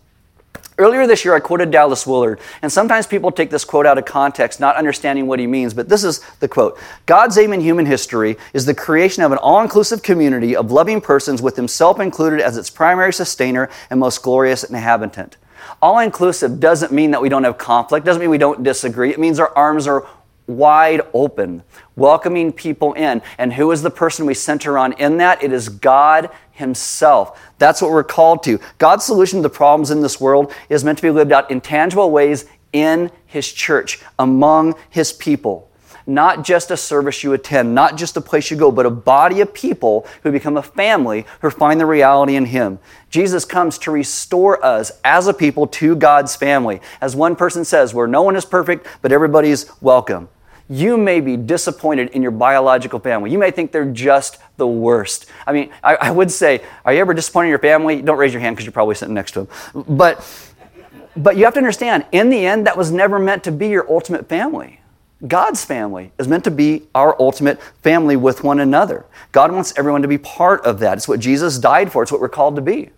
Earlier 0.78 1.08
this 1.08 1.24
year, 1.24 1.34
I 1.34 1.40
quoted 1.40 1.72
Dallas 1.72 2.06
Willard, 2.06 2.38
and 2.62 2.70
sometimes 2.70 3.04
people 3.04 3.32
take 3.32 3.50
this 3.50 3.64
quote 3.64 3.84
out 3.84 3.98
of 3.98 4.04
context, 4.04 4.60
not 4.60 4.76
understanding 4.76 5.26
what 5.26 5.40
he 5.40 5.46
means, 5.48 5.74
but 5.74 5.88
this 5.88 6.04
is 6.04 6.20
the 6.38 6.46
quote 6.46 6.78
God's 7.04 7.36
aim 7.36 7.52
in 7.52 7.60
human 7.60 7.84
history 7.84 8.36
is 8.52 8.64
the 8.64 8.74
creation 8.74 9.24
of 9.24 9.32
an 9.32 9.38
all 9.38 9.60
inclusive 9.60 10.04
community 10.04 10.54
of 10.54 10.70
loving 10.70 11.00
persons 11.00 11.42
with 11.42 11.56
Himself 11.56 11.98
included 11.98 12.40
as 12.40 12.56
its 12.56 12.70
primary 12.70 13.12
sustainer 13.12 13.68
and 13.90 13.98
most 13.98 14.22
glorious 14.22 14.62
inhabitant. 14.62 15.36
All 15.82 15.98
inclusive 15.98 16.60
doesn't 16.60 16.92
mean 16.92 17.10
that 17.10 17.20
we 17.20 17.28
don't 17.28 17.42
have 17.42 17.58
conflict, 17.58 18.06
doesn't 18.06 18.20
mean 18.20 18.30
we 18.30 18.38
don't 18.38 18.62
disagree. 18.62 19.10
It 19.10 19.18
means 19.18 19.40
our 19.40 19.52
arms 19.56 19.88
are 19.88 20.06
wide 20.48 21.02
open, 21.14 21.62
welcoming 21.94 22.52
people 22.52 22.94
in. 22.94 23.22
And 23.36 23.52
who 23.52 23.70
is 23.70 23.82
the 23.82 23.90
person 23.90 24.26
we 24.26 24.34
center 24.34 24.76
on 24.76 24.94
in 24.94 25.18
that? 25.18 25.42
It 25.42 25.52
is 25.52 25.68
God 25.68 26.30
Himself. 26.50 27.40
That's 27.58 27.80
what 27.80 27.92
we're 27.92 28.02
called 28.02 28.42
to. 28.44 28.58
God's 28.78 29.04
solution 29.04 29.38
to 29.38 29.42
the 29.42 29.50
problems 29.54 29.92
in 29.92 30.00
this 30.00 30.20
world 30.20 30.52
is 30.68 30.82
meant 30.82 30.98
to 30.98 31.02
be 31.02 31.10
lived 31.10 31.30
out 31.30 31.50
in 31.50 31.60
tangible 31.60 32.10
ways 32.10 32.46
in 32.72 33.10
His 33.26 33.52
church, 33.52 34.00
among 34.18 34.74
His 34.90 35.12
people. 35.12 35.68
Not 36.06 36.42
just 36.42 36.70
a 36.70 36.76
service 36.78 37.22
you 37.22 37.34
attend, 37.34 37.74
not 37.74 37.98
just 37.98 38.16
a 38.16 38.22
place 38.22 38.50
you 38.50 38.56
go, 38.56 38.72
but 38.72 38.86
a 38.86 38.90
body 38.90 39.42
of 39.42 39.52
people 39.52 40.06
who 40.22 40.32
become 40.32 40.56
a 40.56 40.62
family 40.62 41.26
who 41.42 41.50
find 41.50 41.78
the 41.78 41.84
reality 41.84 42.34
in 42.34 42.46
Him. 42.46 42.78
Jesus 43.10 43.44
comes 43.44 43.76
to 43.80 43.90
restore 43.90 44.64
us 44.64 44.90
as 45.04 45.26
a 45.26 45.34
people 45.34 45.66
to 45.66 45.94
God's 45.94 46.34
family. 46.34 46.80
As 47.02 47.14
one 47.14 47.36
person 47.36 47.62
says, 47.62 47.92
where 47.92 48.06
no 48.06 48.22
one 48.22 48.36
is 48.36 48.46
perfect, 48.46 48.86
but 49.02 49.12
everybody's 49.12 49.70
welcome. 49.82 50.30
You 50.70 50.98
may 50.98 51.20
be 51.20 51.36
disappointed 51.36 52.10
in 52.10 52.22
your 52.22 52.30
biological 52.30 52.98
family. 52.98 53.30
You 53.30 53.38
may 53.38 53.50
think 53.50 53.72
they're 53.72 53.90
just 53.90 54.38
the 54.58 54.66
worst. 54.66 55.26
I 55.46 55.52
mean, 55.52 55.70
I, 55.82 55.96
I 55.96 56.10
would 56.10 56.30
say, 56.30 56.62
are 56.84 56.92
you 56.92 57.00
ever 57.00 57.14
disappointed 57.14 57.46
in 57.46 57.50
your 57.50 57.58
family? 57.58 58.02
Don't 58.02 58.18
raise 58.18 58.34
your 58.34 58.40
hand 58.40 58.56
because 58.56 58.66
you're 58.66 58.72
probably 58.72 58.94
sitting 58.94 59.14
next 59.14 59.32
to 59.32 59.44
them. 59.44 59.84
But, 59.88 60.26
but 61.16 61.36
you 61.38 61.44
have 61.44 61.54
to 61.54 61.58
understand, 61.58 62.04
in 62.12 62.28
the 62.28 62.44
end, 62.44 62.66
that 62.66 62.76
was 62.76 62.92
never 62.92 63.18
meant 63.18 63.44
to 63.44 63.52
be 63.52 63.68
your 63.68 63.90
ultimate 63.90 64.28
family. 64.28 64.80
God's 65.26 65.64
family 65.64 66.12
is 66.18 66.28
meant 66.28 66.44
to 66.44 66.50
be 66.50 66.86
our 66.94 67.20
ultimate 67.20 67.60
family 67.82 68.16
with 68.16 68.44
one 68.44 68.60
another. 68.60 69.06
God 69.32 69.50
wants 69.50 69.72
everyone 69.76 70.02
to 70.02 70.08
be 70.08 70.18
part 70.18 70.64
of 70.64 70.78
that. 70.80 70.98
It's 70.98 71.08
what 71.08 71.18
Jesus 71.18 71.58
died 71.58 71.90
for, 71.90 72.02
it's 72.02 72.12
what 72.12 72.20
we're 72.20 72.28
called 72.28 72.56
to 72.56 72.62
be. 72.62 72.90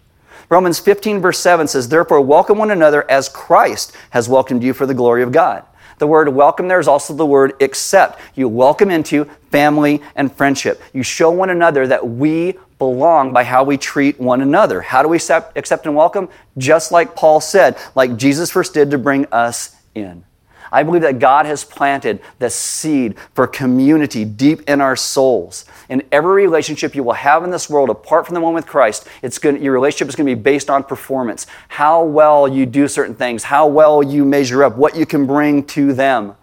Romans 0.49 0.81
15, 0.81 1.21
verse 1.21 1.39
7 1.39 1.69
says, 1.69 1.89
Therefore, 1.89 2.21
welcome 2.21 2.59
one 2.59 2.73
another 2.73 3.09
as 3.09 3.29
Christ 3.29 3.97
has 4.11 4.29
welcomed 4.29 4.65
you 4.65 4.75
for 4.75 4.85
the 4.85 4.95
glory 4.95 5.23
of 5.23 5.31
God. 5.31 5.65
The 6.01 6.07
word 6.07 6.31
welcome 6.31 6.67
there 6.67 6.81
is 6.81 6.89
also 6.89 7.13
the 7.13 7.27
word 7.27 7.63
accept. 7.63 8.19
You 8.35 8.49
welcome 8.49 8.91
into 8.91 9.27
family 9.51 10.01
and 10.17 10.35
friendship. 10.35 10.81
You 10.95 11.03
show 11.03 11.31
one 11.31 11.51
another 11.51 11.87
that 11.87 12.09
we 12.09 12.57
belong 12.79 13.35
by 13.35 13.45
how 13.45 13.65
we 13.65 13.77
treat 13.77 14.19
one 14.19 14.41
another. 14.41 14.81
How 14.81 15.03
do 15.03 15.09
we 15.11 15.19
accept, 15.19 15.85
and 15.85 15.95
welcome? 15.95 16.31
Just 16.57 16.91
like 16.91 17.15
Paul 17.15 17.43
said, 17.43 17.77
like 17.95 18.17
Jesus 18.17 18.51
first 18.51 18.73
did 18.73 18.91
to 18.93 18.99
bring 18.99 19.27
us 19.27 19.77
in. 19.95 20.25
I 20.73 20.83
believe 20.83 21.03
that 21.03 21.19
God 21.19 21.47
has 21.47 21.65
planted 21.65 22.21
the 22.39 22.51
seed 22.51 23.17
for 23.35 23.47
community 23.47 24.25
deep 24.25 24.63
in 24.69 24.81
our 24.81 24.97
souls. 24.97 25.65
In 25.89 26.03
every 26.13 26.43
relationship 26.43 26.95
you 26.95 27.03
will 27.03 27.15
have 27.15 27.43
in 27.45 27.51
this 27.51 27.69
world, 27.69 27.91
apart 27.91 28.27
from 28.27 28.35
the 28.35 28.41
one 28.41 28.55
with 28.55 28.67
Christ, 28.67 29.07
it's 29.23 29.39
going 29.39 29.63
your 29.63 29.73
relationship 29.73 30.09
is 30.09 30.17
going 30.17 30.29
to 30.29 30.37
be 30.37 30.41
based 30.41 30.71
on 30.71 30.85
performance. 30.85 31.47
How 31.69 32.05
well 32.05 32.47
you 32.47 32.67
do 32.67 32.89
certain 32.89 33.15
things, 33.15 33.45
how 33.45 33.67
well 33.67 34.03
you 34.03 34.25
measure 34.25 34.65
up, 34.65 34.77
what 34.77 34.97
you 34.97 35.07
can 35.07 35.27
bring 35.27 35.65
to 35.69 35.93
them. 35.93 36.35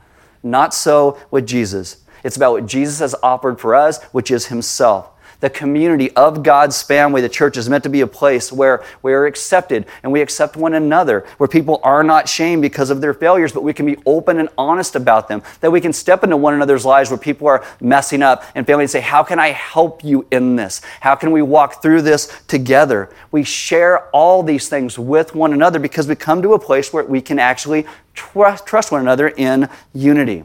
Not 0.43 0.73
so 0.73 1.19
with 1.31 1.47
Jesus. 1.47 1.97
It's 2.23 2.35
about 2.35 2.51
what 2.51 2.65
Jesus 2.65 2.99
has 2.99 3.15
offered 3.23 3.59
for 3.59 3.75
us, 3.75 4.03
which 4.05 4.31
is 4.31 4.47
Himself 4.47 5.09
the 5.39 5.49
community 5.49 6.11
of 6.11 6.43
God's 6.43 6.81
family, 6.81 7.21
the 7.21 7.29
church, 7.29 7.57
is 7.57 7.69
meant 7.69 7.83
to 7.83 7.89
be 7.89 8.01
a 8.01 8.07
place 8.07 8.51
where 8.51 8.83
we 9.01 9.13
are 9.13 9.25
accepted 9.25 9.85
and 10.03 10.11
we 10.11 10.21
accept 10.21 10.55
one 10.55 10.73
another, 10.73 11.25
where 11.37 11.47
people 11.47 11.79
are 11.83 12.03
not 12.03 12.27
shamed 12.27 12.61
because 12.61 12.89
of 12.89 13.01
their 13.01 13.13
failures, 13.13 13.51
but 13.51 13.63
we 13.63 13.73
can 13.73 13.85
be 13.85 13.97
open 14.05 14.39
and 14.39 14.49
honest 14.57 14.95
about 14.95 15.27
them, 15.27 15.43
that 15.61 15.71
we 15.71 15.81
can 15.81 15.93
step 15.93 16.23
into 16.23 16.37
one 16.37 16.53
another's 16.53 16.85
lives 16.85 17.09
where 17.09 17.17
people 17.17 17.47
are 17.47 17.63
messing 17.79 18.21
up 18.21 18.43
and 18.55 18.65
family 18.65 18.83
and 18.83 18.91
say, 18.91 19.01
How 19.01 19.23
can 19.23 19.39
I 19.39 19.49
help 19.49 20.03
you 20.03 20.25
in 20.31 20.55
this? 20.55 20.81
How 21.01 21.15
can 21.15 21.31
we 21.31 21.41
walk 21.41 21.81
through 21.81 22.01
this 22.01 22.41
together? 22.47 23.09
We 23.31 23.43
share 23.43 24.07
all 24.09 24.43
these 24.43 24.69
things 24.69 24.97
with 24.97 25.35
one 25.35 25.53
another 25.53 25.79
because 25.79 26.07
we 26.07 26.15
come 26.15 26.41
to 26.41 26.53
a 26.53 26.59
place 26.59 26.91
where 26.91 27.03
we 27.03 27.21
can 27.21 27.39
actually 27.39 27.85
trust, 28.13 28.65
trust 28.65 28.91
one 28.91 29.01
another 29.01 29.29
in 29.29 29.69
unity. 29.93 30.43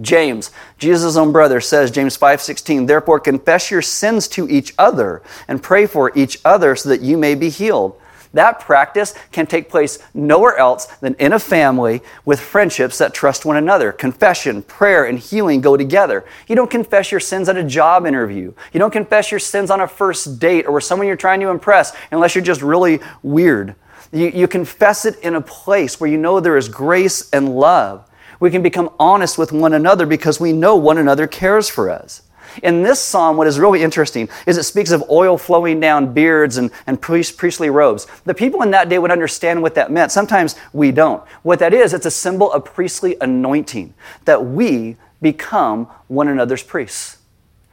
James, 0.00 0.50
Jesus' 0.78 1.16
own 1.16 1.30
brother, 1.30 1.60
says, 1.60 1.90
James 1.90 2.16
5:16, 2.16 2.86
"Therefore 2.86 3.20
confess 3.20 3.70
your 3.70 3.82
sins 3.82 4.26
to 4.28 4.48
each 4.48 4.74
other 4.78 5.22
and 5.46 5.62
pray 5.62 5.86
for 5.86 6.10
each 6.14 6.40
other 6.44 6.74
so 6.74 6.88
that 6.88 7.00
you 7.00 7.16
may 7.16 7.34
be 7.34 7.48
healed." 7.48 7.94
That 8.34 8.58
practice 8.58 9.14
can 9.30 9.46
take 9.46 9.70
place 9.70 10.00
nowhere 10.12 10.58
else 10.58 10.86
than 11.00 11.14
in 11.20 11.32
a 11.32 11.38
family 11.38 12.02
with 12.24 12.40
friendships 12.40 12.98
that 12.98 13.14
trust 13.14 13.44
one 13.44 13.56
another. 13.56 13.92
Confession, 13.92 14.62
prayer, 14.62 15.04
and 15.04 15.20
healing 15.20 15.60
go 15.60 15.76
together. 15.76 16.24
You 16.48 16.56
don't 16.56 16.70
confess 16.70 17.12
your 17.12 17.20
sins 17.20 17.48
at 17.48 17.56
a 17.56 17.62
job 17.62 18.06
interview. 18.06 18.52
You 18.72 18.80
don't 18.80 18.92
confess 18.92 19.30
your 19.30 19.38
sins 19.38 19.70
on 19.70 19.80
a 19.80 19.86
first 19.86 20.40
date 20.40 20.66
or 20.66 20.72
with 20.72 20.84
someone 20.84 21.06
you're 21.06 21.16
trying 21.16 21.40
to 21.40 21.48
impress 21.48 21.92
unless 22.10 22.34
you're 22.34 22.42
just 22.42 22.60
really 22.60 23.00
weird. 23.22 23.76
You, 24.10 24.26
you 24.34 24.48
confess 24.48 25.04
it 25.04 25.18
in 25.20 25.36
a 25.36 25.40
place 25.40 26.00
where 26.00 26.10
you 26.10 26.18
know 26.18 26.40
there 26.40 26.56
is 26.56 26.68
grace 26.68 27.30
and 27.30 27.54
love. 27.54 28.04
We 28.40 28.50
can 28.50 28.62
become 28.62 28.90
honest 28.98 29.38
with 29.38 29.52
one 29.52 29.72
another 29.72 30.06
because 30.06 30.40
we 30.40 30.52
know 30.52 30.76
one 30.76 30.98
another 30.98 31.26
cares 31.26 31.68
for 31.68 31.90
us. 31.90 32.22
In 32.62 32.82
this 32.82 33.00
psalm, 33.00 33.36
what 33.36 33.46
is 33.46 33.58
really 33.58 33.82
interesting 33.82 34.28
is 34.46 34.56
it 34.56 34.62
speaks 34.62 34.90
of 34.90 35.04
oil 35.10 35.36
flowing 35.36 35.80
down 35.80 36.12
beards 36.12 36.56
and, 36.56 36.70
and 36.86 37.00
priest, 37.00 37.36
priestly 37.36 37.70
robes. 37.70 38.06
The 38.24 38.34
people 38.34 38.62
in 38.62 38.70
that 38.70 38.88
day 38.88 38.98
would 38.98 39.10
understand 39.10 39.62
what 39.62 39.74
that 39.74 39.90
meant. 39.90 40.12
Sometimes 40.12 40.56
we 40.72 40.92
don't. 40.92 41.26
What 41.42 41.58
that 41.58 41.74
is, 41.74 41.92
it's 41.92 42.06
a 42.06 42.10
symbol 42.10 42.52
of 42.52 42.64
priestly 42.64 43.16
anointing, 43.20 43.94
that 44.24 44.44
we 44.44 44.96
become 45.20 45.86
one 46.08 46.28
another's 46.28 46.62
priests, 46.62 47.18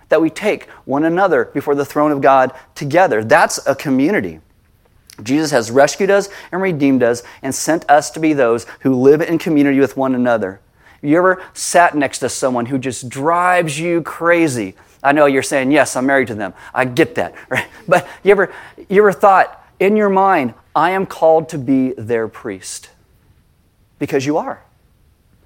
that 0.09 0.21
we 0.21 0.29
take 0.29 0.69
one 0.85 1.03
another 1.03 1.45
before 1.45 1.75
the 1.75 1.85
throne 1.85 2.11
of 2.11 2.21
God 2.21 2.51
together. 2.73 3.23
That's 3.23 3.65
a 3.67 3.75
community. 3.75 4.39
Jesus 5.23 5.51
has 5.51 5.71
rescued 5.71 6.09
us 6.09 6.29
and 6.51 6.61
redeemed 6.61 7.03
us 7.03 7.23
and 7.41 7.53
sent 7.53 7.89
us 7.89 8.09
to 8.11 8.19
be 8.19 8.33
those 8.33 8.65
who 8.81 8.95
live 8.95 9.21
in 9.21 9.37
community 9.37 9.79
with 9.79 9.97
one 9.97 10.15
another. 10.15 10.59
You 11.01 11.17
ever 11.17 11.43
sat 11.53 11.95
next 11.95 12.19
to 12.19 12.29
someone 12.29 12.67
who 12.67 12.77
just 12.77 13.09
drives 13.09 13.79
you 13.79 14.01
crazy? 14.01 14.75
I 15.03 15.13
know 15.13 15.25
you're 15.25 15.41
saying, 15.41 15.71
yes, 15.71 15.95
I'm 15.95 16.05
married 16.05 16.27
to 16.27 16.35
them. 16.35 16.53
I 16.73 16.85
get 16.85 17.15
that. 17.15 17.33
Right? 17.49 17.67
But 17.87 18.07
you 18.23 18.31
ever, 18.31 18.53
you 18.87 19.01
ever 19.01 19.11
thought 19.11 19.65
in 19.79 19.97
your 19.97 20.09
mind, 20.09 20.53
I 20.75 20.91
am 20.91 21.05
called 21.05 21.49
to 21.49 21.57
be 21.57 21.93
their 21.93 22.27
priest? 22.27 22.89
Because 23.99 24.25
you 24.25 24.37
are. 24.37 24.63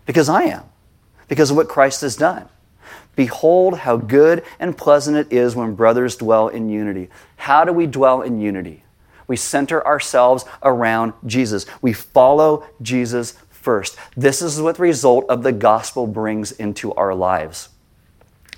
Because 0.05 0.29
I 0.29 0.43
am. 0.43 0.63
Because 1.27 1.51
of 1.51 1.57
what 1.57 1.67
Christ 1.67 2.01
has 2.01 2.15
done. 2.15 2.47
Behold 3.15 3.79
how 3.79 3.97
good 3.97 4.43
and 4.59 4.77
pleasant 4.77 5.17
it 5.17 5.31
is 5.31 5.55
when 5.55 5.75
brothers 5.75 6.15
dwell 6.17 6.49
in 6.49 6.69
unity. 6.69 7.09
How 7.37 7.63
do 7.63 7.71
we 7.71 7.87
dwell 7.87 8.21
in 8.21 8.41
unity? 8.41 8.83
We 9.27 9.35
center 9.35 9.85
ourselves 9.85 10.45
around 10.63 11.13
Jesus. 11.25 11.65
We 11.81 11.93
follow 11.93 12.65
Jesus 12.81 13.35
first. 13.49 13.97
This 14.15 14.41
is 14.41 14.61
what 14.61 14.75
the 14.77 14.83
result 14.83 15.25
of 15.27 15.43
the 15.43 15.51
gospel 15.51 16.07
brings 16.07 16.51
into 16.51 16.93
our 16.93 17.15
lives. 17.15 17.69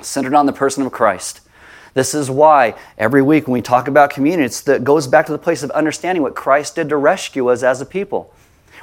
Centered 0.01 0.33
on 0.33 0.45
the 0.45 0.53
person 0.53 0.85
of 0.85 0.91
Christ. 0.91 1.41
This 1.93 2.13
is 2.13 2.29
why 2.29 2.75
every 2.97 3.23
week 3.23 3.47
when 3.47 3.53
we 3.53 3.61
talk 3.61 3.87
about 3.87 4.11
communion, 4.11 4.47
it 4.47 4.83
goes 4.83 5.07
back 5.07 5.25
to 5.25 5.31
the 5.31 5.37
place 5.39 5.63
of 5.63 5.71
understanding 5.71 6.21
what 6.21 6.35
Christ 6.35 6.75
did 6.75 6.89
to 6.89 6.97
rescue 6.97 7.47
us 7.47 7.63
as 7.63 7.81
a 7.81 7.85
people. 7.85 8.33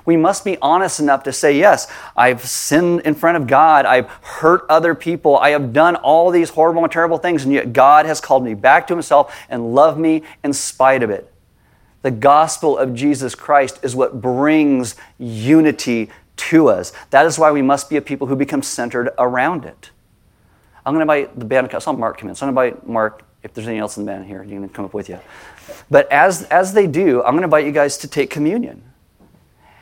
We 0.07 0.17
must 0.17 0.45
be 0.45 0.59
honest 0.61 1.01
enough 1.01 1.23
to 1.25 1.33
say, 1.33 1.57
yes, 1.57 1.87
I've 2.17 2.45
sinned 2.45 3.03
in 3.03 3.15
front 3.15 3.37
of 3.37 3.47
God. 3.47 3.87
I've 3.87 4.09
hurt 4.09 4.67
other 4.69 4.95
people. 4.95 5.39
I 5.39 5.51
have 5.51 5.73
done 5.73 5.97
all 5.97 6.31
these 6.31 6.51
horrible 6.51 6.83
and 6.83 6.93
terrible 6.93 7.19
things, 7.19 7.45
and 7.45 7.53
yet 7.53 7.73
God 7.73 8.05
has 8.05 8.21
called 8.21 8.45
me 8.45 8.55
back 8.55 8.87
to 8.89 8.95
Himself 8.95 9.35
and 9.49 9.75
loved 9.75 9.99
me 9.99 10.23
in 10.43 10.53
spite 10.53 11.03
of 11.03 11.11
it. 11.11 11.33
The 12.05 12.11
gospel 12.11 12.77
of 12.77 12.95
Jesus 12.95 13.35
Christ 13.35 13.81
is 13.83 13.97
what 13.97 14.21
brings 14.21 14.95
unity 15.19 16.11
to 16.37 16.69
us. 16.69 16.93
That 17.09 17.25
is 17.25 17.39
why 17.39 17.51
we 17.51 17.63
must 17.63 17.89
be 17.89 17.97
a 17.97 18.03
people 18.03 18.27
who 18.27 18.37
become 18.37 18.63
centered 18.63 19.09
around 19.19 19.65
it. 19.65 19.89
I'm 20.85 20.93
going 20.93 21.07
to 21.07 21.15
invite 21.15 21.39
the 21.39 21.47
band. 21.47 21.71
I 21.73 21.79
saw 21.79 21.93
Mark 21.93 22.19
come 22.19 22.29
in. 22.29 22.35
So 22.35 22.47
I'm 22.47 22.53
going 22.53 22.73
to 22.73 22.77
invite 22.77 22.87
Mark. 22.87 23.23
If 23.43 23.55
there's 23.55 23.67
anything 23.67 23.81
else 23.81 23.97
in 23.97 24.05
the 24.05 24.13
band 24.13 24.27
here, 24.27 24.43
you 24.43 24.51
can 24.51 24.69
come 24.69 24.85
up 24.85 24.93
with 24.93 25.09
you. 25.09 25.19
But 25.91 26.13
as, 26.13 26.43
as 26.45 26.75
they 26.75 26.87
do, 26.87 27.23
I'm 27.23 27.33
going 27.33 27.41
to 27.41 27.45
invite 27.45 27.65
you 27.65 27.73
guys 27.73 27.97
to 27.97 28.07
take 28.07 28.29
communion. 28.29 28.83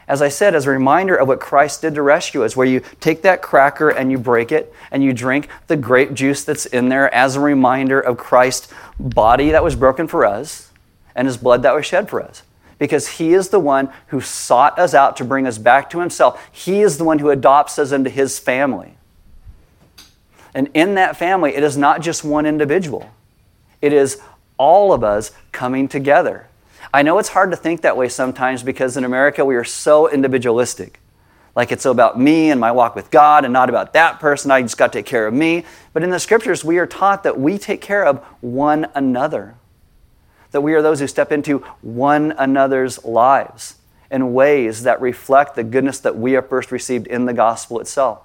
As 0.06 0.22
I 0.22 0.28
said, 0.28 0.54
as 0.54 0.66
a 0.66 0.70
reminder 0.70 1.16
of 1.16 1.26
what 1.26 1.40
Christ 1.40 1.82
did 1.82 1.96
to 1.96 2.02
rescue 2.02 2.44
us, 2.44 2.56
where 2.56 2.68
you 2.68 2.82
take 3.00 3.22
that 3.22 3.42
cracker 3.42 3.88
and 3.88 4.12
you 4.12 4.18
break 4.18 4.52
it 4.52 4.72
and 4.92 5.02
you 5.02 5.12
drink 5.12 5.48
the 5.66 5.76
grape 5.76 6.14
juice 6.14 6.44
that's 6.44 6.66
in 6.66 6.88
there 6.88 7.12
as 7.12 7.34
a 7.34 7.40
reminder 7.40 7.98
of 7.98 8.16
Christ's 8.16 8.72
body 9.00 9.50
that 9.50 9.64
was 9.64 9.74
broken 9.74 10.06
for 10.06 10.24
us 10.24 10.71
and 11.14 11.26
his 11.26 11.36
blood 11.36 11.62
that 11.62 11.74
was 11.74 11.86
shed 11.86 12.08
for 12.08 12.22
us. 12.22 12.42
Because 12.78 13.08
he 13.08 13.32
is 13.32 13.50
the 13.50 13.60
one 13.60 13.92
who 14.08 14.20
sought 14.20 14.78
us 14.78 14.92
out 14.92 15.16
to 15.18 15.24
bring 15.24 15.46
us 15.46 15.58
back 15.58 15.88
to 15.90 16.00
himself. 16.00 16.44
He 16.50 16.82
is 16.82 16.98
the 16.98 17.04
one 17.04 17.20
who 17.20 17.30
adopts 17.30 17.78
us 17.78 17.92
into 17.92 18.10
his 18.10 18.38
family. 18.38 18.96
And 20.54 20.68
in 20.74 20.96
that 20.96 21.16
family, 21.16 21.54
it 21.54 21.62
is 21.62 21.76
not 21.76 22.02
just 22.02 22.24
one 22.24 22.46
individual, 22.46 23.10
it 23.80 23.92
is 23.92 24.20
all 24.58 24.92
of 24.92 25.02
us 25.02 25.32
coming 25.50 25.88
together. 25.88 26.46
I 26.94 27.02
know 27.02 27.18
it's 27.18 27.30
hard 27.30 27.50
to 27.52 27.56
think 27.56 27.82
that 27.82 27.96
way 27.96 28.08
sometimes 28.08 28.62
because 28.62 28.96
in 28.96 29.04
America 29.04 29.44
we 29.44 29.56
are 29.56 29.64
so 29.64 30.08
individualistic. 30.08 31.00
Like 31.54 31.72
it's 31.72 31.84
about 31.84 32.18
me 32.18 32.50
and 32.50 32.60
my 32.60 32.72
walk 32.72 32.94
with 32.94 33.10
God 33.10 33.44
and 33.44 33.52
not 33.52 33.68
about 33.68 33.92
that 33.92 34.20
person. 34.20 34.50
I 34.50 34.62
just 34.62 34.78
got 34.78 34.92
to 34.92 34.98
take 34.98 35.06
care 35.06 35.26
of 35.26 35.34
me. 35.34 35.64
But 35.92 36.02
in 36.02 36.10
the 36.10 36.20
scriptures, 36.20 36.64
we 36.64 36.78
are 36.78 36.86
taught 36.86 37.22
that 37.24 37.38
we 37.38 37.58
take 37.58 37.80
care 37.80 38.04
of 38.04 38.18
one 38.40 38.86
another 38.94 39.54
that 40.52 40.60
we 40.60 40.74
are 40.74 40.82
those 40.82 41.00
who 41.00 41.06
step 41.06 41.32
into 41.32 41.58
one 41.80 42.32
another's 42.38 43.04
lives 43.04 43.76
in 44.10 44.34
ways 44.34 44.82
that 44.84 45.00
reflect 45.00 45.56
the 45.56 45.64
goodness 45.64 45.98
that 46.00 46.16
we 46.16 46.32
have 46.32 46.48
first 46.48 46.70
received 46.70 47.06
in 47.06 47.24
the 47.24 47.32
gospel 47.32 47.80
itself. 47.80 48.20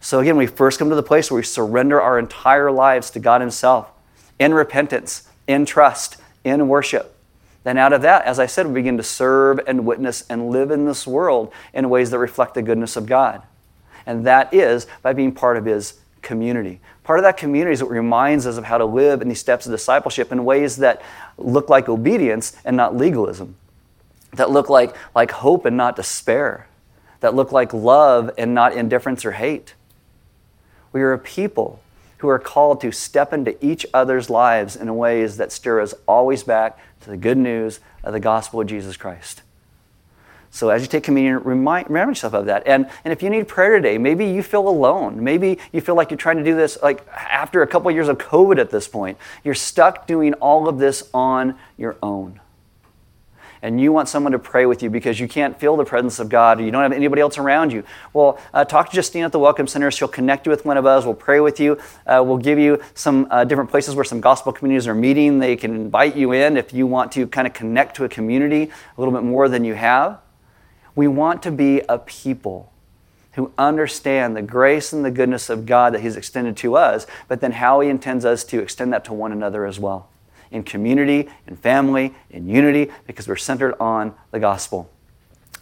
So, 0.00 0.20
again, 0.20 0.36
we 0.36 0.46
first 0.46 0.78
come 0.78 0.88
to 0.90 0.94
the 0.94 1.02
place 1.02 1.30
where 1.30 1.40
we 1.40 1.44
surrender 1.44 2.00
our 2.00 2.18
entire 2.18 2.70
lives 2.70 3.10
to 3.10 3.18
God 3.18 3.40
Himself 3.40 3.90
in 4.38 4.54
repentance, 4.54 5.28
in 5.46 5.66
trust, 5.66 6.16
in 6.44 6.68
worship. 6.68 7.16
Then, 7.64 7.76
out 7.76 7.92
of 7.92 8.02
that, 8.02 8.24
as 8.24 8.38
I 8.38 8.46
said, 8.46 8.66
we 8.66 8.74
begin 8.74 8.96
to 8.96 9.02
serve 9.02 9.60
and 9.66 9.84
witness 9.84 10.24
and 10.30 10.50
live 10.50 10.70
in 10.70 10.86
this 10.86 11.06
world 11.06 11.52
in 11.74 11.90
ways 11.90 12.10
that 12.10 12.18
reflect 12.18 12.54
the 12.54 12.62
goodness 12.62 12.96
of 12.96 13.06
God. 13.06 13.42
And 14.06 14.26
that 14.26 14.52
is 14.54 14.86
by 15.02 15.12
being 15.12 15.32
part 15.32 15.58
of 15.58 15.66
His 15.66 16.00
community. 16.22 16.80
Part 17.10 17.18
of 17.18 17.24
that 17.24 17.38
community 17.38 17.72
is 17.72 17.82
what 17.82 17.90
reminds 17.90 18.46
us 18.46 18.56
of 18.56 18.62
how 18.62 18.78
to 18.78 18.84
live 18.84 19.20
in 19.20 19.26
these 19.26 19.40
steps 19.40 19.66
of 19.66 19.72
discipleship 19.72 20.30
in 20.30 20.44
ways 20.44 20.76
that 20.76 21.02
look 21.38 21.68
like 21.68 21.88
obedience 21.88 22.56
and 22.64 22.76
not 22.76 22.96
legalism, 22.96 23.56
that 24.34 24.50
look 24.50 24.68
like, 24.68 24.94
like 25.12 25.32
hope 25.32 25.64
and 25.64 25.76
not 25.76 25.96
despair, 25.96 26.68
that 27.18 27.34
look 27.34 27.50
like 27.50 27.74
love 27.74 28.30
and 28.38 28.54
not 28.54 28.74
indifference 28.74 29.24
or 29.24 29.32
hate. 29.32 29.74
We 30.92 31.02
are 31.02 31.12
a 31.12 31.18
people 31.18 31.82
who 32.18 32.28
are 32.28 32.38
called 32.38 32.80
to 32.82 32.92
step 32.92 33.32
into 33.32 33.56
each 33.60 33.84
other's 33.92 34.30
lives 34.30 34.76
in 34.76 34.94
ways 34.94 35.36
that 35.36 35.50
stir 35.50 35.80
us 35.80 35.94
always 36.06 36.44
back 36.44 36.78
to 37.00 37.10
the 37.10 37.16
good 37.16 37.38
news 37.38 37.80
of 38.04 38.12
the 38.12 38.20
gospel 38.20 38.60
of 38.60 38.68
Jesus 38.68 38.96
Christ. 38.96 39.42
So 40.50 40.68
as 40.68 40.82
you 40.82 40.88
take 40.88 41.04
communion, 41.04 41.42
remind, 41.44 41.88
yourself 41.88 42.34
of 42.34 42.46
that. 42.46 42.66
And, 42.66 42.90
and 43.04 43.12
if 43.12 43.22
you 43.22 43.30
need 43.30 43.46
prayer 43.46 43.76
today, 43.76 43.98
maybe 43.98 44.26
you 44.26 44.42
feel 44.42 44.68
alone. 44.68 45.22
Maybe 45.22 45.58
you 45.72 45.80
feel 45.80 45.94
like 45.94 46.10
you're 46.10 46.18
trying 46.18 46.38
to 46.38 46.44
do 46.44 46.56
this 46.56 46.76
like 46.82 47.06
after 47.08 47.62
a 47.62 47.66
couple 47.66 47.88
of 47.88 47.94
years 47.94 48.08
of 48.08 48.18
COVID 48.18 48.58
at 48.58 48.70
this 48.70 48.88
point. 48.88 49.16
You're 49.44 49.54
stuck 49.54 50.08
doing 50.08 50.34
all 50.34 50.68
of 50.68 50.78
this 50.78 51.08
on 51.14 51.56
your 51.78 51.96
own. 52.02 52.40
And 53.62 53.80
you 53.80 53.92
want 53.92 54.08
someone 54.08 54.32
to 54.32 54.38
pray 54.38 54.64
with 54.64 54.82
you 54.82 54.88
because 54.88 55.20
you 55.20 55.28
can't 55.28 55.58
feel 55.60 55.76
the 55.76 55.84
presence 55.84 56.18
of 56.18 56.30
God 56.30 56.58
or 56.58 56.64
you 56.64 56.70
don't 56.70 56.82
have 56.82 56.92
anybody 56.92 57.20
else 57.20 57.36
around 57.36 57.72
you. 57.72 57.84
Well, 58.14 58.38
uh, 58.54 58.64
talk 58.64 58.88
to 58.88 58.96
Justine 58.96 59.22
at 59.22 59.32
the 59.32 59.38
Welcome 59.38 59.66
Center. 59.66 59.90
She'll 59.90 60.08
connect 60.08 60.46
you 60.46 60.50
with 60.50 60.64
one 60.64 60.78
of 60.78 60.86
us. 60.86 61.04
We'll 61.04 61.14
pray 61.14 61.40
with 61.40 61.60
you. 61.60 61.78
Uh, 62.06 62.24
we'll 62.26 62.38
give 62.38 62.58
you 62.58 62.82
some 62.94 63.28
uh, 63.30 63.44
different 63.44 63.70
places 63.70 63.94
where 63.94 64.04
some 64.04 64.20
gospel 64.20 64.52
communities 64.52 64.88
are 64.88 64.94
meeting. 64.94 65.38
They 65.38 65.56
can 65.56 65.74
invite 65.74 66.16
you 66.16 66.32
in 66.32 66.56
if 66.56 66.72
you 66.72 66.86
want 66.86 67.12
to 67.12 67.26
kind 67.26 67.46
of 67.46 67.52
connect 67.52 67.96
to 67.96 68.04
a 68.04 68.08
community 68.08 68.64
a 68.64 69.00
little 69.00 69.12
bit 69.12 69.24
more 69.24 69.48
than 69.48 69.62
you 69.62 69.74
have. 69.74 70.20
We 71.00 71.08
want 71.08 71.42
to 71.44 71.50
be 71.50 71.80
a 71.88 71.98
people 71.98 72.70
who 73.32 73.52
understand 73.56 74.36
the 74.36 74.42
grace 74.42 74.92
and 74.92 75.02
the 75.02 75.10
goodness 75.10 75.48
of 75.48 75.64
God 75.64 75.94
that 75.94 76.02
He's 76.02 76.14
extended 76.14 76.58
to 76.58 76.76
us, 76.76 77.06
but 77.26 77.40
then 77.40 77.52
how 77.52 77.80
He 77.80 77.88
intends 77.88 78.26
us 78.26 78.44
to 78.44 78.60
extend 78.60 78.92
that 78.92 79.06
to 79.06 79.14
one 79.14 79.32
another 79.32 79.64
as 79.64 79.80
well. 79.80 80.10
In 80.50 80.62
community, 80.62 81.30
in 81.46 81.56
family, 81.56 82.14
in 82.28 82.50
unity, 82.50 82.90
because 83.06 83.26
we're 83.26 83.36
centered 83.36 83.76
on 83.80 84.14
the 84.30 84.38
gospel. 84.38 84.90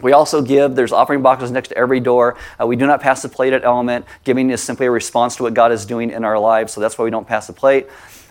We 0.03 0.11
also 0.11 0.43
give, 0.43 0.75
there's 0.75 0.91
offering 0.91 1.23
boxes 1.23 1.53
next 1.53 1.69
to 1.69 1.79
every 1.79 2.01
door. 2.01 2.37
Uh, 2.61 2.67
we 2.67 2.75
do 2.75 2.89
not 2.89 3.01
pass 3.01 3.23
the 3.23 3.29
plate 3.29 3.53
at 3.53 3.63
Element. 3.63 4.07
Giving 4.25 4.51
is 4.51 4.61
simply 4.61 4.87
a 4.87 4.91
response 4.91 5.37
to 5.37 5.45
what 5.45 5.55
God 5.55 5.71
is 5.71 5.87
doing 5.87 6.11
in 6.11 6.25
our 6.25 6.41
lives, 6.41 6.73
so 6.73 6.81
that's 6.81 6.99
why 6.99 7.05
we 7.05 7.13
don't 7.13 7.29
pass 7.29 7.47
the 7.47 7.53
plate. 7.53 7.87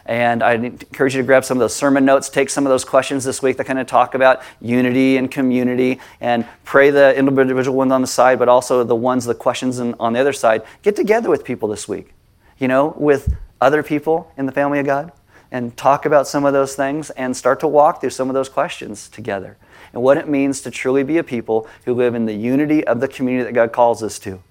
And 0.07 0.41
I 0.41 0.53
encourage 0.53 1.15
you 1.15 1.21
to 1.21 1.25
grab 1.25 1.43
some 1.43 1.57
of 1.57 1.59
those 1.59 1.75
sermon 1.75 2.05
notes, 2.05 2.29
take 2.29 2.49
some 2.49 2.65
of 2.65 2.69
those 2.69 2.85
questions 2.85 3.25
this 3.25 3.41
week 3.41 3.57
that 3.57 3.65
kind 3.65 3.77
of 3.77 3.87
talk 3.87 4.15
about 4.15 4.41
unity 4.61 5.17
and 5.17 5.29
community, 5.29 5.99
and 6.21 6.47
pray 6.63 6.89
the 6.91 7.15
individual 7.17 7.75
ones 7.75 7.91
on 7.91 7.99
the 7.99 8.07
side, 8.07 8.39
but 8.39 8.47
also 8.47 8.85
the 8.85 8.95
ones, 8.95 9.25
the 9.25 9.35
questions 9.35 9.79
on 9.79 10.13
the 10.13 10.19
other 10.19 10.31
side. 10.31 10.63
Get 10.81 10.95
together 10.95 11.29
with 11.29 11.43
people 11.43 11.67
this 11.67 11.89
week, 11.89 12.13
you 12.57 12.69
know, 12.69 12.95
with 12.97 13.35
other 13.59 13.83
people 13.83 14.31
in 14.37 14.45
the 14.45 14.53
family 14.53 14.79
of 14.79 14.85
God, 14.85 15.11
and 15.51 15.75
talk 15.75 16.05
about 16.05 16.27
some 16.27 16.45
of 16.45 16.53
those 16.53 16.75
things 16.75 17.09
and 17.11 17.35
start 17.35 17.59
to 17.59 17.67
walk 17.67 17.99
through 17.99 18.09
some 18.09 18.29
of 18.29 18.33
those 18.33 18.49
questions 18.49 19.09
together 19.09 19.57
and 19.93 20.01
what 20.01 20.17
it 20.17 20.27
means 20.27 20.61
to 20.61 20.71
truly 20.71 21.03
be 21.03 21.17
a 21.17 21.23
people 21.23 21.67
who 21.85 21.93
live 21.93 22.15
in 22.15 22.25
the 22.25 22.33
unity 22.33 22.85
of 22.85 22.99
the 22.99 23.07
community 23.07 23.45
that 23.45 23.53
God 23.53 23.71
calls 23.71 24.03
us 24.03 24.19
to. 24.19 24.41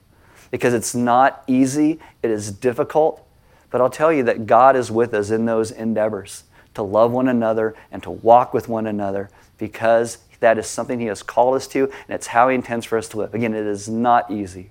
Because 0.51 0.73
it's 0.73 0.95
not 0.95 1.43
easy, 1.47 1.99
it 2.23 2.31
is 2.31 2.51
difficult, 2.51 3.26
but 3.77 3.83
I'll 3.83 3.91
tell 3.91 4.11
you 4.11 4.23
that 4.23 4.47
God 4.47 4.75
is 4.75 4.91
with 4.91 5.13
us 5.13 5.29
in 5.29 5.45
those 5.45 5.71
endeavors 5.71 6.45
to 6.73 6.83
love 6.83 7.13
one 7.13 7.29
another 7.29 7.75
and 7.93 8.03
to 8.05 8.11
walk 8.11 8.55
with 8.55 8.71
one 8.71 8.87
another 8.87 9.29
because 9.59 10.17
that 10.41 10.57
is 10.57 10.67
something 10.67 10.99
He 10.99 11.09
has 11.09 11.23
called 11.23 11.57
us 11.57 11.67
to 11.67 11.85
and 11.85 12.09
it's 12.09 12.29
how 12.29 12.49
He 12.49 12.55
intends 12.55 12.87
for 12.87 12.97
us 12.97 13.07
to 13.09 13.19
live. 13.19 13.35
Again, 13.35 13.53
it 13.53 13.67
is 13.67 13.87
not 13.87 14.31
easy. 14.31 14.71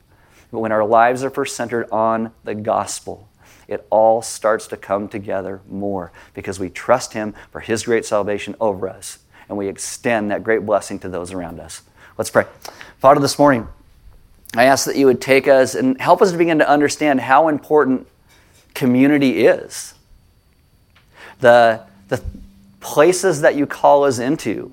But 0.51 0.57
when 0.57 0.71
our 0.71 0.83
lives 0.83 1.23
are 1.23 1.29
first 1.29 1.55
centered 1.55 1.87
on 1.91 2.31
the 2.45 2.55
gospel, 2.55 3.29
it 3.67 3.85
all 3.91 4.23
starts 4.23 4.65
to 4.69 4.75
come 4.75 5.07
together 5.07 5.61
more 5.69 6.11
because 6.33 6.59
we 6.59 6.71
trust 6.71 7.13
Him 7.13 7.35
for 7.51 7.59
His 7.59 7.83
great 7.83 8.07
salvation 8.07 8.55
over 8.59 8.89
us 8.89 9.19
and 9.47 9.55
we 9.55 9.67
extend 9.67 10.31
that 10.31 10.43
great 10.43 10.65
blessing 10.65 10.97
to 10.97 11.09
those 11.09 11.31
around 11.31 11.59
us. 11.59 11.83
Let's 12.17 12.31
pray. 12.31 12.47
Father, 12.97 13.21
this 13.21 13.37
morning, 13.37 13.67
I 14.55 14.63
ask 14.63 14.87
that 14.87 14.95
you 14.95 15.05
would 15.05 15.21
take 15.21 15.47
us 15.47 15.75
and 15.75 16.01
help 16.01 16.23
us 16.23 16.31
to 16.31 16.37
begin 16.39 16.57
to 16.57 16.67
understand 16.67 17.19
how 17.19 17.49
important 17.49 18.07
community 18.76 19.47
is. 19.47 19.95
The, 21.39 21.82
the 22.09 22.21
places 22.80 23.41
that 23.41 23.55
you 23.55 23.65
call 23.65 24.03
us 24.03 24.19
into. 24.19 24.71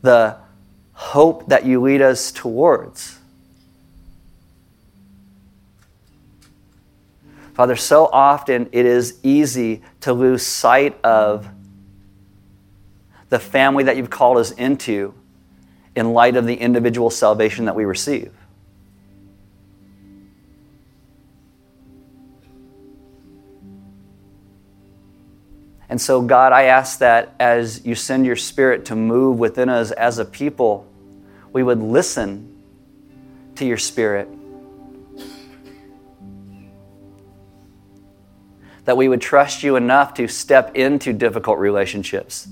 The 0.00 0.36
hope 0.94 1.46
that 1.46 1.64
you 1.64 1.80
lead 1.80 2.02
us 2.02 2.32
towards. 2.32 3.18
Father, 7.54 7.76
so 7.76 8.08
often 8.12 8.68
it 8.72 8.86
is 8.86 9.18
easy 9.22 9.82
to 10.00 10.12
lose 10.12 10.44
sight 10.44 10.98
of 11.04 11.46
the 13.28 13.38
family 13.38 13.84
that 13.84 13.96
you've 13.96 14.10
called 14.10 14.38
us 14.38 14.50
into 14.52 15.14
in 15.94 16.12
light 16.12 16.36
of 16.36 16.46
the 16.46 16.54
individual 16.54 17.10
salvation 17.10 17.66
that 17.66 17.76
we 17.76 17.84
receive. 17.84 18.32
And 25.92 26.00
so, 26.00 26.22
God, 26.22 26.52
I 26.52 26.62
ask 26.62 27.00
that 27.00 27.34
as 27.38 27.84
you 27.84 27.94
send 27.94 28.24
your 28.24 28.34
Spirit 28.34 28.86
to 28.86 28.96
move 28.96 29.38
within 29.38 29.68
us 29.68 29.90
as 29.90 30.18
a 30.18 30.24
people, 30.24 30.86
we 31.52 31.62
would 31.62 31.82
listen 31.82 32.62
to 33.56 33.66
your 33.66 33.76
Spirit. 33.76 34.26
That 38.86 38.96
we 38.96 39.06
would 39.06 39.20
trust 39.20 39.62
you 39.62 39.76
enough 39.76 40.14
to 40.14 40.28
step 40.28 40.74
into 40.76 41.12
difficult 41.12 41.58
relationships. 41.58 42.48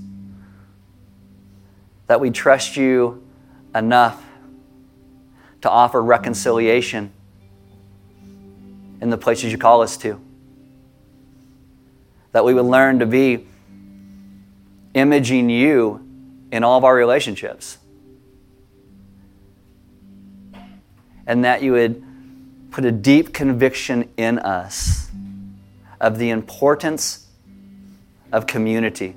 that 2.05 2.19
we 2.19 2.29
trust 2.29 2.77
you 2.77 3.27
enough 3.73 4.23
to 5.61 5.69
offer 5.69 5.99
reconciliation 5.99 7.11
in 9.01 9.09
the 9.09 9.17
places 9.17 9.51
you 9.51 9.57
call 9.57 9.81
us 9.81 9.97
to. 9.97 10.21
That 12.31 12.45
we 12.45 12.53
would 12.53 12.65
learn 12.65 12.99
to 12.99 13.05
be 13.05 13.47
imaging 14.93 15.49
you 15.49 16.05
in 16.51 16.63
all 16.63 16.77
of 16.77 16.83
our 16.83 16.95
relationships. 16.95 17.77
And 21.25 21.45
that 21.45 21.61
you 21.61 21.73
would 21.73 22.03
put 22.71 22.85
a 22.85 22.91
deep 22.91 23.33
conviction 23.33 24.09
in 24.17 24.39
us 24.39 25.09
of 25.99 26.17
the 26.17 26.29
importance 26.29 27.27
of 28.31 28.47
community. 28.47 29.15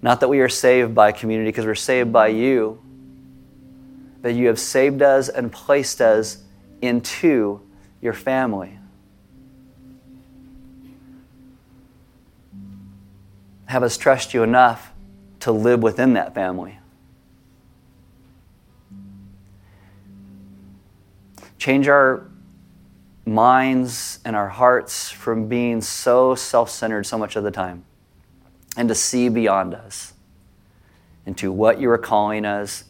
Not 0.00 0.20
that 0.20 0.28
we 0.28 0.40
are 0.40 0.48
saved 0.48 0.94
by 0.94 1.12
community 1.12 1.48
because 1.48 1.64
we're 1.64 1.74
saved 1.74 2.12
by 2.12 2.28
you, 2.28 2.82
but 4.20 4.34
you 4.34 4.48
have 4.48 4.58
saved 4.58 5.00
us 5.00 5.28
and 5.28 5.50
placed 5.50 6.00
us 6.00 6.38
into 6.80 7.60
your 8.00 8.12
family. 8.12 8.78
Have 13.72 13.82
us 13.82 13.96
trust 13.96 14.34
you 14.34 14.42
enough 14.42 14.92
to 15.40 15.50
live 15.50 15.82
within 15.82 16.12
that 16.12 16.34
family. 16.34 16.78
Change 21.56 21.88
our 21.88 22.26
minds 23.24 24.18
and 24.26 24.36
our 24.36 24.50
hearts 24.50 25.08
from 25.08 25.48
being 25.48 25.80
so 25.80 26.34
self 26.34 26.68
centered 26.68 27.06
so 27.06 27.16
much 27.16 27.34
of 27.34 27.44
the 27.44 27.50
time 27.50 27.86
and 28.76 28.90
to 28.90 28.94
see 28.94 29.30
beyond 29.30 29.72
us 29.72 30.12
into 31.24 31.50
what 31.50 31.80
you 31.80 31.88
are 31.88 31.96
calling 31.96 32.44
us 32.44 32.84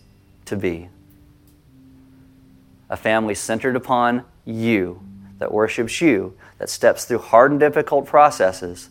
to 0.47 0.57
be. 0.57 0.89
A 2.91 2.97
family 2.97 3.37
centered 3.37 3.77
upon 3.77 4.25
you, 4.45 5.01
that 5.39 5.53
worships 5.53 6.01
you, 6.01 6.37
that 6.59 6.69
steps 6.69 7.05
through 7.05 7.19
hard 7.19 7.53
and 7.53 7.61
difficult 7.61 8.05
processes 8.05 8.91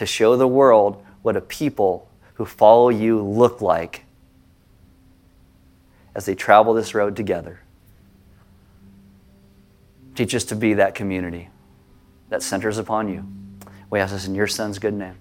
to 0.00 0.06
show 0.06 0.34
the 0.34 0.48
world 0.48 1.04
what 1.20 1.36
a 1.36 1.42
people 1.42 2.08
who 2.32 2.46
follow 2.46 2.88
you 2.88 3.20
look 3.20 3.60
like 3.60 4.06
as 6.14 6.24
they 6.24 6.34
travel 6.34 6.72
this 6.72 6.94
road 6.94 7.14
together. 7.14 7.60
Teach 10.14 10.34
us 10.34 10.44
to 10.44 10.56
be 10.56 10.72
that 10.72 10.94
community 10.94 11.50
that 12.30 12.42
centers 12.42 12.78
upon 12.78 13.10
you. 13.12 13.26
We 13.90 14.00
ask 14.00 14.14
this 14.14 14.26
in 14.26 14.34
your 14.34 14.46
son's 14.46 14.78
good 14.78 14.94
name. 14.94 15.18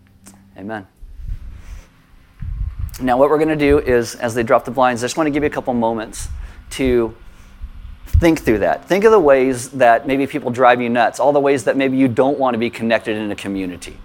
Amen. 0.58 0.88
Now, 3.02 3.18
what 3.18 3.30
we're 3.30 3.38
going 3.38 3.50
to 3.50 3.58
do 3.58 3.80
is, 3.80 4.16
as 4.16 4.34
they 4.34 4.44
drop 4.44 4.64
the 4.64 4.72
blinds, 4.72 5.04
I 5.04 5.08
just 5.08 5.18
want 5.18 5.28
to 5.28 5.32
give 5.32 5.44
you 5.44 5.48
a 5.48 5.52
couple 5.52 5.74
moments 5.74 6.30
to 6.72 7.14
think 8.06 8.40
through 8.40 8.60
that. 8.60 8.86
Think 8.86 9.04
of 9.04 9.12
the 9.12 9.20
ways 9.20 9.72
that 9.72 10.08
maybe 10.08 10.26
people 10.26 10.52
drive 10.52 10.82
you 10.82 10.88
nuts, 10.88 11.20
all 11.20 11.34
the 11.34 11.40
ways 11.42 11.66
that 11.66 11.76
maybe 11.76 11.98
you 11.98 12.08
don't 12.08 12.40
want 12.40 12.54
to 12.54 12.58
be 12.58 12.70
connected 12.70 13.18
in 13.18 13.30
a 13.30 13.36
community. 13.36 13.98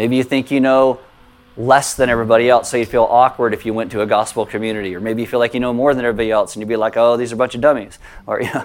Maybe 0.00 0.16
you 0.16 0.24
think 0.24 0.50
you 0.50 0.60
know 0.60 0.98
less 1.58 1.92
than 1.92 2.08
everybody 2.08 2.48
else, 2.48 2.70
so 2.70 2.78
you'd 2.78 2.88
feel 2.88 3.04
awkward 3.04 3.52
if 3.52 3.66
you 3.66 3.74
went 3.74 3.92
to 3.92 4.00
a 4.00 4.06
gospel 4.06 4.46
community. 4.46 4.94
Or 4.94 5.00
maybe 5.00 5.20
you 5.20 5.28
feel 5.28 5.40
like 5.40 5.52
you 5.52 5.60
know 5.60 5.74
more 5.74 5.92
than 5.92 6.06
everybody 6.06 6.30
else, 6.30 6.54
and 6.54 6.62
you'd 6.62 6.70
be 6.70 6.76
like, 6.76 6.96
oh, 6.96 7.18
these 7.18 7.32
are 7.32 7.34
a 7.34 7.36
bunch 7.36 7.54
of 7.54 7.60
dummies. 7.60 7.98
Or 8.26 8.40
you 8.42 8.50
know, 8.54 8.64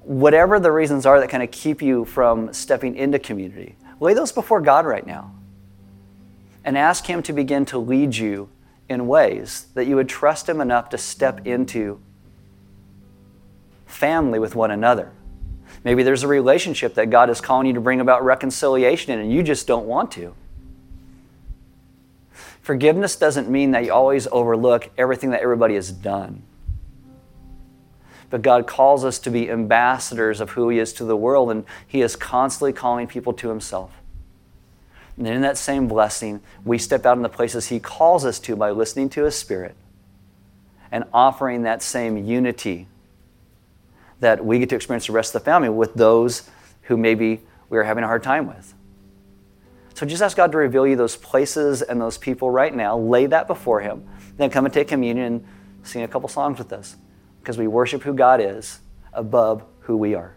whatever 0.00 0.60
the 0.60 0.70
reasons 0.70 1.06
are 1.06 1.20
that 1.20 1.30
kind 1.30 1.42
of 1.42 1.50
keep 1.50 1.80
you 1.80 2.04
from 2.04 2.52
stepping 2.52 2.96
into 2.96 3.18
community, 3.18 3.76
lay 3.98 4.12
those 4.12 4.30
before 4.30 4.60
God 4.60 4.84
right 4.84 5.06
now 5.06 5.32
and 6.66 6.76
ask 6.76 7.06
Him 7.06 7.22
to 7.22 7.32
begin 7.32 7.64
to 7.64 7.78
lead 7.78 8.14
you 8.14 8.50
in 8.90 9.06
ways 9.06 9.68
that 9.72 9.86
you 9.86 9.96
would 9.96 10.10
trust 10.10 10.50
Him 10.50 10.60
enough 10.60 10.90
to 10.90 10.98
step 10.98 11.46
into 11.46 11.98
family 13.86 14.38
with 14.38 14.54
one 14.54 14.70
another. 14.70 15.12
Maybe 15.82 16.02
there's 16.02 16.24
a 16.24 16.28
relationship 16.28 16.92
that 16.96 17.08
God 17.08 17.30
is 17.30 17.40
calling 17.40 17.68
you 17.68 17.72
to 17.72 17.80
bring 17.80 18.02
about 18.02 18.22
reconciliation 18.22 19.14
in, 19.14 19.20
and 19.20 19.32
you 19.32 19.42
just 19.42 19.66
don't 19.66 19.86
want 19.86 20.10
to. 20.10 20.34
Forgiveness 22.68 23.16
doesn't 23.16 23.48
mean 23.48 23.70
that 23.70 23.86
you 23.86 23.94
always 23.94 24.26
overlook 24.30 24.90
everything 24.98 25.30
that 25.30 25.40
everybody 25.40 25.74
has 25.74 25.90
done. 25.90 26.42
But 28.28 28.42
God 28.42 28.66
calls 28.66 29.06
us 29.06 29.18
to 29.20 29.30
be 29.30 29.50
ambassadors 29.50 30.38
of 30.38 30.50
who 30.50 30.68
He 30.68 30.78
is 30.78 30.92
to 30.92 31.04
the 31.04 31.16
world, 31.16 31.50
and 31.50 31.64
He 31.86 32.02
is 32.02 32.14
constantly 32.14 32.74
calling 32.74 33.06
people 33.06 33.32
to 33.32 33.48
Himself. 33.48 33.90
And 35.16 35.26
in 35.26 35.40
that 35.40 35.56
same 35.56 35.88
blessing, 35.88 36.42
we 36.62 36.76
step 36.76 37.06
out 37.06 37.16
in 37.16 37.22
the 37.22 37.30
places 37.30 37.68
He 37.68 37.80
calls 37.80 38.26
us 38.26 38.38
to 38.40 38.54
by 38.54 38.70
listening 38.70 39.08
to 39.08 39.24
His 39.24 39.34
Spirit 39.34 39.74
and 40.92 41.04
offering 41.10 41.62
that 41.62 41.82
same 41.82 42.22
unity 42.22 42.86
that 44.20 44.44
we 44.44 44.58
get 44.58 44.68
to 44.68 44.76
experience 44.76 45.06
the 45.06 45.14
rest 45.14 45.34
of 45.34 45.40
the 45.40 45.46
family 45.46 45.70
with 45.70 45.94
those 45.94 46.50
who 46.82 46.98
maybe 46.98 47.40
we 47.70 47.78
are 47.78 47.84
having 47.84 48.04
a 48.04 48.06
hard 48.06 48.22
time 48.22 48.46
with. 48.46 48.74
So 49.98 50.06
just 50.06 50.22
ask 50.22 50.36
God 50.36 50.52
to 50.52 50.58
reveal 50.58 50.86
you 50.86 50.94
those 50.94 51.16
places 51.16 51.82
and 51.82 52.00
those 52.00 52.18
people 52.18 52.52
right 52.52 52.72
now. 52.72 52.96
Lay 52.96 53.26
that 53.26 53.48
before 53.48 53.80
Him. 53.80 54.08
Then 54.36 54.48
come 54.48 54.64
and 54.64 54.72
take 54.72 54.86
communion 54.86 55.26
and 55.26 55.44
sing 55.82 56.04
a 56.04 56.06
couple 56.06 56.28
songs 56.28 56.56
with 56.56 56.72
us 56.72 56.94
because 57.40 57.58
we 57.58 57.66
worship 57.66 58.04
who 58.04 58.14
God 58.14 58.40
is 58.40 58.78
above 59.12 59.64
who 59.80 59.96
we 59.96 60.14
are. 60.14 60.36